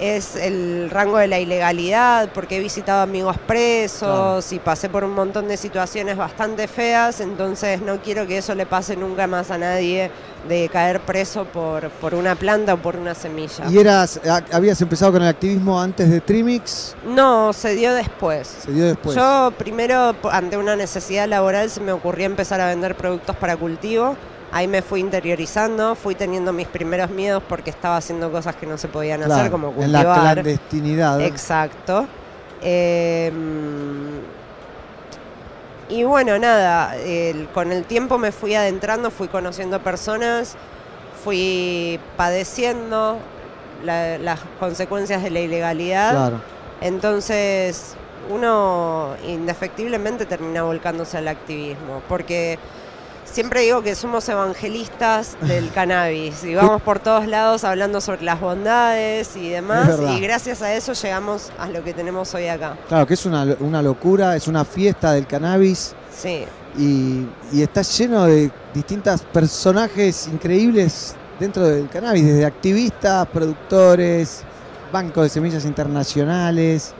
es 0.00 0.34
el 0.34 0.88
rango 0.90 1.18
de 1.18 1.28
la 1.28 1.38
ilegalidad, 1.38 2.30
porque 2.32 2.56
he 2.56 2.60
visitado 2.60 3.02
amigos 3.02 3.36
presos 3.46 4.52
y 4.52 4.58
pasé 4.58 4.88
por 4.88 5.04
un 5.04 5.12
montón 5.12 5.46
de 5.46 5.56
situaciones 5.56 6.16
bastante 6.16 6.66
feas, 6.66 7.20
entonces 7.20 7.82
no 7.82 8.00
quiero 8.00 8.26
que 8.26 8.38
eso 8.38 8.54
le 8.54 8.66
pase 8.66 8.96
nunca 8.96 9.26
más 9.26 9.50
a 9.50 9.58
nadie 9.58 10.10
de 10.48 10.70
caer 10.72 11.00
preso 11.00 11.44
por, 11.44 11.90
por 11.90 12.14
una 12.14 12.34
planta 12.34 12.74
o 12.74 12.78
por 12.78 12.96
una 12.96 13.14
semilla. 13.14 13.66
¿Y 13.70 13.78
eras, 13.78 14.18
habías 14.50 14.80
empezado 14.80 15.12
con 15.12 15.22
el 15.22 15.28
activismo 15.28 15.80
antes 15.80 16.08
de 16.08 16.20
Trimix? 16.22 16.94
No, 17.06 17.52
se 17.52 17.74
dio 17.74 17.94
después. 17.94 18.48
Se 18.64 18.72
dio 18.72 18.86
después. 18.86 19.14
Yo 19.14 19.52
primero, 19.58 20.14
ante 20.30 20.56
una 20.56 20.76
necesidad 20.76 21.28
laboral, 21.28 21.68
se 21.68 21.80
me 21.80 21.92
ocurrió 21.92 22.24
empezar 22.24 22.60
a 22.60 22.68
vender 22.68 22.96
productos 22.96 23.36
para 23.36 23.56
cultivo. 23.56 24.16
Ahí 24.52 24.66
me 24.66 24.82
fui 24.82 25.00
interiorizando, 25.00 25.94
fui 25.94 26.14
teniendo 26.16 26.52
mis 26.52 26.66
primeros 26.66 27.08
miedos 27.10 27.42
porque 27.48 27.70
estaba 27.70 27.96
haciendo 27.96 28.32
cosas 28.32 28.56
que 28.56 28.66
no 28.66 28.76
se 28.78 28.88
podían 28.88 29.22
hacer, 29.22 29.50
como 29.50 29.68
en 29.68 29.74
cultivar. 29.74 30.04
la 30.06 30.32
clandestinidad. 30.32 31.20
Exacto. 31.20 32.06
Eh, 32.62 33.30
y 35.88 36.04
bueno, 36.04 36.38
nada, 36.38 36.96
el- 36.96 37.48
con 37.48 37.72
el 37.72 37.84
tiempo 37.84 38.18
me 38.18 38.32
fui 38.32 38.54
adentrando, 38.54 39.10
fui 39.10 39.28
conociendo 39.28 39.80
personas, 39.80 40.54
fui 41.24 41.98
padeciendo 42.16 43.18
la- 43.84 44.18
las 44.18 44.40
consecuencias 44.60 45.22
de 45.22 45.30
la 45.30 45.40
ilegalidad. 45.40 46.10
Claro. 46.12 46.40
Entonces, 46.80 47.94
uno 48.30 49.14
indefectiblemente 49.26 50.26
termina 50.26 50.62
volcándose 50.62 51.18
al 51.18 51.28
activismo, 51.28 52.02
porque 52.08 52.58
siempre 53.32 53.60
digo 53.62 53.82
que 53.82 53.94
somos 53.94 54.28
evangelistas 54.28 55.36
del 55.42 55.70
cannabis 55.74 56.44
y 56.44 56.54
vamos 56.54 56.82
por 56.82 56.98
todos 56.98 57.26
lados 57.26 57.64
hablando 57.64 58.00
sobre 58.00 58.22
las 58.22 58.40
bondades 58.40 59.36
y 59.36 59.48
demás, 59.50 59.98
y 60.16 60.20
gracias 60.20 60.62
a 60.62 60.72
eso 60.74 60.92
llegamos 60.92 61.50
a 61.58 61.68
lo 61.68 61.82
que 61.84 61.92
tenemos 61.94 62.34
hoy 62.34 62.46
acá. 62.48 62.76
Claro, 62.88 63.06
que 63.06 63.14
es 63.14 63.26
una, 63.26 63.44
una 63.60 63.82
locura, 63.82 64.36
es 64.36 64.48
una 64.48 64.64
fiesta 64.64 65.12
del 65.12 65.26
cannabis 65.26 65.94
Sí. 66.16 66.44
y, 66.76 67.26
y 67.52 67.62
está 67.62 67.82
lleno 67.82 68.26
de 68.26 68.50
distintos 68.74 69.22
personajes 69.22 70.26
increíbles 70.28 71.14
dentro 71.38 71.66
del 71.66 71.88
cannabis, 71.88 72.26
desde 72.26 72.44
activistas, 72.44 73.26
productores, 73.28 74.42
bancos 74.92 75.22
de 75.24 75.28
semillas 75.30 75.64
internacionales. 75.64 76.92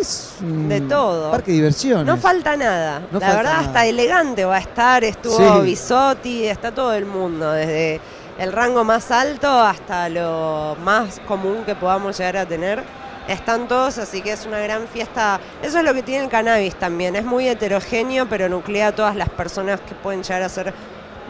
Es 0.00 0.34
un 0.40 0.68
De 0.68 0.80
todo. 0.80 1.30
parque 1.30 1.50
de 1.50 1.56
diversiones. 1.58 2.06
No 2.06 2.16
falta 2.16 2.56
nada. 2.56 3.00
No 3.10 3.18
la 3.20 3.26
falta 3.26 3.36
verdad, 3.36 3.52
nada. 3.52 3.66
hasta 3.66 3.86
elegante 3.86 4.44
va 4.44 4.56
a 4.56 4.60
estar. 4.60 5.04
Estuvo 5.04 5.36
Sí. 5.36 5.60
Bisotti, 5.66 6.46
está 6.46 6.72
todo 6.72 6.92
el 6.94 7.06
mundo, 7.06 7.50
desde 7.52 8.00
el 8.38 8.52
rango 8.52 8.82
más 8.84 9.10
alto 9.10 9.48
hasta 9.48 10.08
lo 10.08 10.76
más 10.82 11.20
común 11.28 11.64
que 11.66 11.74
podamos 11.74 12.16
llegar 12.18 12.38
a 12.38 12.46
tener. 12.46 12.82
Están 13.28 13.68
todos, 13.68 13.98
así 13.98 14.20
que 14.20 14.32
es 14.32 14.46
una 14.46 14.58
gran 14.58 14.88
fiesta. 14.88 15.38
Eso 15.62 15.78
es 15.78 15.84
lo 15.84 15.94
que 15.94 16.02
tiene 16.02 16.24
el 16.24 16.30
cannabis 16.30 16.74
también. 16.74 17.14
Es 17.14 17.24
muy 17.24 17.46
heterogéneo, 17.48 18.26
pero 18.28 18.48
nuclea 18.48 18.88
a 18.88 18.92
todas 18.92 19.14
las 19.14 19.28
personas 19.28 19.80
que 19.80 19.94
pueden 19.94 20.24
llegar 20.24 20.42
a 20.42 20.48
ser 20.48 20.74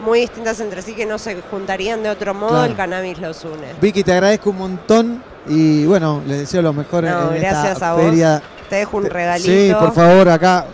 muy 0.03 0.21
distintas 0.21 0.59
entre 0.59 0.81
sí, 0.81 0.95
que 0.95 1.05
no 1.05 1.19
se 1.19 1.39
juntarían 1.51 2.01
de 2.01 2.09
otro 2.09 2.33
modo. 2.33 2.49
Claro. 2.49 2.65
El 2.65 2.75
cannabis 2.75 3.19
los 3.19 3.43
une. 3.45 3.73
Vicky, 3.79 4.03
te 4.03 4.11
agradezco 4.11 4.49
un 4.49 4.57
montón 4.57 5.23
y 5.47 5.85
bueno, 5.85 6.21
les 6.25 6.39
deseo 6.39 6.63
lo 6.63 6.73
mejor 6.73 7.03
No, 7.03 7.31
en 7.31 7.41
gracias 7.41 7.73
esta 7.73 7.91
a 7.91 7.93
vos. 7.93 8.01
feria. 8.01 8.41
Te 8.69 8.77
dejo 8.77 8.97
un 8.97 9.05
regalito. 9.05 9.49
Sí, 9.49 9.73
por 9.79 9.93
favor, 9.93 10.29
acá. 10.29 10.65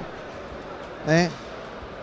¿eh? 1.07 1.29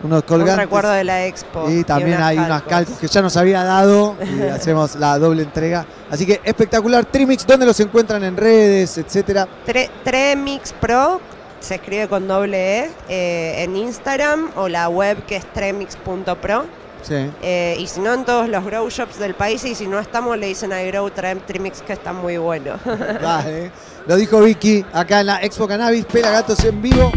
Unos 0.03 0.23
colgantes. 0.23 0.53
Un 0.55 0.59
recuerdo 0.61 0.91
de 0.91 1.03
la 1.03 1.25
expo. 1.25 1.69
Y 1.69 1.83
también 1.83 2.17
unas 2.17 2.27
hay 2.29 2.37
unas 2.37 2.49
calcos. 2.63 2.69
calcos 2.69 2.97
que 2.99 3.07
ya 3.07 3.21
nos 3.21 3.35
había 3.35 3.63
dado 3.63 4.15
y 4.23 4.41
hacemos 4.49 4.95
la 4.95 5.17
doble 5.17 5.41
entrega. 5.43 5.85
Así 6.11 6.25
que 6.25 6.39
espectacular. 6.43 7.05
Trimix, 7.05 7.45
¿dónde 7.47 7.65
los 7.65 7.79
encuentran 7.79 8.23
en 8.23 8.37
redes, 8.37 8.97
etcétera? 8.99 9.47
Tre- 9.65 9.89
Tremix 10.03 10.71
Pro 10.73 11.19
se 11.59 11.75
escribe 11.75 12.07
con 12.07 12.27
doble 12.27 12.79
E 12.85 12.91
eh, 13.09 13.63
en 13.63 13.75
Instagram 13.75 14.51
o 14.55 14.67
la 14.69 14.87
web 14.89 15.25
que 15.25 15.37
es 15.37 15.45
tremix.pro. 15.51 16.65
Sí. 17.01 17.31
Eh, 17.41 17.75
y 17.79 17.87
si 17.87 17.99
no, 17.99 18.13
en 18.13 18.25
todos 18.25 18.47
los 18.49 18.63
grow 18.65 18.87
shops 18.89 19.17
del 19.17 19.33
país. 19.33 19.63
Y 19.65 19.73
si 19.73 19.87
no 19.87 19.99
estamos, 19.99 20.37
le 20.37 20.47
dicen 20.47 20.73
a 20.73 20.81
Grow 20.81 21.09
Trimix 21.09 21.81
que 21.81 21.93
está 21.93 22.13
muy 22.13 22.37
bueno. 22.37 22.73
Dale. 22.85 23.71
Lo 24.07 24.15
dijo 24.15 24.39
Vicky 24.39 24.85
acá 24.93 25.19
en 25.19 25.25
la 25.25 25.41
Expo 25.43 25.67
Cannabis, 25.67 26.05
Pelagatos 26.05 26.63
en 26.63 26.81
vivo. 26.81 27.11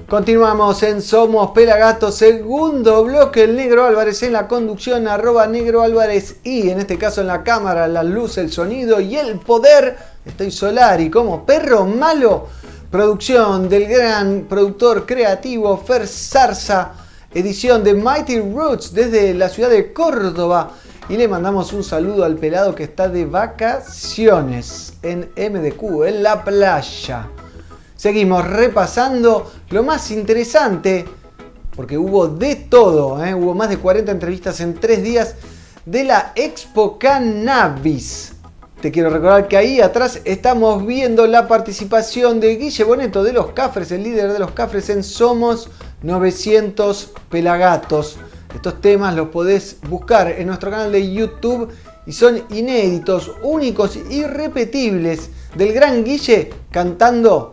Continuamos 0.09 0.81
en 0.83 1.01
Somos 1.01 1.51
Pelagatos, 1.51 2.15
segundo 2.15 3.03
bloque, 3.03 3.43
el 3.43 3.57
Negro 3.57 3.85
Álvarez 3.85 4.23
en 4.23 4.31
la 4.31 4.47
conducción, 4.47 5.05
arroba 5.05 5.45
Negro 5.47 5.81
Álvarez 5.81 6.37
y 6.45 6.69
en 6.69 6.79
este 6.79 6.97
caso 6.97 7.19
en 7.19 7.27
la 7.27 7.43
cámara, 7.43 7.89
la 7.89 8.03
luz, 8.03 8.37
el 8.37 8.49
sonido 8.51 9.01
y 9.01 9.17
el 9.17 9.37
poder. 9.37 9.97
Estoy 10.25 10.49
Solari 10.49 11.09
como 11.09 11.45
perro 11.45 11.85
malo, 11.85 12.47
producción 12.91 13.67
del 13.67 13.85
gran 13.85 14.45
productor 14.47 15.05
creativo 15.05 15.77
Fer 15.77 16.07
Zarza, 16.07 16.93
edición 17.33 17.83
de 17.83 17.93
Mighty 17.93 18.39
Roots 18.39 18.93
desde 18.93 19.33
la 19.33 19.49
ciudad 19.49 19.69
de 19.69 19.91
Córdoba. 19.91 20.71
Y 21.09 21.17
le 21.17 21.27
mandamos 21.27 21.73
un 21.73 21.83
saludo 21.83 22.23
al 22.23 22.35
pelado 22.35 22.75
que 22.75 22.83
está 22.83 23.07
de 23.07 23.25
vacaciones 23.25 24.93
en 25.01 25.29
MDQ, 25.35 26.05
en 26.05 26.23
la 26.23 26.43
playa. 26.43 27.29
Seguimos 27.95 28.45
repasando 28.45 29.51
lo 29.69 29.83
más 29.83 30.11
interesante, 30.11 31.05
porque 31.75 31.97
hubo 31.97 32.27
de 32.27 32.55
todo, 32.55 33.23
¿eh? 33.23 33.33
hubo 33.33 33.53
más 33.53 33.69
de 33.69 33.77
40 33.77 34.11
entrevistas 34.11 34.59
en 34.59 34.75
tres 34.75 35.03
días 35.03 35.35
de 35.85 36.03
la 36.03 36.31
Expo 36.35 36.97
Cannabis. 36.99 38.33
Te 38.81 38.91
quiero 38.91 39.09
recordar 39.09 39.47
que 39.47 39.57
ahí 39.57 39.81
atrás 39.81 40.21
estamos 40.23 40.85
viendo 40.85 41.25
la 41.25 41.47
participación 41.47 42.39
de 42.39 42.57
Guille 42.57 42.83
Boneto 42.83 43.23
de 43.23 43.33
los 43.33 43.47
Cafres, 43.53 43.91
el 43.91 44.03
líder 44.03 44.31
de 44.31 44.37
los 44.37 44.51
Cafres 44.51 44.91
en 44.91 45.03
Somos 45.03 45.71
900 46.03 47.11
Pelagatos. 47.27 48.17
Estos 48.53 48.79
temas 48.79 49.15
los 49.15 49.29
podés 49.29 49.77
buscar 49.89 50.27
en 50.27 50.45
nuestro 50.45 50.69
canal 50.69 50.91
de 50.91 51.11
YouTube 51.11 51.73
y 52.05 52.11
son 52.11 52.43
inéditos, 52.51 53.31
únicos, 53.41 53.97
irrepetibles 54.11 55.31
del 55.55 55.73
gran 55.73 56.03
Guille 56.03 56.51
cantando 56.69 57.51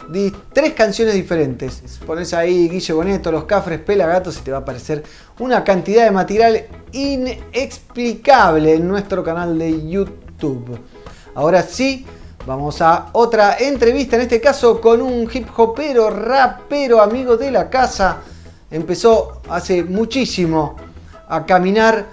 tres 0.53 0.75
canciones 0.75 1.14
diferentes. 1.14 1.83
Pones 2.07 2.35
ahí 2.35 2.68
Guille 2.68 2.93
Boneto, 2.93 3.33
Los 3.33 3.45
Cafres 3.45 3.81
Pelagatos 3.81 4.37
y 4.37 4.43
te 4.43 4.51
va 4.51 4.59
a 4.59 4.61
aparecer 4.61 5.03
una 5.39 5.64
cantidad 5.64 6.05
de 6.05 6.11
material 6.11 6.66
inexplicable 6.93 8.75
en 8.75 8.87
nuestro 8.87 9.25
canal 9.25 9.59
de 9.59 9.89
YouTube. 9.89 10.79
Ahora 11.35 11.62
sí, 11.62 12.07
vamos 12.47 12.80
a 12.80 13.09
otra 13.12 13.57
entrevista, 13.59 14.14
en 14.16 14.22
este 14.22 14.41
caso 14.41 14.80
con 14.80 15.03
un 15.03 15.28
hip 15.32 15.49
hopero, 15.57 16.11
rapero, 16.11 17.03
amigo 17.03 17.37
de 17.37 17.51
la 17.51 17.68
casa. 17.68 18.18
Empezó 18.70 19.41
hace 19.49 19.82
muchísimo 19.82 20.76
a 21.28 21.45
caminar 21.45 22.07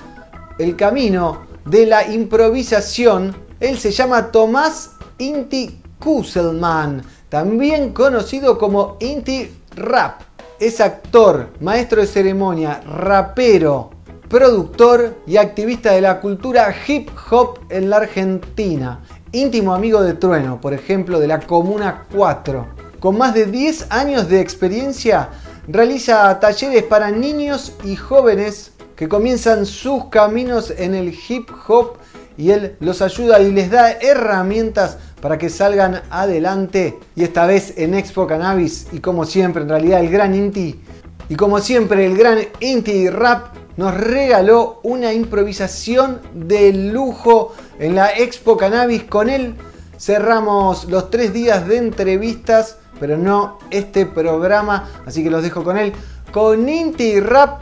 el 0.57 0.75
camino 0.75 1.45
de 1.65 1.85
la 1.85 2.07
improvisación. 2.07 3.35
Él 3.59 3.77
se 3.77 3.91
llama 3.91 4.31
Tomás 4.31 4.91
Inti 5.19 5.81
Kusselman, 5.99 7.03
también 7.29 7.93
conocido 7.93 8.57
como 8.57 8.97
Inti 8.99 9.51
Rap. 9.75 10.21
es 10.59 10.81
actor, 10.81 11.49
maestro 11.59 12.01
de 12.01 12.07
ceremonia, 12.07 12.81
rapero, 12.85 13.91
productor 14.31 15.17
y 15.27 15.35
activista 15.35 15.91
de 15.91 15.99
la 15.99 16.21
cultura 16.21 16.73
hip 16.87 17.09
hop 17.29 17.59
en 17.69 17.89
la 17.89 17.97
Argentina. 17.97 19.01
Íntimo 19.33 19.75
amigo 19.75 20.01
de 20.01 20.13
Trueno, 20.13 20.61
por 20.61 20.73
ejemplo, 20.73 21.19
de 21.19 21.27
la 21.27 21.41
Comuna 21.41 22.05
4. 22.15 22.65
Con 23.01 23.17
más 23.17 23.33
de 23.33 23.45
10 23.45 23.87
años 23.89 24.29
de 24.29 24.39
experiencia, 24.39 25.27
realiza 25.67 26.39
talleres 26.39 26.83
para 26.83 27.11
niños 27.11 27.73
y 27.83 27.97
jóvenes 27.97 28.71
que 28.95 29.09
comienzan 29.09 29.65
sus 29.65 30.05
caminos 30.05 30.73
en 30.77 30.95
el 30.95 31.13
hip 31.27 31.49
hop 31.67 31.97
y 32.37 32.51
él 32.51 32.77
los 32.79 33.01
ayuda 33.01 33.41
y 33.41 33.51
les 33.51 33.69
da 33.69 33.91
herramientas 33.91 34.97
para 35.21 35.37
que 35.37 35.49
salgan 35.49 36.03
adelante. 36.09 36.97
Y 37.17 37.23
esta 37.23 37.45
vez 37.45 37.73
en 37.75 37.95
Expo 37.95 38.27
Cannabis 38.27 38.87
y 38.93 38.99
como 38.99 39.25
siempre 39.25 39.63
en 39.63 39.69
realidad 39.69 39.99
el 39.99 40.09
gran 40.09 40.33
Inti 40.33 40.79
y 41.27 41.35
como 41.35 41.59
siempre 41.59 42.05
el 42.05 42.17
gran 42.17 42.39
Inti 42.61 43.09
Rap 43.09 43.60
nos 43.77 43.95
regaló 43.95 44.79
una 44.83 45.13
improvisación 45.13 46.21
de 46.33 46.73
lujo 46.73 47.53
en 47.79 47.95
la 47.95 48.11
Expo 48.11 48.57
Cannabis. 48.57 49.03
Con 49.03 49.29
él 49.29 49.55
cerramos 49.97 50.85
los 50.85 51.09
tres 51.09 51.33
días 51.33 51.67
de 51.67 51.77
entrevistas, 51.77 52.77
pero 52.99 53.17
no 53.17 53.59
este 53.69 54.05
programa, 54.05 54.89
así 55.05 55.23
que 55.23 55.29
los 55.29 55.43
dejo 55.43 55.63
con 55.63 55.77
él. 55.77 55.93
Con 56.31 56.67
Inti 56.67 57.19
Rap, 57.19 57.61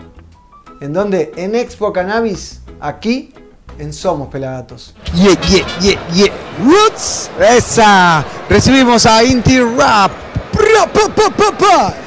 en 0.81 0.93
donde 0.93 1.31
en 1.35 1.55
Expo 1.55 1.91
Cannabis, 1.91 2.61
aquí 2.79 3.33
en 3.79 3.93
Somos 3.93 4.27
Pelagatos. 4.27 4.93
Yeah, 5.15 5.39
yeah, 5.41 5.65
yeah, 5.79 6.07
yeah. 6.13 6.33
Roots. 6.63 7.31
Esa. 7.39 8.25
Recibimos 8.49 9.05
a 9.05 9.23
Inti 9.23 9.59
Rap. 9.59 10.28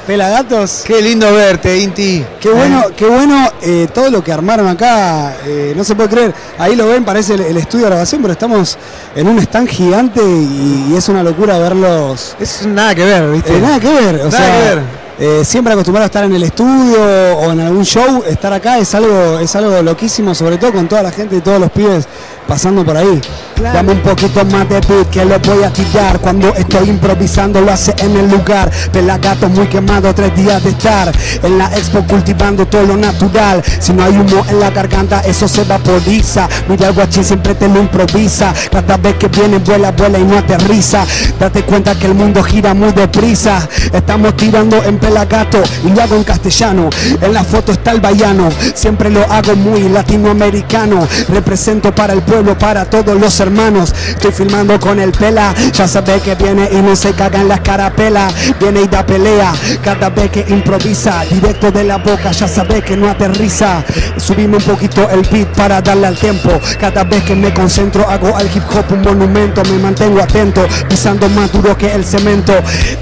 Pelagatos. 0.07 0.83
Qué 0.85 1.01
lindo 1.01 1.31
verte, 1.33 1.77
Inti. 1.77 2.23
Qué 2.39 2.49
bueno, 2.49 2.83
qué 2.95 3.05
bueno 3.05 3.49
eh, 3.61 3.87
todo 3.93 4.09
lo 4.09 4.23
que 4.23 4.31
armaron 4.31 4.67
acá. 4.67 5.35
eh, 5.45 5.73
no 5.75 5.83
se 5.83 5.95
puede 5.95 6.09
creer. 6.09 6.33
Ahí 6.57 6.75
lo 6.75 6.87
ven, 6.87 7.03
parece 7.05 7.35
el, 7.35 7.41
el 7.41 7.57
estudio 7.57 7.85
de 7.85 7.91
grabación, 7.91 8.21
pero 8.21 8.33
estamos 8.33 8.77
en 9.15 9.27
un 9.27 9.39
stand 9.39 9.67
gigante 9.69 10.21
y, 10.21 10.89
y 10.91 10.95
es 10.97 11.07
una 11.09 11.23
locura 11.23 11.57
verlos. 11.57 12.35
Es 12.39 12.65
nada 12.65 12.93
que 12.95 13.03
ver, 13.05 13.29
¿viste? 13.31 13.55
Eh, 13.57 13.61
nada 13.61 13.79
que 13.79 13.89
ver. 13.89 14.15
O 14.21 14.25
Nada 14.29 14.31
sea, 14.31 14.51
que 14.51 14.75
ver. 14.75 14.81
eh, 15.19 15.45
siempre 15.45 15.73
acostumbrado 15.73 16.03
a 16.03 16.07
estar 16.07 16.23
en 16.25 16.33
el 16.35 16.43
estudio 16.43 17.01
o 17.37 17.51
en 17.51 17.59
algún 17.61 17.85
show, 17.85 18.23
estar 18.27 18.51
acá 18.53 18.77
es 18.77 18.93
algo, 18.93 19.39
es 19.39 19.55
algo 19.55 19.81
loquísimo, 19.81 20.35
sobre 20.35 20.57
todo 20.57 20.73
con 20.73 20.87
toda 20.87 21.01
la 21.03 21.11
gente 21.11 21.37
y 21.37 21.41
todos 21.41 21.59
los 21.59 21.71
pibes 21.71 22.05
pasando 22.47 22.83
por 22.83 22.97
ahí. 22.97 23.21
Dame 23.61 23.93
un 23.93 23.99
poquito 23.99 24.43
más 24.45 24.67
de 24.67 24.79
beat 24.81 25.09
que 25.09 25.25
lo 25.25 25.39
voy 25.39 25.63
a 25.63 25.71
tirar. 25.71 26.19
Cuando 26.19 26.53
estoy 26.55 26.89
improvisando 26.89 27.61
lo 27.61 27.71
hace 27.71 27.93
en 27.99 28.15
el 28.17 28.29
lugar. 28.29 28.69
Pelagato 28.91 29.47
muy 29.49 29.67
quemado, 29.67 30.13
tres 30.13 30.35
días 30.35 30.63
de 30.63 30.71
estar 30.71 31.11
en 31.41 31.57
la 31.57 31.65
expo 31.77 32.03
cultivando 32.07 32.65
todo 32.65 32.83
lo 32.83 32.97
natural. 32.97 33.63
Si 33.79 33.93
no 33.93 34.03
hay 34.03 34.17
humo 34.17 34.45
en 34.49 34.59
la 34.59 34.69
garganta, 34.71 35.21
eso 35.21 35.47
se 35.47 35.63
vaporiza. 35.63 36.49
Mira 36.67 36.87
el 36.87 36.93
guachín 36.93 37.23
siempre 37.23 37.55
te 37.55 37.67
lo 37.67 37.79
improvisa. 37.79 38.53
Cada 38.71 38.97
vez 38.97 39.15
que 39.15 39.27
viene, 39.27 39.59
vuela, 39.59 39.91
vuela 39.91 40.19
y 40.19 40.23
no 40.23 40.37
aterriza. 40.37 41.05
Date 41.39 41.63
cuenta 41.63 41.95
que 41.95 42.07
el 42.07 42.15
mundo 42.15 42.43
gira 42.43 42.73
muy 42.73 42.91
deprisa. 42.91 43.67
Estamos 43.93 44.35
tirando 44.35 44.83
en 44.83 44.97
pelagato 44.97 45.61
y 45.85 45.89
lo 45.89 46.01
hago 46.01 46.15
en 46.15 46.23
castellano. 46.23 46.89
En 47.21 47.33
la 47.33 47.43
foto 47.43 47.71
está 47.71 47.91
el 47.91 48.01
baiano. 48.01 48.49
Siempre 48.73 49.09
lo 49.09 49.21
hago 49.31 49.55
muy 49.55 49.89
latinoamericano. 49.89 51.07
Represento 51.29 51.93
para 51.93 52.13
el 52.13 52.21
pueblo, 52.21 52.32
para 52.59 52.85
todos 52.85 53.19
los 53.19 53.39
hermanos. 53.39 53.93
Estoy 54.07 54.31
filmando 54.31 54.79
con 54.79 54.99
el 54.99 55.11
pela. 55.11 55.53
Ya 55.71 55.87
sabe 55.87 56.19
que 56.19 56.33
viene 56.35 56.67
y 56.71 56.81
no 56.81 56.95
se 56.95 57.13
caga 57.13 57.41
en 57.41 57.47
la 57.47 57.61
carapela. 57.61 58.27
Viene 58.59 58.81
y 58.81 58.87
da 58.87 59.05
pelea. 59.05 59.53
Cada 59.83 60.09
vez 60.09 60.31
que 60.31 60.45
improvisa, 60.49 61.23
directo 61.29 61.71
de 61.71 61.83
la 61.83 61.97
boca, 61.97 62.31
ya 62.31 62.47
sabe 62.47 62.81
que 62.81 62.97
no 62.97 63.09
aterriza. 63.09 63.83
Subimos 64.17 64.65
un 64.65 64.73
poquito 64.73 65.07
el 65.11 65.21
beat 65.31 65.47
para 65.55 65.81
darle 65.81 66.07
al 66.07 66.17
tiempo. 66.17 66.49
Cada 66.79 67.03
vez 67.03 67.23
que 67.23 67.35
me 67.35 67.53
concentro, 67.53 68.09
hago 68.09 68.35
al 68.35 68.47
hip 68.47 68.63
hop 68.73 68.85
un 68.91 69.01
monumento. 69.01 69.61
Me 69.65 69.77
mantengo 69.77 70.21
atento, 70.21 70.65
pisando 70.89 71.29
más 71.29 71.51
duro 71.51 71.77
que 71.77 71.93
el 71.93 72.03
cemento. 72.03 72.53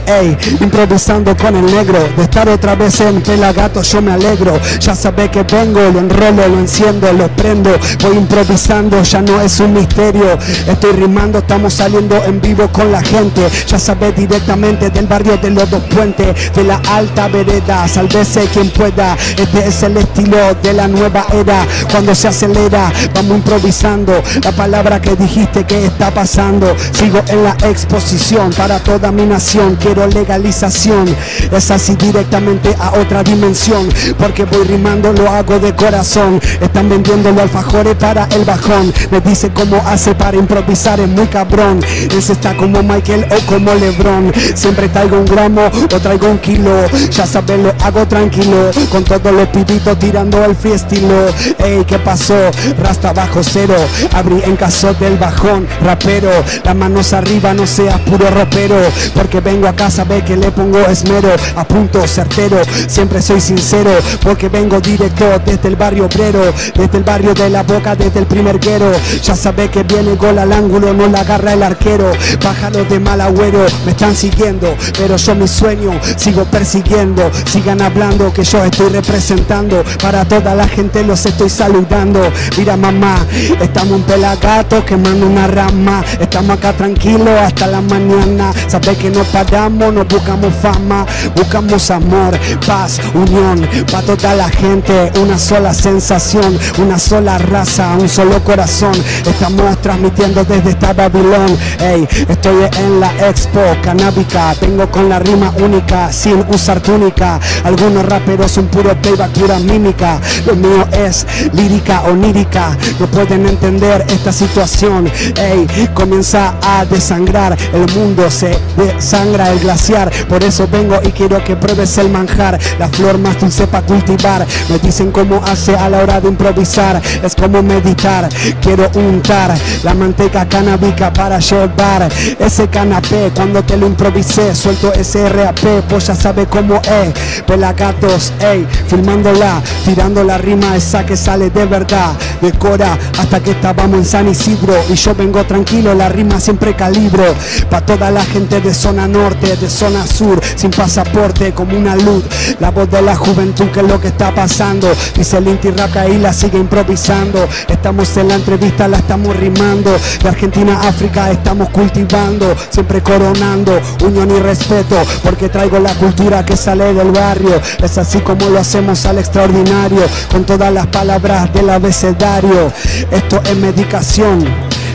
Ey, 0.06 0.38
improvisando 0.60 1.38
con 1.38 1.56
el 1.56 1.66
negro. 1.66 2.00
De 2.18 2.24
estar 2.24 2.50
otra 2.50 2.76
vez 2.76 3.00
en 3.00 3.22
pelagato, 3.22 3.82
yo 3.82 4.02
me 4.02 4.12
alegro. 4.12 4.60
Ya 4.80 4.94
sabe 4.94 5.30
que 5.32 5.44
vengo, 5.44 5.80
lo 5.80 6.00
enrolo, 6.00 6.48
lo 6.48 6.60
enciendo, 6.60 7.12
lo 7.14 7.30
prendo. 7.30 7.72
Voy 8.02 8.18
improvisando, 8.18 9.02
ya 9.04 9.21
no 9.22 9.42
es 9.42 9.60
un 9.60 9.74
misterio. 9.74 10.38
Estoy 10.68 10.94
rimando, 10.94 11.40
estamos 11.40 11.74
saliendo 11.74 12.24
en 12.24 12.42
vivo 12.42 12.68
con 12.70 12.92
la 12.92 13.02
gente. 13.02 13.48
Ya 13.68 13.80
sabe 13.80 14.12
directamente 14.12 14.90
del 14.90 15.08
barrio 15.08 15.38
de 15.38 15.52
los 15.52 15.70
dos 15.70 15.84
puentes, 15.84 16.54
de 16.54 16.64
la 16.64 16.82
alta 16.90 17.28
vereda. 17.28 17.88
Sálvese 17.88 18.46
quien 18.54 18.70
pueda. 18.70 19.18
Este 19.38 19.68
es 19.68 19.84
el 19.84 19.98
estilo 19.98 20.38
de 20.62 20.74
la 20.74 20.88
nueva 20.88 21.26
era. 21.34 21.66
Cuando 21.90 22.16
se 22.16 22.28
acelera, 22.28 22.92
vamos 23.14 23.38
improvisando. 23.38 24.22
La 24.44 24.52
palabra 24.52 25.02
que 25.02 25.16
dijiste 25.16 25.64
que 25.66 25.86
está 25.86 26.12
pasando. 26.12 26.76
Sigo 26.92 27.22
en 27.28 27.44
la 27.44 27.56
exposición 27.64 28.52
para 28.54 28.80
toda 28.80 29.12
mi 29.12 29.26
nación. 29.26 29.78
Quiero 29.80 30.08
legalización. 30.08 31.16
Es 31.52 31.72
así 31.72 31.96
directamente 31.96 32.76
a 32.80 32.92
otra 33.00 33.24
dimensión. 33.24 33.90
Porque 34.18 34.46
voy 34.46 34.64
rimando, 34.66 35.14
lo 35.14 35.30
hago 35.30 35.60
de 35.60 35.76
corazón. 35.76 36.42
Están 36.62 36.90
vendiendo 36.90 37.32
los 37.32 37.42
alfajores 37.42 37.96
para 37.96 38.26
el 38.36 38.46
bajón. 38.46 38.94
Me 39.12 39.20
dice 39.20 39.52
cómo 39.54 39.76
hace 39.86 40.16
para 40.16 40.38
improvisar, 40.38 41.02
es 41.02 41.10
muy 41.10 41.28
cabrón. 41.28 41.82
Ese 42.18 42.32
está 42.32 42.56
como 42.56 42.82
Michael 42.82 43.26
o 43.30 43.46
como 43.46 43.74
Lebron. 43.74 44.32
Siempre 44.56 44.88
traigo 44.88 45.18
un 45.18 45.26
gramo 45.26 45.64
o 45.66 46.00
traigo 46.00 46.30
un 46.30 46.38
kilo. 46.38 46.88
Ya 47.12 47.26
sabes, 47.26 47.60
lo 47.60 47.74
hago 47.84 48.08
tranquilo. 48.08 48.72
Con 48.90 49.04
todos 49.04 49.34
los 49.34 49.50
pibitos 49.50 50.00
tirando 50.00 50.46
el 50.46 50.56
free 50.56 50.72
estilo. 50.72 51.26
Ey, 51.60 51.84
¿qué 51.86 52.00
pasó? 52.00 52.36
Rasta 52.82 53.12
bajo 53.12 53.44
cero. 53.44 53.76
Abrí 54.14 54.42
en 54.46 54.56
caso 54.56 54.94
del 54.94 55.18
bajón. 55.18 55.68
Rapero, 55.84 56.32
las 56.64 56.76
manos 56.76 57.12
arriba, 57.12 57.54
no 57.54 57.68
seas 57.68 58.00
puro 58.02 58.30
ropero. 58.30 58.78
Porque 59.14 59.42
vengo 59.42 59.68
a 59.68 59.74
casa, 59.74 60.06
ve 60.06 60.24
que 60.24 60.38
le 60.38 60.52
pongo 60.52 60.80
esmero. 60.88 61.34
A 61.58 61.66
punto 61.66 62.08
certero, 62.08 62.62
siempre 62.88 63.22
soy 63.22 63.42
sincero. 63.42 63.92
Porque 64.22 64.48
vengo 64.48 64.80
directo 64.80 65.26
desde 65.46 65.68
el 65.68 65.76
barrio 65.76 66.06
obrero. 66.06 66.54
Desde 66.76 66.98
el 66.98 67.04
barrio 67.04 67.34
de 67.34 67.50
la 67.50 67.64
boca, 67.64 67.94
desde 67.94 68.20
el 68.20 68.26
primer 68.26 68.58
guero. 68.58 69.01
Ya 69.24 69.36
sabe 69.36 69.70
que 69.70 69.84
viene 69.84 70.16
gol 70.16 70.38
al 70.40 70.52
ángulo, 70.52 70.94
no 70.94 71.08
la 71.08 71.22
agarra 71.22 71.54
el 71.54 71.64
arquero. 71.64 72.12
Pájaros 72.42 72.90
de 72.90 73.00
mal 73.00 73.22
agüero, 73.22 73.66
me 73.86 73.92
están 73.92 74.16
siguiendo. 74.16 74.76
Pero 74.98 75.16
yo 75.18 75.36
mi 75.36 75.48
sueño 75.48 75.92
sigo 76.18 76.46
persiguiendo. 76.46 77.32
Sigan 77.46 77.82
hablando 77.82 78.32
que 78.34 78.44
yo 78.44 78.64
estoy 78.64 78.90
representando. 78.90 79.84
Para 80.02 80.26
toda 80.26 80.56
la 80.56 80.68
gente 80.68 81.04
los 81.04 81.26
estoy 81.26 81.50
saludando. 81.50 82.22
Mira 82.58 82.78
mamá, 82.78 83.26
estamos 83.60 84.00
en 84.00 84.04
pelagato 84.04 84.84
quemando 84.86 85.28
una 85.28 85.48
rama. 85.48 86.04
Estamos 86.20 86.58
acá 86.58 86.74
tranquilos 86.74 87.40
hasta 87.40 87.68
la 87.68 87.82
mañana. 87.82 88.52
Sabes 88.68 88.98
que 88.98 89.10
no 89.10 89.24
paramos, 89.26 89.94
no 89.94 90.06
buscamos 90.06 90.54
fama. 90.62 91.06
Buscamos 91.36 91.90
amor, 91.92 92.38
paz, 92.66 93.00
unión. 93.14 93.68
Para 93.92 94.06
toda 94.06 94.36
la 94.36 94.50
gente, 94.50 95.12
una 95.22 95.38
sola 95.38 95.74
sensación. 95.74 96.58
Una 96.78 96.98
sola 97.00 97.38
raza, 97.38 97.96
un 98.00 98.10
solo 98.10 98.44
corazón. 98.44 98.91
Estamos 99.26 99.82
transmitiendo 99.82 100.44
desde 100.44 100.72
esta 100.72 100.94
Babilón. 100.94 101.58
Ey, 101.80 102.08
estoy 102.28 102.56
en 102.80 103.00
la 103.00 103.12
expo 103.30 103.62
canábica. 103.82 104.54
Vengo 104.62 104.90
con 104.90 105.10
la 105.10 105.20
rima 105.20 105.54
única, 105.58 106.12
sin 106.12 106.44
usar 106.50 106.80
túnica. 106.80 107.40
Algunos 107.64 108.06
raperos 108.06 108.52
son 108.52 108.68
puro 108.68 108.96
playback, 109.02 109.32
pura 109.32 109.60
mímica. 109.60 110.20
Lo 110.46 110.56
mío 110.56 110.88
es 110.92 111.26
lírica 111.54 112.02
onírica. 112.02 112.78
No 113.00 113.08
pueden 113.08 113.46
entender 113.46 114.06
esta 114.10 114.32
situación. 114.32 115.10
Ey, 115.38 115.68
comienza 115.94 116.54
a 116.62 116.86
desangrar. 116.86 117.58
El 117.74 117.92
mundo 117.94 118.30
se 118.30 118.58
desangra 118.78 119.52
el 119.52 119.60
glaciar. 119.60 120.12
Por 120.28 120.44
eso 120.44 120.68
vengo 120.72 121.00
y 121.04 121.12
quiero 121.12 121.44
que 121.44 121.56
pruebes 121.56 121.98
el 121.98 122.10
manjar. 122.10 122.60
La 122.80 122.88
flor 122.90 123.18
más 123.18 123.40
dulce 123.40 123.68
para 123.68 123.86
cultivar. 123.86 124.46
Me 124.70 124.80
dicen 124.80 125.12
cómo 125.12 125.42
hace 125.46 125.76
a 125.76 125.90
la 125.90 126.00
hora 126.00 126.22
de 126.22 126.28
improvisar. 126.28 127.02
Es 127.24 127.36
como 127.36 127.62
meditar. 127.62 128.30
Quiero 128.62 128.81
untar 128.94 129.54
la 129.84 129.94
manteca 129.94 130.48
canábica 130.48 131.12
para 131.12 131.40
llevar 131.40 132.10
ese 132.40 132.68
canapé. 132.68 133.32
Cuando 133.36 133.64
te 133.64 133.78
lo 133.78 133.88
improvisé, 133.88 134.56
suelto 134.56 134.94
ese 134.94 135.28
RAP. 135.30 135.60
Pues 135.88 136.08
ya 136.08 136.16
sabe 136.16 136.46
cómo 136.46 136.76
es. 136.76 137.44
Pelagatos, 137.44 138.34
ey, 138.40 138.68
filmándola, 138.88 139.62
tirando 139.86 140.24
la 140.24 140.38
rima 140.38 140.76
esa 140.76 141.06
que 141.06 141.18
sale 141.18 141.50
de 141.50 141.66
verdad. 141.66 142.14
Decora 142.42 142.98
hasta 143.20 143.40
que 143.40 143.52
estábamos 143.52 144.00
en 144.00 144.06
San 144.06 144.28
Isidro. 144.28 144.74
Y 144.90 144.96
yo 144.96 145.14
vengo 145.16 145.44
tranquilo, 145.46 145.94
la 145.94 146.10
rima 146.10 146.40
siempre 146.40 146.76
calibro. 146.76 147.36
Pa' 147.70 147.82
toda 147.82 148.12
la 148.12 148.24
gente 148.24 148.62
de 148.62 148.74
zona 148.74 149.08
norte, 149.08 149.56
de 149.56 149.70
zona 149.70 150.06
sur, 150.06 150.42
sin 150.56 150.72
pasaporte, 150.72 151.52
como 151.54 151.78
una 151.78 151.96
luz. 151.96 152.24
La 152.60 152.72
voz 152.72 152.90
de 152.90 153.02
la 153.02 153.16
juventud, 153.16 153.68
que 153.68 153.82
es 153.82 153.88
lo 153.88 154.00
que 154.00 154.08
está 154.10 154.34
pasando. 154.34 154.92
Dice 155.16 155.38
el 155.38 155.48
Inti 155.48 155.72
Rap 155.72 155.96
ahí 155.98 156.18
la 156.18 156.34
sigue 156.34 156.58
improvisando. 156.58 157.48
Estamos 157.68 158.16
en 158.18 158.30
la 158.30 158.36
entrevista 158.36 158.71
la 158.78 158.98
estamos 158.98 159.36
rimando. 159.36 159.92
De 160.22 160.30
Argentina 160.30 160.80
a 160.82 160.88
África 160.88 161.32
estamos 161.32 161.70
cultivando, 161.70 162.56
siempre 162.70 163.02
coronando 163.02 163.80
unión 164.04 164.32
y 164.32 164.40
respeto, 164.40 164.96
porque 165.24 165.50
traigo 165.50 165.80
la 165.80 165.94
cultura 165.96 166.44
que 166.46 166.58
sale 166.58 166.94
del 166.94 167.12
barrio. 167.12 167.62
Es 167.84 167.98
así 167.98 168.20
como 168.20 168.50
lo 168.50 168.60
hacemos 168.60 169.06
al 169.06 169.20
extraordinario, 169.20 170.02
con 170.32 170.44
todas 170.46 170.74
las 170.74 170.88
palabras 170.88 171.54
del 171.54 171.70
abecedario. 171.70 172.72
Esto 173.12 173.42
es 173.44 173.58
medicación. 173.58 174.46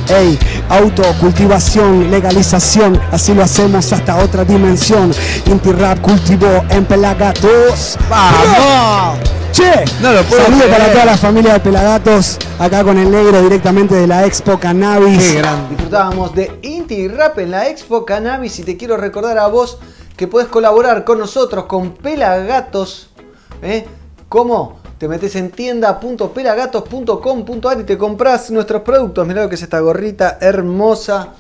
Ey, 0.08 0.38
autocultivación, 0.68 2.10
legalización, 2.10 3.00
así 3.10 3.34
lo 3.34 3.42
hacemos 3.42 3.92
hasta 3.92 4.16
otra 4.16 4.44
dimensión. 4.44 5.12
Inti 5.46 5.72
Rap 5.72 6.00
cultivó 6.00 6.64
en 6.70 6.84
Pelagatos. 6.84 7.98
¡Vamos! 8.08 9.35
Che, 9.52 9.84
No 10.00 10.12
lo 10.12 10.22
puedo 10.24 10.42
saludo 10.42 10.64
para 10.68 10.92
toda 10.92 11.04
la 11.04 11.16
familia 11.16 11.52
de 11.54 11.60
Pelagatos, 11.60 12.38
acá 12.58 12.82
con 12.84 12.98
el 12.98 13.10
negro 13.10 13.40
directamente 13.42 13.94
de 13.94 14.06
la 14.06 14.26
Expo 14.26 14.58
Cannabis. 14.58 15.36
Disfrutábamos 15.70 16.34
de 16.34 16.58
Inti 16.62 17.08
Rap 17.08 17.38
en 17.38 17.52
la 17.52 17.68
Expo 17.68 18.04
Cannabis 18.04 18.58
y 18.58 18.64
te 18.64 18.76
quiero 18.76 18.96
recordar 18.96 19.38
a 19.38 19.46
vos 19.46 19.78
que 20.16 20.26
podés 20.28 20.48
colaborar 20.48 21.04
con 21.04 21.18
nosotros 21.18 21.64
con 21.66 21.92
Pelagatos. 21.92 23.10
¿eh? 23.62 23.86
¿Cómo? 24.28 24.80
Te 24.98 25.08
metes 25.08 25.36
en 25.36 25.50
tienda.pelagatos.com.ar 25.50 27.80
y 27.80 27.84
te 27.84 27.96
compras 27.98 28.50
nuestros 28.50 28.80
productos. 28.82 29.26
Mirá 29.26 29.42
lo 29.42 29.48
que 29.48 29.54
es 29.56 29.62
esta 29.62 29.80
gorrita 29.80 30.38
hermosa. 30.40 31.34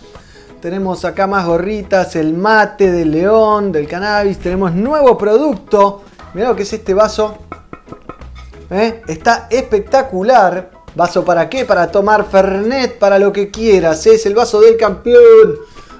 Tenemos 0.60 1.06
acá 1.06 1.26
más 1.26 1.46
gorritas, 1.46 2.16
el 2.16 2.34
mate 2.34 2.92
del 2.92 3.12
león, 3.12 3.72
del 3.72 3.88
cannabis. 3.88 4.38
Tenemos 4.38 4.74
nuevo 4.74 5.16
producto. 5.16 6.02
Mirá 6.34 6.50
lo 6.50 6.56
que 6.56 6.64
es 6.64 6.72
este 6.74 6.92
vaso. 6.92 7.38
¿Eh? 8.70 9.02
Está 9.06 9.46
espectacular. 9.50 10.70
¿Vaso 10.94 11.24
para 11.24 11.48
qué? 11.48 11.64
Para 11.64 11.90
tomar 11.90 12.24
Fernet, 12.24 12.98
para 12.98 13.18
lo 13.18 13.32
que 13.32 13.50
quieras. 13.50 14.06
Es 14.06 14.26
el 14.26 14.34
vaso 14.34 14.60
del 14.60 14.76
campeón. 14.76 15.56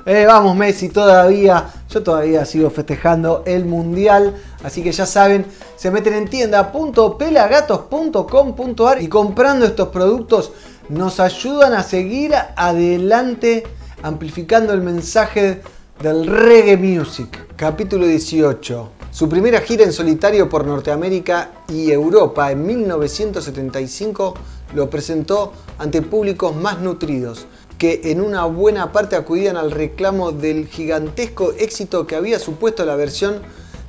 Eh, 0.07 0.25
vamos 0.27 0.55
Messi 0.57 0.89
todavía. 0.89 1.67
Yo 1.91 2.03
todavía 2.03 2.45
sigo 2.45 2.71
festejando 2.71 3.43
el 3.47 3.65
Mundial. 3.67 4.35
Así 4.65 4.83
que 4.83 4.93
ya 4.93 5.05
saben, 5.05 5.45
se 5.77 5.91
meten 5.91 6.15
en 6.15 6.29
tienda.pelagatos.com.ar 6.29 9.03
y 9.03 9.09
comprando 9.09 9.67
estos 9.67 9.89
productos 9.89 10.53
nos 10.89 11.21
ayudan 11.21 11.75
a 11.75 11.83
seguir 11.83 12.35
adelante 12.57 13.65
amplificando 14.03 14.73
el 14.73 14.81
mensaje 14.81 15.61
del 16.03 16.27
reggae 16.27 16.77
music. 16.77 17.57
Capítulo 17.57 18.07
18. 18.07 18.91
Su 19.11 19.29
primera 19.29 19.63
gira 19.63 19.85
en 19.85 19.93
solitario 19.93 20.49
por 20.49 20.67
Norteamérica 20.67 21.51
y 21.69 21.91
Europa 21.91 22.53
en 22.53 22.67
1975 22.67 24.35
lo 24.75 24.91
presentó 24.91 25.53
ante 25.79 26.03
públicos 26.03 26.55
más 26.55 26.81
nutridos, 26.81 27.47
que 27.79 28.03
en 28.05 28.21
una 28.21 28.45
buena 28.45 28.93
parte 28.93 29.17
acudían 29.17 29.57
al 29.57 29.71
reclamo 29.71 30.33
del 30.33 30.67
gigantesco 30.67 31.53
éxito 31.59 32.07
que 32.07 32.17
había 32.17 32.39
supuesto 32.39 32.85
la 32.85 32.97
versión 32.97 33.41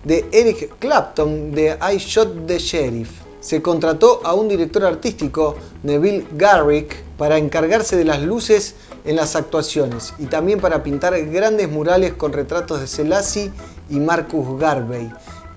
de 0.05 0.25
Eric 0.31 0.75
Clapton 0.79 1.51
de 1.51 1.77
I 1.81 1.97
Shot 1.97 2.47
the 2.47 2.57
Sheriff. 2.57 3.09
Se 3.41 3.61
contrató 3.61 4.21
a 4.23 4.33
un 4.33 4.47
director 4.47 4.85
artístico, 4.85 5.55
Neville 5.83 6.25
Garrick, 6.37 7.03
para 7.17 7.37
encargarse 7.37 7.97
de 7.97 8.05
las 8.05 8.21
luces 8.21 8.75
en 9.07 9.15
las 9.15 9.35
actuaciones 9.35 10.13
y 10.19 10.25
también 10.25 10.59
para 10.59 10.83
pintar 10.83 11.19
grandes 11.25 11.69
murales 11.69 12.13
con 12.13 12.33
retratos 12.33 12.81
de 12.81 12.87
Selassie 12.87 13.51
y 13.89 13.99
Marcus 13.99 14.59
Garvey, 14.59 15.09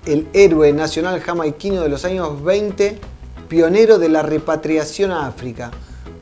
el 0.06 0.28
héroe 0.32 0.72
nacional 0.72 1.20
jamaiquino 1.20 1.82
de 1.82 1.88
los 1.88 2.04
años 2.04 2.42
20, 2.42 2.98
pionero 3.48 3.98
de 3.98 4.08
la 4.08 4.22
repatriación 4.22 5.10
a 5.10 5.26
África. 5.26 5.72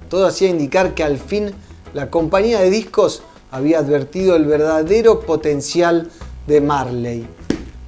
Todo 0.08 0.26
hacía 0.26 0.48
indicar 0.48 0.94
que 0.94 1.04
al 1.04 1.18
fin 1.18 1.52
la 1.92 2.10
compañía 2.10 2.60
de 2.60 2.70
discos 2.70 3.22
había 3.50 3.78
advertido 3.78 4.34
el 4.34 4.46
verdadero 4.46 5.20
potencial 5.20 6.10
de 6.46 6.60
Marley. 6.62 7.26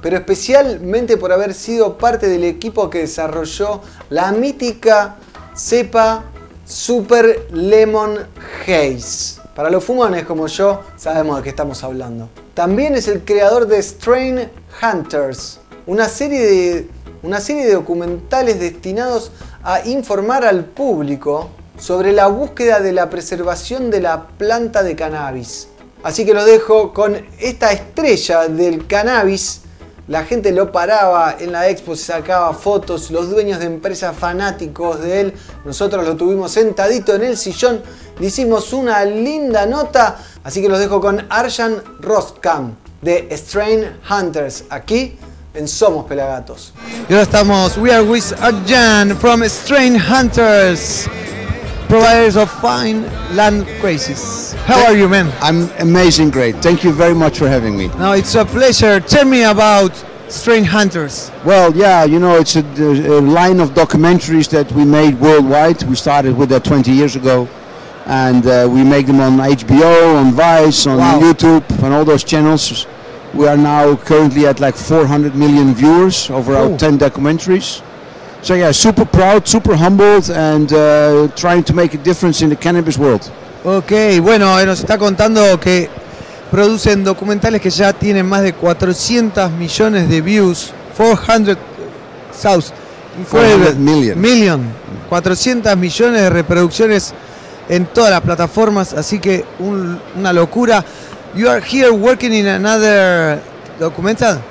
pero 0.02 0.18
especialmente 0.18 1.18
por 1.18 1.32
haber 1.32 1.54
sido 1.54 1.98
parte 1.98 2.28
del 2.28 2.44
equipo 2.44 2.90
que 2.90 3.00
desarrolló 3.00 3.82
la 4.10 4.32
mítica 4.32 5.18
cepa 5.56 6.24
Super 6.66 7.48
Lemon 7.52 8.20
Haze. 8.66 9.39
Para 9.60 9.72
los 9.72 9.84
fumones 9.84 10.24
como 10.24 10.48
yo, 10.48 10.84
sabemos 10.96 11.36
de 11.36 11.44
qué 11.44 11.50
estamos 11.50 11.84
hablando. 11.84 12.30
También 12.54 12.96
es 12.96 13.10
el 13.10 13.26
creador 13.26 13.68
de 13.68 13.84
Strain 13.84 14.50
Hunters, 14.82 15.60
una 15.86 16.08
serie 16.08 16.40
de, 16.46 16.90
una 17.24 17.42
serie 17.42 17.66
de 17.66 17.74
documentales 17.74 18.58
destinados 18.58 19.34
a 19.62 19.86
informar 19.86 20.46
al 20.46 20.64
público 20.64 21.50
sobre 21.78 22.14
la 22.14 22.28
búsqueda 22.28 22.80
de 22.80 22.94
la 22.94 23.10
preservación 23.10 23.92
de 23.92 24.00
la 24.00 24.28
planta 24.28 24.82
de 24.82 24.96
cannabis. 24.96 25.68
Así 26.04 26.26
que 26.26 26.34
lo 26.34 26.46
dejo 26.46 26.94
con 26.94 27.18
esta 27.38 27.74
estrella 27.74 28.48
del 28.48 28.88
cannabis 28.88 29.64
la 30.10 30.26
gente 30.26 30.52
lo 30.52 30.72
paraba 30.72 31.36
en 31.40 31.52
la 31.52 31.70
expo, 31.70 31.96
se 31.96 32.06
sacaba 32.06 32.52
fotos, 32.54 33.12
los 33.12 33.30
dueños 33.30 33.60
de 33.60 33.68
empresas 33.68 34.18
fanáticos 34.18 35.00
de 35.02 35.22
él. 35.22 35.34
Nosotros 35.64 36.04
lo 36.04 36.16
tuvimos 36.16 36.52
sentadito 36.52 37.14
en 37.14 37.26
el 37.26 37.38
sillón, 37.38 37.84
le 38.20 38.28
hicimos 38.28 38.74
una 38.74 39.04
linda 39.06 39.66
nota. 39.66 40.18
Así 40.44 40.62
que 40.62 40.70
los 40.70 40.80
dejo 40.80 41.00
con 41.02 41.26
Arjan 41.30 41.82
Rostkam 42.00 42.76
de 43.02 43.30
Strain 43.32 43.86
Hunters, 44.10 44.66
aquí 44.70 45.18
en 45.54 45.68
Somos 45.68 46.06
Pelagatos. 46.06 46.74
Y 47.10 47.14
ahora 47.14 47.24
estamos, 47.24 47.78
we 47.78 47.92
are 47.92 48.04
with 48.04 48.34
Arjan 48.40 49.16
from 49.18 49.44
Strain 49.44 49.96
Hunters, 49.96 51.08
providers 51.88 52.36
of 52.36 52.50
fine 52.62 53.06
land 53.36 53.66
crazes. 53.82 54.54
How 54.68 54.86
are 54.86 54.96
you, 54.96 55.08
man? 55.08 55.32
I'm 55.42 55.70
amazing, 55.80 56.30
great. 56.30 56.56
Thank 56.58 56.84
you 56.84 56.92
very 56.92 57.16
much 57.16 57.40
for 57.40 57.48
having 57.48 57.78
me. 57.78 57.88
No, 57.98 58.12
it's 58.14 58.36
a 58.36 58.46
pleasure. 58.46 59.00
Tell 59.00 59.26
me 59.26 59.44
about 59.44 59.92
Strain 60.28 60.64
Hunters. 60.64 61.32
Well, 61.44 61.76
yeah, 61.76 62.04
you 62.06 62.20
know, 62.20 62.36
it's 62.38 62.56
a, 62.56 62.62
a 62.62 63.22
line 63.22 63.60
of 63.60 63.72
documentaries 63.72 64.50
that 64.52 64.72
we 64.74 64.86
made 64.86 65.20
worldwide. 65.20 65.82
We 65.84 65.96
started 65.96 66.38
with 66.38 66.50
that 66.50 66.64
20 66.64 66.92
years 66.92 67.16
ago. 67.16 67.48
And 68.10 68.44
uh, 68.48 68.68
we 68.68 68.84
make 68.84 69.06
them 69.06 69.20
on 69.22 69.38
HBO, 69.38 70.16
on 70.18 70.32
Vice, 70.34 70.88
on 70.88 70.98
Wow. 70.98 71.20
YouTube, 71.22 71.64
on 71.84 71.92
all 71.92 72.04
those 72.04 72.24
channels. 72.24 72.88
We 73.36 73.48
are 73.48 73.56
now 73.58 73.96
currently 73.98 74.48
at 74.48 74.60
like 74.60 74.76
400 74.76 75.36
million 75.36 75.76
viewers 75.76 76.30
over 76.32 76.56
Oh. 76.56 76.72
our 76.72 76.78
10 76.78 76.98
documentaries. 76.98 77.82
So 78.42 78.56
yeah, 78.56 78.72
super 78.72 79.06
proud, 79.06 79.48
super 79.48 79.76
humbled, 79.76 80.32
and 80.32 80.72
uh, 80.74 81.28
trying 81.36 81.64
to 81.66 81.74
make 81.74 81.94
a 81.94 81.98
difference 81.98 82.42
in 82.42 82.50
the 82.50 82.56
cannabis 82.56 82.98
world. 82.98 83.30
Ok, 83.64 83.92
bueno, 84.24 84.58
eh, 84.60 84.66
nos 84.66 84.80
está 84.80 84.98
contando 84.98 85.60
que 85.60 85.90
producen 86.50 87.04
documentales 87.04 87.62
que 87.62 87.70
ya 87.70 87.94
tienen 87.94 88.26
más 88.26 88.42
de 88.42 88.54
400 88.54 89.52
millones 89.52 90.10
de 90.10 90.22
views. 90.22 90.72
400 90.98 91.58
thousand. 92.42 92.74
400 93.30 93.76
million. 93.78 94.20
Million. 94.20 94.62
400 95.10 95.78
millones 95.78 96.22
de 96.22 96.30
reproducciones 96.30 97.14
en 97.70 97.86
todas 97.86 98.10
las 98.12 98.22
plataformas, 98.22 98.94
así 98.94 99.20
que 99.20 99.46
un- 99.60 100.00
una 100.18 100.34
locura. 100.34 100.84
You 101.36 101.48
are 101.48 101.62
here 101.62 101.92
working 101.92 102.34
in 102.34 102.48
another 102.48 103.40
documental? 103.80 104.42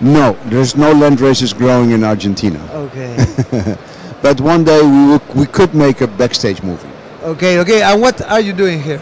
No, 0.00 0.36
there's 0.50 0.76
no 0.76 0.92
land 0.92 1.20
races 1.20 1.54
growing 1.54 1.90
in 1.92 2.04
Argentina. 2.04 2.58
Okay. 2.74 3.16
but 4.22 4.38
one 4.42 4.62
day 4.62 4.82
we, 4.82 5.06
will, 5.08 5.22
we 5.34 5.46
could 5.46 5.74
make 5.74 6.02
a 6.02 6.06
backstage 6.06 6.62
movie. 6.62 6.86
Okay, 7.24 7.58
okay. 7.60 7.80
And 7.82 8.00
what 8.02 8.20
are 8.30 8.40
you 8.40 8.52
doing 8.52 8.82
here? 8.82 9.00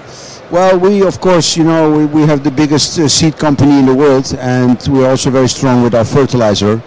Well, 0.53 0.79
we 0.79 1.03
of 1.03 1.21
course, 1.21 1.57
you 1.57 1.65
know, 1.65 1.91
we, 1.91 2.05
we 2.07 2.23
have 2.23 2.45
the 2.45 2.51
biggest 2.53 2.97
uh, 3.01 3.09
seed 3.09 3.37
company 3.37 3.79
in 3.81 3.87
the 3.87 3.95
world, 3.95 4.33
and 4.39 4.79
we're 4.89 5.09
also 5.11 5.31
very 5.31 5.49
strong 5.49 5.83
with 5.83 5.95
our 5.97 6.05
fertilizer. 6.05 6.81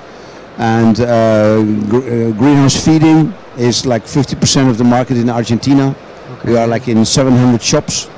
And 0.57 0.99
uh, 1.01 1.61
gr- 1.89 1.97
uh, 1.97 2.31
greenhouse 2.31 2.77
feeding 2.83 3.33
is 3.57 3.85
like 3.85 4.05
50% 4.05 4.69
of 4.69 4.77
the 4.77 4.83
market 4.85 5.17
in 5.17 5.29
Argentina. 5.29 5.93
We 6.45 6.57
are 6.57 6.67
like 6.67 6.87
in 6.87 7.03
700 7.05 7.61
shops. 7.61 8.09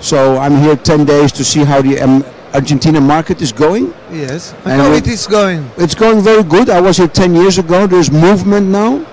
So 0.00 0.38
I'm 0.38 0.56
here 0.56 0.76
10 0.76 1.04
days 1.04 1.32
to 1.32 1.44
see 1.44 1.64
how 1.64 1.82
the 1.82 2.00
um, 2.00 2.24
Argentina 2.54 3.00
market 3.00 3.42
is 3.42 3.52
going. 3.52 3.92
Yes. 4.10 4.52
And 4.64 4.80
How 4.80 4.92
it 4.92 5.06
is 5.06 5.26
going? 5.26 5.68
It's 5.76 5.94
going 5.94 6.20
very 6.22 6.42
good. 6.42 6.70
I 6.70 6.80
was 6.80 6.96
here 6.96 7.08
10 7.08 7.34
years 7.34 7.58
ago. 7.58 7.86
There's 7.86 8.10
movement 8.10 8.68
now. 8.68 9.04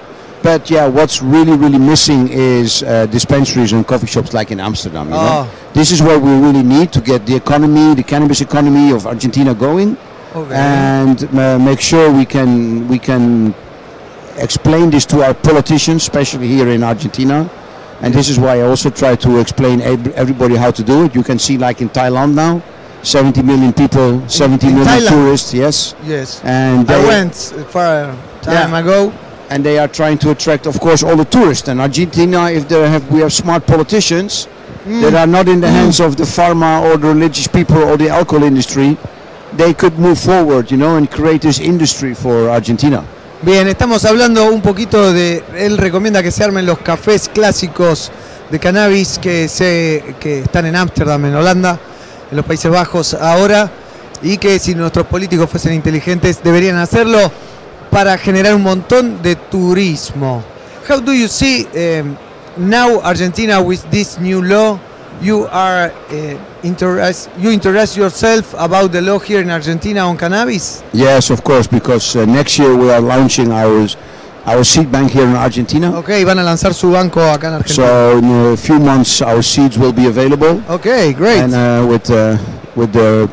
But 0.43 0.69
yeah, 0.69 0.87
what's 0.87 1.23
really, 1.23 1.57
really 1.57 1.79
missing 1.79 2.27
is 2.29 2.83
uh, 2.83 3.07
dispensaries 3.07 3.73
and 3.73 3.85
coffee 3.85 4.05
shops 4.05 4.31
like 4.31 4.51
in 4.51 4.59
Amsterdam. 4.59 5.07
You 5.07 5.13
know? 5.15 5.19
Oh. 5.47 5.71
This 5.73 5.91
is 5.91 6.03
what 6.03 6.21
we 6.21 6.29
really 6.29 6.61
need 6.61 6.93
to 6.93 7.01
get 7.01 7.25
the 7.25 7.35
economy, 7.35 7.95
the 7.95 8.03
cannabis 8.03 8.41
economy 8.41 8.91
of 8.91 9.07
Argentina 9.07 9.55
going, 9.55 9.97
Okay. 10.35 10.53
and 10.53 11.23
uh, 11.39 11.57
make 11.57 11.81
sure 11.81 12.11
we 12.11 12.25
can 12.25 12.87
we 12.87 12.99
can 12.99 13.55
explain 14.37 14.91
this 14.91 15.05
to 15.07 15.23
our 15.23 15.33
politicians, 15.33 16.03
especially 16.03 16.47
here 16.47 16.67
in 16.69 16.83
Argentina. 16.83 17.49
And 18.01 18.13
this 18.13 18.29
is 18.29 18.37
why 18.39 18.59
I 18.59 18.61
also 18.61 18.89
try 18.89 19.15
to 19.15 19.39
explain 19.39 19.81
everybody 19.81 20.55
how 20.55 20.71
to 20.71 20.83
do 20.83 21.05
it. 21.05 21.15
You 21.15 21.23
can 21.23 21.39
see, 21.39 21.57
like 21.57 21.81
in 21.81 21.89
Thailand 21.89 22.33
now, 22.33 22.61
70 23.03 23.41
million 23.43 23.71
people, 23.73 24.27
70 24.27 24.67
in 24.67 24.75
million 24.75 24.87
Thailand? 24.93 25.07
tourists. 25.09 25.53
Yes. 25.53 25.95
Yes. 26.03 26.41
And 26.43 26.89
I 26.91 26.97
they- 26.97 27.07
went 27.07 27.35
far 27.69 28.13
time 28.41 28.71
Yeah. 28.71 28.79
ago. 28.79 29.13
and 29.51 29.63
they 29.63 29.77
are 29.77 29.87
trying 29.87 30.17
to 30.17 30.31
attract, 30.31 30.65
of 30.65 30.79
course, 30.79 31.03
all 31.03 31.15
the 31.15 31.23
tourists. 31.25 31.67
And 31.67 31.79
Argentina, 31.79 32.49
if 32.49 32.67
they 32.67 32.81
have, 32.89 33.03
we 33.11 33.19
have 33.19 33.31
smart 33.31 33.67
politicians 33.67 34.47
Mm. 34.87 35.01
that 35.03 35.13
are 35.13 35.27
not 35.27 35.47
in 35.47 35.61
the 35.61 35.69
hands 35.69 35.99
of 35.99 36.15
the 36.15 36.23
pharma 36.23 36.81
or 36.81 36.97
the 36.97 37.07
religious 37.09 37.45
people 37.47 37.77
or 37.77 37.95
the 37.95 38.09
alcohol 38.09 38.43
industry, 38.43 38.97
they 39.55 39.71
could 39.71 39.99
move 39.99 40.17
forward, 40.17 40.71
you 40.71 40.77
know, 40.77 40.95
and 40.95 41.11
create 41.11 41.41
this 41.41 41.59
industry 41.59 42.15
for 42.15 42.49
Argentina. 42.49 43.03
Bien, 43.41 43.67
estamos 43.67 44.05
hablando 44.05 44.49
un 44.49 44.61
poquito 44.61 45.11
de. 45.11 45.43
Él 45.57 45.77
recomienda 45.77 46.23
que 46.23 46.31
se 46.31 46.43
armen 46.43 46.65
los 46.65 46.79
cafés 46.79 47.29
clásicos 47.31 48.09
de 48.49 48.59
cannabis 48.59 49.19
que, 49.19 49.49
se, 49.49 50.15
que 50.21 50.39
están 50.39 50.65
en 50.65 50.75
Ámsterdam, 50.75 51.25
en 51.25 51.35
Holanda, 51.35 51.77
en 52.31 52.37
los 52.37 52.45
Países 52.45 52.71
Bajos 52.71 53.13
ahora, 53.13 53.69
y 54.23 54.37
que 54.37 54.57
si 54.57 54.73
nuestros 54.73 55.05
políticos 55.07 55.49
fuesen 55.49 55.73
inteligentes 55.73 56.41
deberían 56.41 56.77
hacerlo 56.77 57.19
para 57.91 58.17
generar 58.17 58.55
un 58.55 58.63
montón 58.63 59.21
de 59.21 59.35
turismo. 59.35 60.41
How 60.89 61.01
do 61.01 61.13
you 61.13 61.27
see 61.27 61.67
um, 61.75 62.15
now 62.57 63.01
Argentina 63.03 63.59
with 63.59 63.81
this 63.91 64.17
new 64.17 64.41
law? 64.41 64.79
You 65.21 65.47
are 65.51 65.91
uh, 66.09 66.37
interest, 66.65 67.29
you 67.37 67.51
interest 67.51 67.95
yourself 67.95 68.53
about 68.57 68.91
the 68.91 69.01
law 69.01 69.19
here 69.19 69.41
in 69.41 69.49
Argentina 69.49 70.01
on 70.01 70.17
cannabis? 70.17 70.83
Yes, 70.93 71.29
of 71.29 71.43
course, 71.43 71.67
because 71.67 72.15
uh, 72.15 72.25
next 72.25 72.57
year 72.59 72.75
we 72.75 72.89
are 72.91 73.01
launching 73.01 73.51
our 73.51 73.87
our 74.45 74.63
seed 74.63 74.91
bank 74.91 75.11
here 75.11 75.25
in 75.25 75.35
Argentina. 75.35 75.97
Ok, 75.97 76.23
van 76.23 76.37
a 76.39 76.43
lanzar 76.43 76.73
su 76.73 76.91
banco 76.91 77.19
acá 77.19 77.47
en 77.47 77.53
Argentina. 77.55 77.87
So 77.87 78.17
in 78.17 78.53
a 78.53 78.57
few 78.57 78.79
months, 78.79 79.21
our 79.21 79.41
seeds 79.41 79.77
will 79.77 79.93
be 79.93 80.07
available. 80.07 80.61
Okay, 80.69 81.13
great. 81.13 81.39
And 81.41 81.53
uh, 81.53 81.87
with 81.87 82.09
uh, 82.09 82.37
with 82.75 82.91
the 82.93 83.27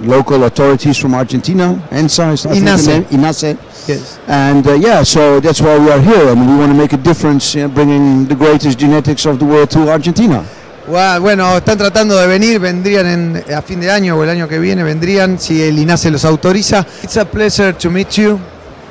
local 0.00 0.44
authorities 0.44 0.98
from 0.98 1.14
Argentina, 1.14 1.74
ENSA, 1.90 2.32
is 2.32 2.46
I 2.46 2.52
think 2.52 2.64
the 2.64 2.70
INASE. 2.70 3.04
INASE. 3.10 3.88
Yes. 3.88 4.18
And 4.26 4.66
uh, 4.66 4.74
yeah, 4.74 5.02
so 5.02 5.40
that's 5.40 5.60
why 5.60 5.78
we 5.78 5.90
are 5.90 6.00
here, 6.00 6.28
and 6.28 6.40
we 6.40 6.56
want 6.56 6.72
to 6.72 6.78
make 6.78 6.92
a 6.92 6.96
difference, 6.96 7.54
uh, 7.56 7.68
bringing 7.68 8.26
the 8.26 8.34
greatest 8.34 8.78
genetics 8.78 9.26
of 9.26 9.38
the 9.38 9.44
world 9.44 9.70
to 9.70 9.90
Argentina. 9.90 10.44
Bueno, 10.86 11.56
están 11.56 11.76
tratando 11.78 12.16
de 12.16 12.26
venir, 12.26 12.60
vendrían 12.60 13.06
en, 13.06 13.44
a 13.54 13.60
fin 13.62 13.80
de 13.80 13.90
año 13.90 14.16
o 14.16 14.22
el 14.22 14.30
año 14.30 14.46
que 14.48 14.58
viene, 14.58 14.82
vendrían 14.84 15.38
si 15.38 15.60
el 15.62 15.78
INASE 15.78 16.10
los 16.10 16.24
autoriza. 16.24 16.86
It's 17.02 17.16
a 17.16 17.24
pleasure 17.24 17.72
to 17.74 17.90
meet 17.90 18.10
you. 18.10 18.38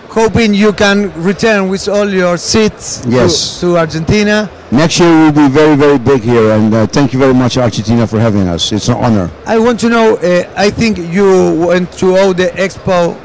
Hoping 0.09 0.53
you 0.53 0.73
can 0.73 1.11
return 1.23 1.69
with 1.69 1.87
all 1.89 2.09
your 2.09 2.37
seats 2.37 3.01
to- 3.01 3.09
Yes. 3.09 3.57
to, 3.61 3.77
Argentina. 3.77 4.49
Next 4.71 4.99
year 4.99 5.09
we'll 5.09 5.31
be 5.33 5.49
very, 5.49 5.75
very 5.75 5.97
big 5.97 6.21
here, 6.23 6.53
and 6.53 6.73
uh, 6.73 6.87
thank 6.87 7.13
you 7.13 7.19
very 7.19 7.33
much, 7.33 7.57
Argentina, 7.57 8.05
for 8.07 8.19
having 8.19 8.47
us. 8.47 8.71
It's 8.71 8.87
an 8.89 8.95
honor. 8.95 9.29
I 9.45 9.57
want 9.57 9.79
to 9.81 9.89
know, 9.89 10.15
uh, 10.17 10.43
I 10.55 10.69
think 10.71 10.97
you 10.97 11.53
went 11.67 11.91
to 11.99 12.15
all 12.17 12.33
the 12.33 12.47
expo 12.55 13.15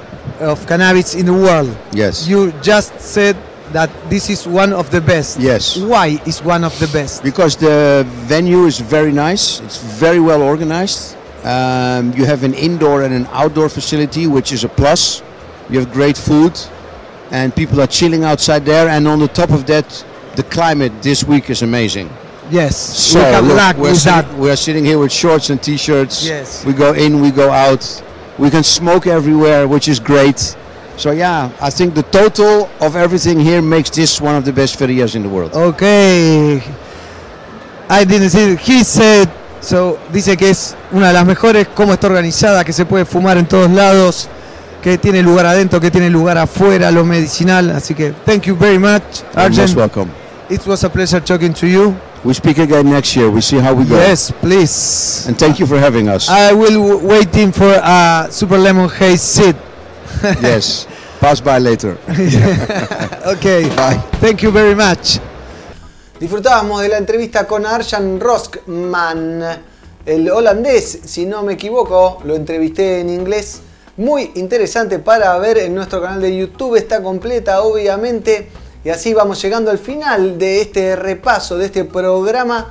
of 0.40 0.66
cannabis 0.66 1.14
in 1.14 1.26
the 1.26 1.32
world. 1.32 1.70
Yes. 1.92 2.26
You 2.28 2.52
just 2.62 3.00
said 3.00 3.36
that 3.72 3.90
this 4.10 4.30
is 4.30 4.46
one 4.46 4.72
of 4.72 4.90
the 4.90 5.00
best. 5.00 5.38
Yes. 5.38 5.76
Why 5.76 6.20
is 6.26 6.42
one 6.42 6.64
of 6.64 6.78
the 6.78 6.88
best? 6.88 7.22
Because 7.22 7.56
the 7.56 8.04
venue 8.26 8.66
is 8.66 8.80
very 8.80 9.12
nice, 9.12 9.60
it's 9.60 9.78
very 9.78 10.20
well 10.20 10.42
organized. 10.42 11.16
Um, 11.44 12.12
you 12.12 12.26
have 12.26 12.44
an 12.44 12.54
indoor 12.54 13.02
and 13.02 13.14
an 13.14 13.26
outdoor 13.30 13.68
facility, 13.68 14.26
which 14.26 14.52
is 14.52 14.64
a 14.64 14.68
plus. 14.68 15.22
You 15.70 15.78
have 15.78 15.92
great 15.92 16.16
food, 16.16 16.58
and 17.30 17.54
people 17.54 17.80
are 17.80 17.86
chilling 17.86 18.24
outside 18.24 18.64
there. 18.64 18.88
And 18.88 19.08
on 19.08 19.18
the 19.20 19.28
top 19.28 19.50
of 19.50 19.66
that, 19.66 20.04
the 20.36 20.42
climate 20.42 20.92
this 21.02 21.24
week 21.24 21.48
is 21.48 21.62
amazing. 21.62 22.10
Yes. 22.50 22.76
So 22.76 23.20
we 23.42 23.48
look, 23.48 23.76
we're, 23.76 23.82
with 23.90 23.98
sitting, 23.98 24.28
that. 24.28 24.38
we 24.38 24.50
are 24.50 24.56
sitting 24.56 24.84
here 24.84 24.98
with 24.98 25.12
shorts 25.12 25.50
and 25.50 25.62
t-shirts. 25.62 26.26
Yes. 26.26 26.64
We 26.64 26.72
go 26.72 26.92
in, 26.92 27.20
we 27.20 27.30
go 27.30 27.50
out. 27.50 28.02
We 28.38 28.50
can 28.50 28.64
smoke 28.64 29.06
everywhere, 29.06 29.68
which 29.68 29.86
is 29.88 30.00
great. 30.00 30.56
So 31.00 31.12
yeah, 31.12 31.50
I 31.62 31.70
think 31.70 31.94
the 31.94 32.02
total 32.02 32.68
of 32.78 32.94
everything 32.94 33.40
here 33.40 33.62
makes 33.62 33.88
this 33.88 34.20
one 34.20 34.34
of 34.34 34.44
the 34.44 34.52
best 34.52 34.78
ferias 34.78 35.14
in 35.14 35.22
the 35.22 35.30
world. 35.30 35.52
Ok. 35.54 36.60
I 37.88 38.04
didn't 38.04 38.28
say, 38.28 38.54
he 38.56 38.84
said, 38.84 39.26
so, 39.62 39.98
dice 40.12 40.36
que 40.36 40.50
es 40.50 40.76
una 40.92 41.08
de 41.08 41.14
las 41.14 41.24
mejores, 41.24 41.68
cómo 41.74 41.94
está 41.94 42.06
organizada, 42.06 42.64
que 42.64 42.74
se 42.74 42.84
puede 42.84 43.06
fumar 43.06 43.38
en 43.38 43.46
todos 43.46 43.70
lados, 43.70 44.28
que 44.82 44.98
tiene 44.98 45.22
lugar 45.22 45.46
adentro, 45.46 45.80
que 45.80 45.90
tiene 45.90 46.10
lugar 46.10 46.36
afuera, 46.36 46.90
lo 46.90 47.02
medicinal. 47.02 47.70
Así 47.70 47.94
que, 47.94 48.12
thank 48.26 48.42
you 48.42 48.54
very 48.54 48.78
much, 48.78 49.22
You're 49.34 49.48
most 49.48 49.58
Arjen. 49.58 49.76
welcome. 49.76 50.10
It 50.50 50.66
was 50.66 50.84
a 50.84 50.90
pleasure 50.90 51.20
talking 51.22 51.54
to 51.54 51.66
you. 51.66 51.96
We 52.24 52.34
speak 52.34 52.58
again 52.58 52.90
next 52.90 53.16
year. 53.16 53.30
We 53.30 53.40
see 53.40 53.56
how 53.58 53.72
we 53.72 53.86
go. 53.86 53.96
Yes, 53.96 54.30
please. 54.38 55.24
And 55.26 55.38
thank 55.38 55.58
you 55.58 55.66
for 55.66 55.78
having 55.78 56.08
us. 56.10 56.28
I 56.28 56.52
will 56.52 56.98
waiting 57.00 57.52
for 57.52 57.72
a 57.82 58.28
Super 58.30 58.58
Lemon 58.58 58.90
Haze 58.90 59.22
seat. 59.22 59.56
yes. 60.42 60.86
Pass 61.20 61.42
by 61.42 61.58
later. 61.60 61.98
ok. 63.26 63.44
Bye. 63.76 64.00
Thank 64.20 64.40
you 64.42 64.50
very 64.50 64.74
much. 64.74 65.20
Disfrutábamos 66.18 66.80
de 66.80 66.88
la 66.88 66.96
entrevista 66.96 67.46
con 67.46 67.66
Arjan 67.66 68.18
Roskman, 68.18 69.42
el 70.06 70.30
holandés, 70.30 71.00
si 71.04 71.24
no 71.26 71.42
me 71.42 71.54
equivoco, 71.54 72.20
lo 72.24 72.34
entrevisté 72.34 73.00
en 73.00 73.10
inglés. 73.10 73.60
Muy 73.96 74.32
interesante 74.34 74.98
para 74.98 75.36
ver 75.38 75.58
en 75.58 75.74
nuestro 75.74 76.00
canal 76.00 76.20
de 76.22 76.36
YouTube, 76.36 76.76
está 76.76 77.02
completa 77.02 77.62
obviamente. 77.62 78.50
Y 78.82 78.88
así 78.88 79.12
vamos 79.12 79.42
llegando 79.42 79.70
al 79.70 79.78
final 79.78 80.38
de 80.38 80.62
este 80.62 80.96
repaso, 80.96 81.58
de 81.58 81.66
este 81.66 81.84
programa 81.84 82.70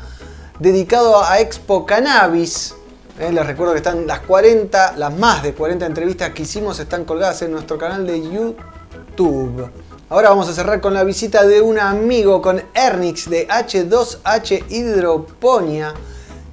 dedicado 0.60 1.24
a 1.24 1.40
Expo 1.40 1.86
Cannabis. 1.86 2.74
Eh, 3.20 3.34
les 3.34 3.46
recuerdo 3.46 3.74
que 3.74 3.80
están 3.80 4.08
las 4.08 4.22
40, 4.22 4.94
las 4.96 5.14
más 5.18 5.44
de 5.44 5.54
40 5.54 5.86
entrevistas 5.86 6.30
que 6.30 6.44
hicimos 6.44 6.80
están 6.80 7.04
colgadas 7.04 7.42
en 7.42 7.52
nuestro 7.52 7.78
canal 7.78 8.08
de 8.08 8.22
YouTube. 8.22 9.70
Ahora 10.08 10.30
vamos 10.30 10.48
a 10.48 10.54
cerrar 10.54 10.80
con 10.80 10.94
la 10.94 11.04
visita 11.04 11.46
de 11.46 11.60
un 11.60 11.80
amigo, 11.80 12.42
con 12.42 12.64
Ernix 12.74 13.30
de 13.30 13.46
H2H 13.46 14.64
Hidroponía. 14.70 15.94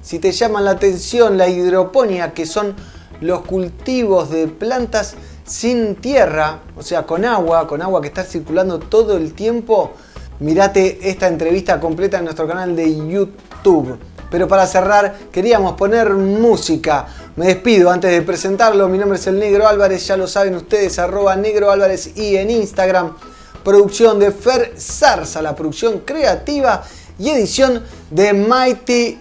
Si 0.01 0.19
te 0.19 0.33
llaman 0.33 0.65
la 0.65 0.71
atención 0.71 1.37
la 1.37 1.47
hidroponía, 1.47 2.33
que 2.33 2.45
son 2.45 2.75
los 3.21 3.45
cultivos 3.45 4.29
de 4.29 4.49
plantas 4.49 5.15
sin 5.45 5.95
tierra, 5.95 6.59
o 6.75 6.83
sea, 6.83 7.03
con 7.03 7.23
agua, 7.23 7.65
con 7.65 7.81
agua 7.81 8.01
que 8.01 8.07
está 8.09 8.25
circulando 8.25 8.79
todo 8.79 9.15
el 9.15 9.33
tiempo, 9.33 9.93
mirate 10.41 11.09
esta 11.09 11.29
entrevista 11.29 11.79
completa 11.79 12.17
en 12.17 12.25
nuestro 12.25 12.45
canal 12.45 12.75
de 12.75 12.93
YouTube. 13.07 13.97
Pero 14.29 14.47
para 14.47 14.67
cerrar, 14.67 15.17
queríamos 15.31 15.73
poner 15.73 16.13
música. 16.13 17.07
Me 17.35 17.47
despido 17.47 17.89
antes 17.89 18.11
de 18.11 18.21
presentarlo. 18.21 18.87
Mi 18.89 18.97
nombre 18.97 19.17
es 19.17 19.27
el 19.27 19.39
Negro 19.39 19.67
Álvarez, 19.67 20.05
ya 20.07 20.17
lo 20.17 20.27
saben 20.27 20.55
ustedes, 20.55 20.99
arroba 20.99 21.35
Negro 21.35 21.71
Álvarez 21.71 22.17
y 22.17 22.35
en 22.35 22.49
Instagram. 22.49 23.15
Producción 23.63 24.19
de 24.19 24.31
Fer 24.31 24.73
Zarza, 24.77 25.41
la 25.41 25.55
producción 25.55 25.99
creativa 25.99 26.83
y 27.19 27.29
edición 27.29 27.83
de 28.09 28.33
Mighty 28.33 29.19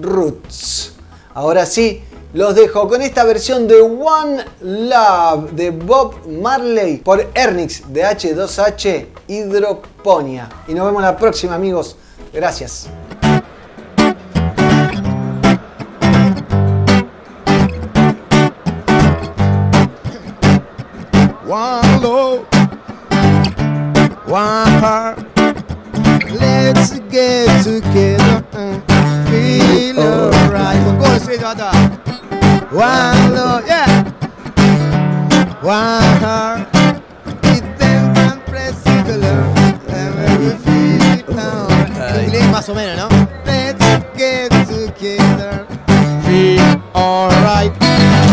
Roots. 0.00 0.92
Ahora 1.34 1.66
sí, 1.66 2.02
los 2.34 2.54
dejo 2.54 2.88
con 2.88 3.00
esta 3.02 3.24
versión 3.24 3.66
de 3.66 3.80
One 3.80 4.44
Love 4.60 5.52
de 5.52 5.70
Bob 5.70 6.26
Marley 6.28 6.98
por 6.98 7.30
Ernix 7.34 7.82
de 7.92 8.04
H2H 8.04 9.06
Hidroponia. 9.28 10.48
Y 10.68 10.74
nos 10.74 10.86
vemos 10.86 11.02
la 11.02 11.16
próxima, 11.16 11.54
amigos. 11.54 11.96
Gracias. 12.32 12.88
One 21.46 22.02
love, 22.02 22.44
one 24.26 24.66
heart. 24.82 25.24
Let's 26.34 26.98
get 27.08 27.62
together 27.62 28.44
and 28.52 28.82
feel 29.28 30.00
oh. 30.00 30.32
alright. 30.42 30.80
chata. 31.38 31.70
Uh. 31.70 32.66
One 32.74 33.32
love, 33.32 33.64
yeah. 33.64 34.02
One 35.62 36.18
heart. 36.18 36.66
It 37.44 37.62
then 37.78 38.12
can 38.16 38.40
press 38.46 38.82
color. 39.06 39.46
Inglés 42.24 42.50
más 42.50 42.68
o 42.68 42.74
menos, 42.74 42.96
¿no? 42.96 43.08
Let's 43.44 43.78
get 44.16 44.50
together. 44.66 45.64
Feel 46.24 46.82
alright. 46.92 48.25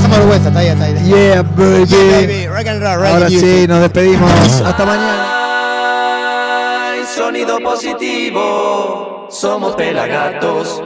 Pasamos 0.00 0.18
vergüenza, 0.18 0.48
está 0.48 0.60
ahí, 0.60 0.68
está 0.68 0.84
ahí. 0.84 0.94
Yeah, 1.04 1.42
baby. 1.42 1.84
Yeah, 1.86 2.20
baby. 2.20 2.46
Rock 2.46 2.66
and 2.68 2.82
roll, 2.82 2.96
reggae 3.00 3.12
Ahora 3.12 3.28
sí, 3.28 3.34
music. 3.34 3.68
nos 3.68 3.80
despedimos. 3.82 4.30
Hasta 4.64 4.86
mañana. 4.86 5.26
Sonido 7.14 7.58
positivo, 7.60 9.26
somos 9.30 9.76
pelagatos. 9.76 10.82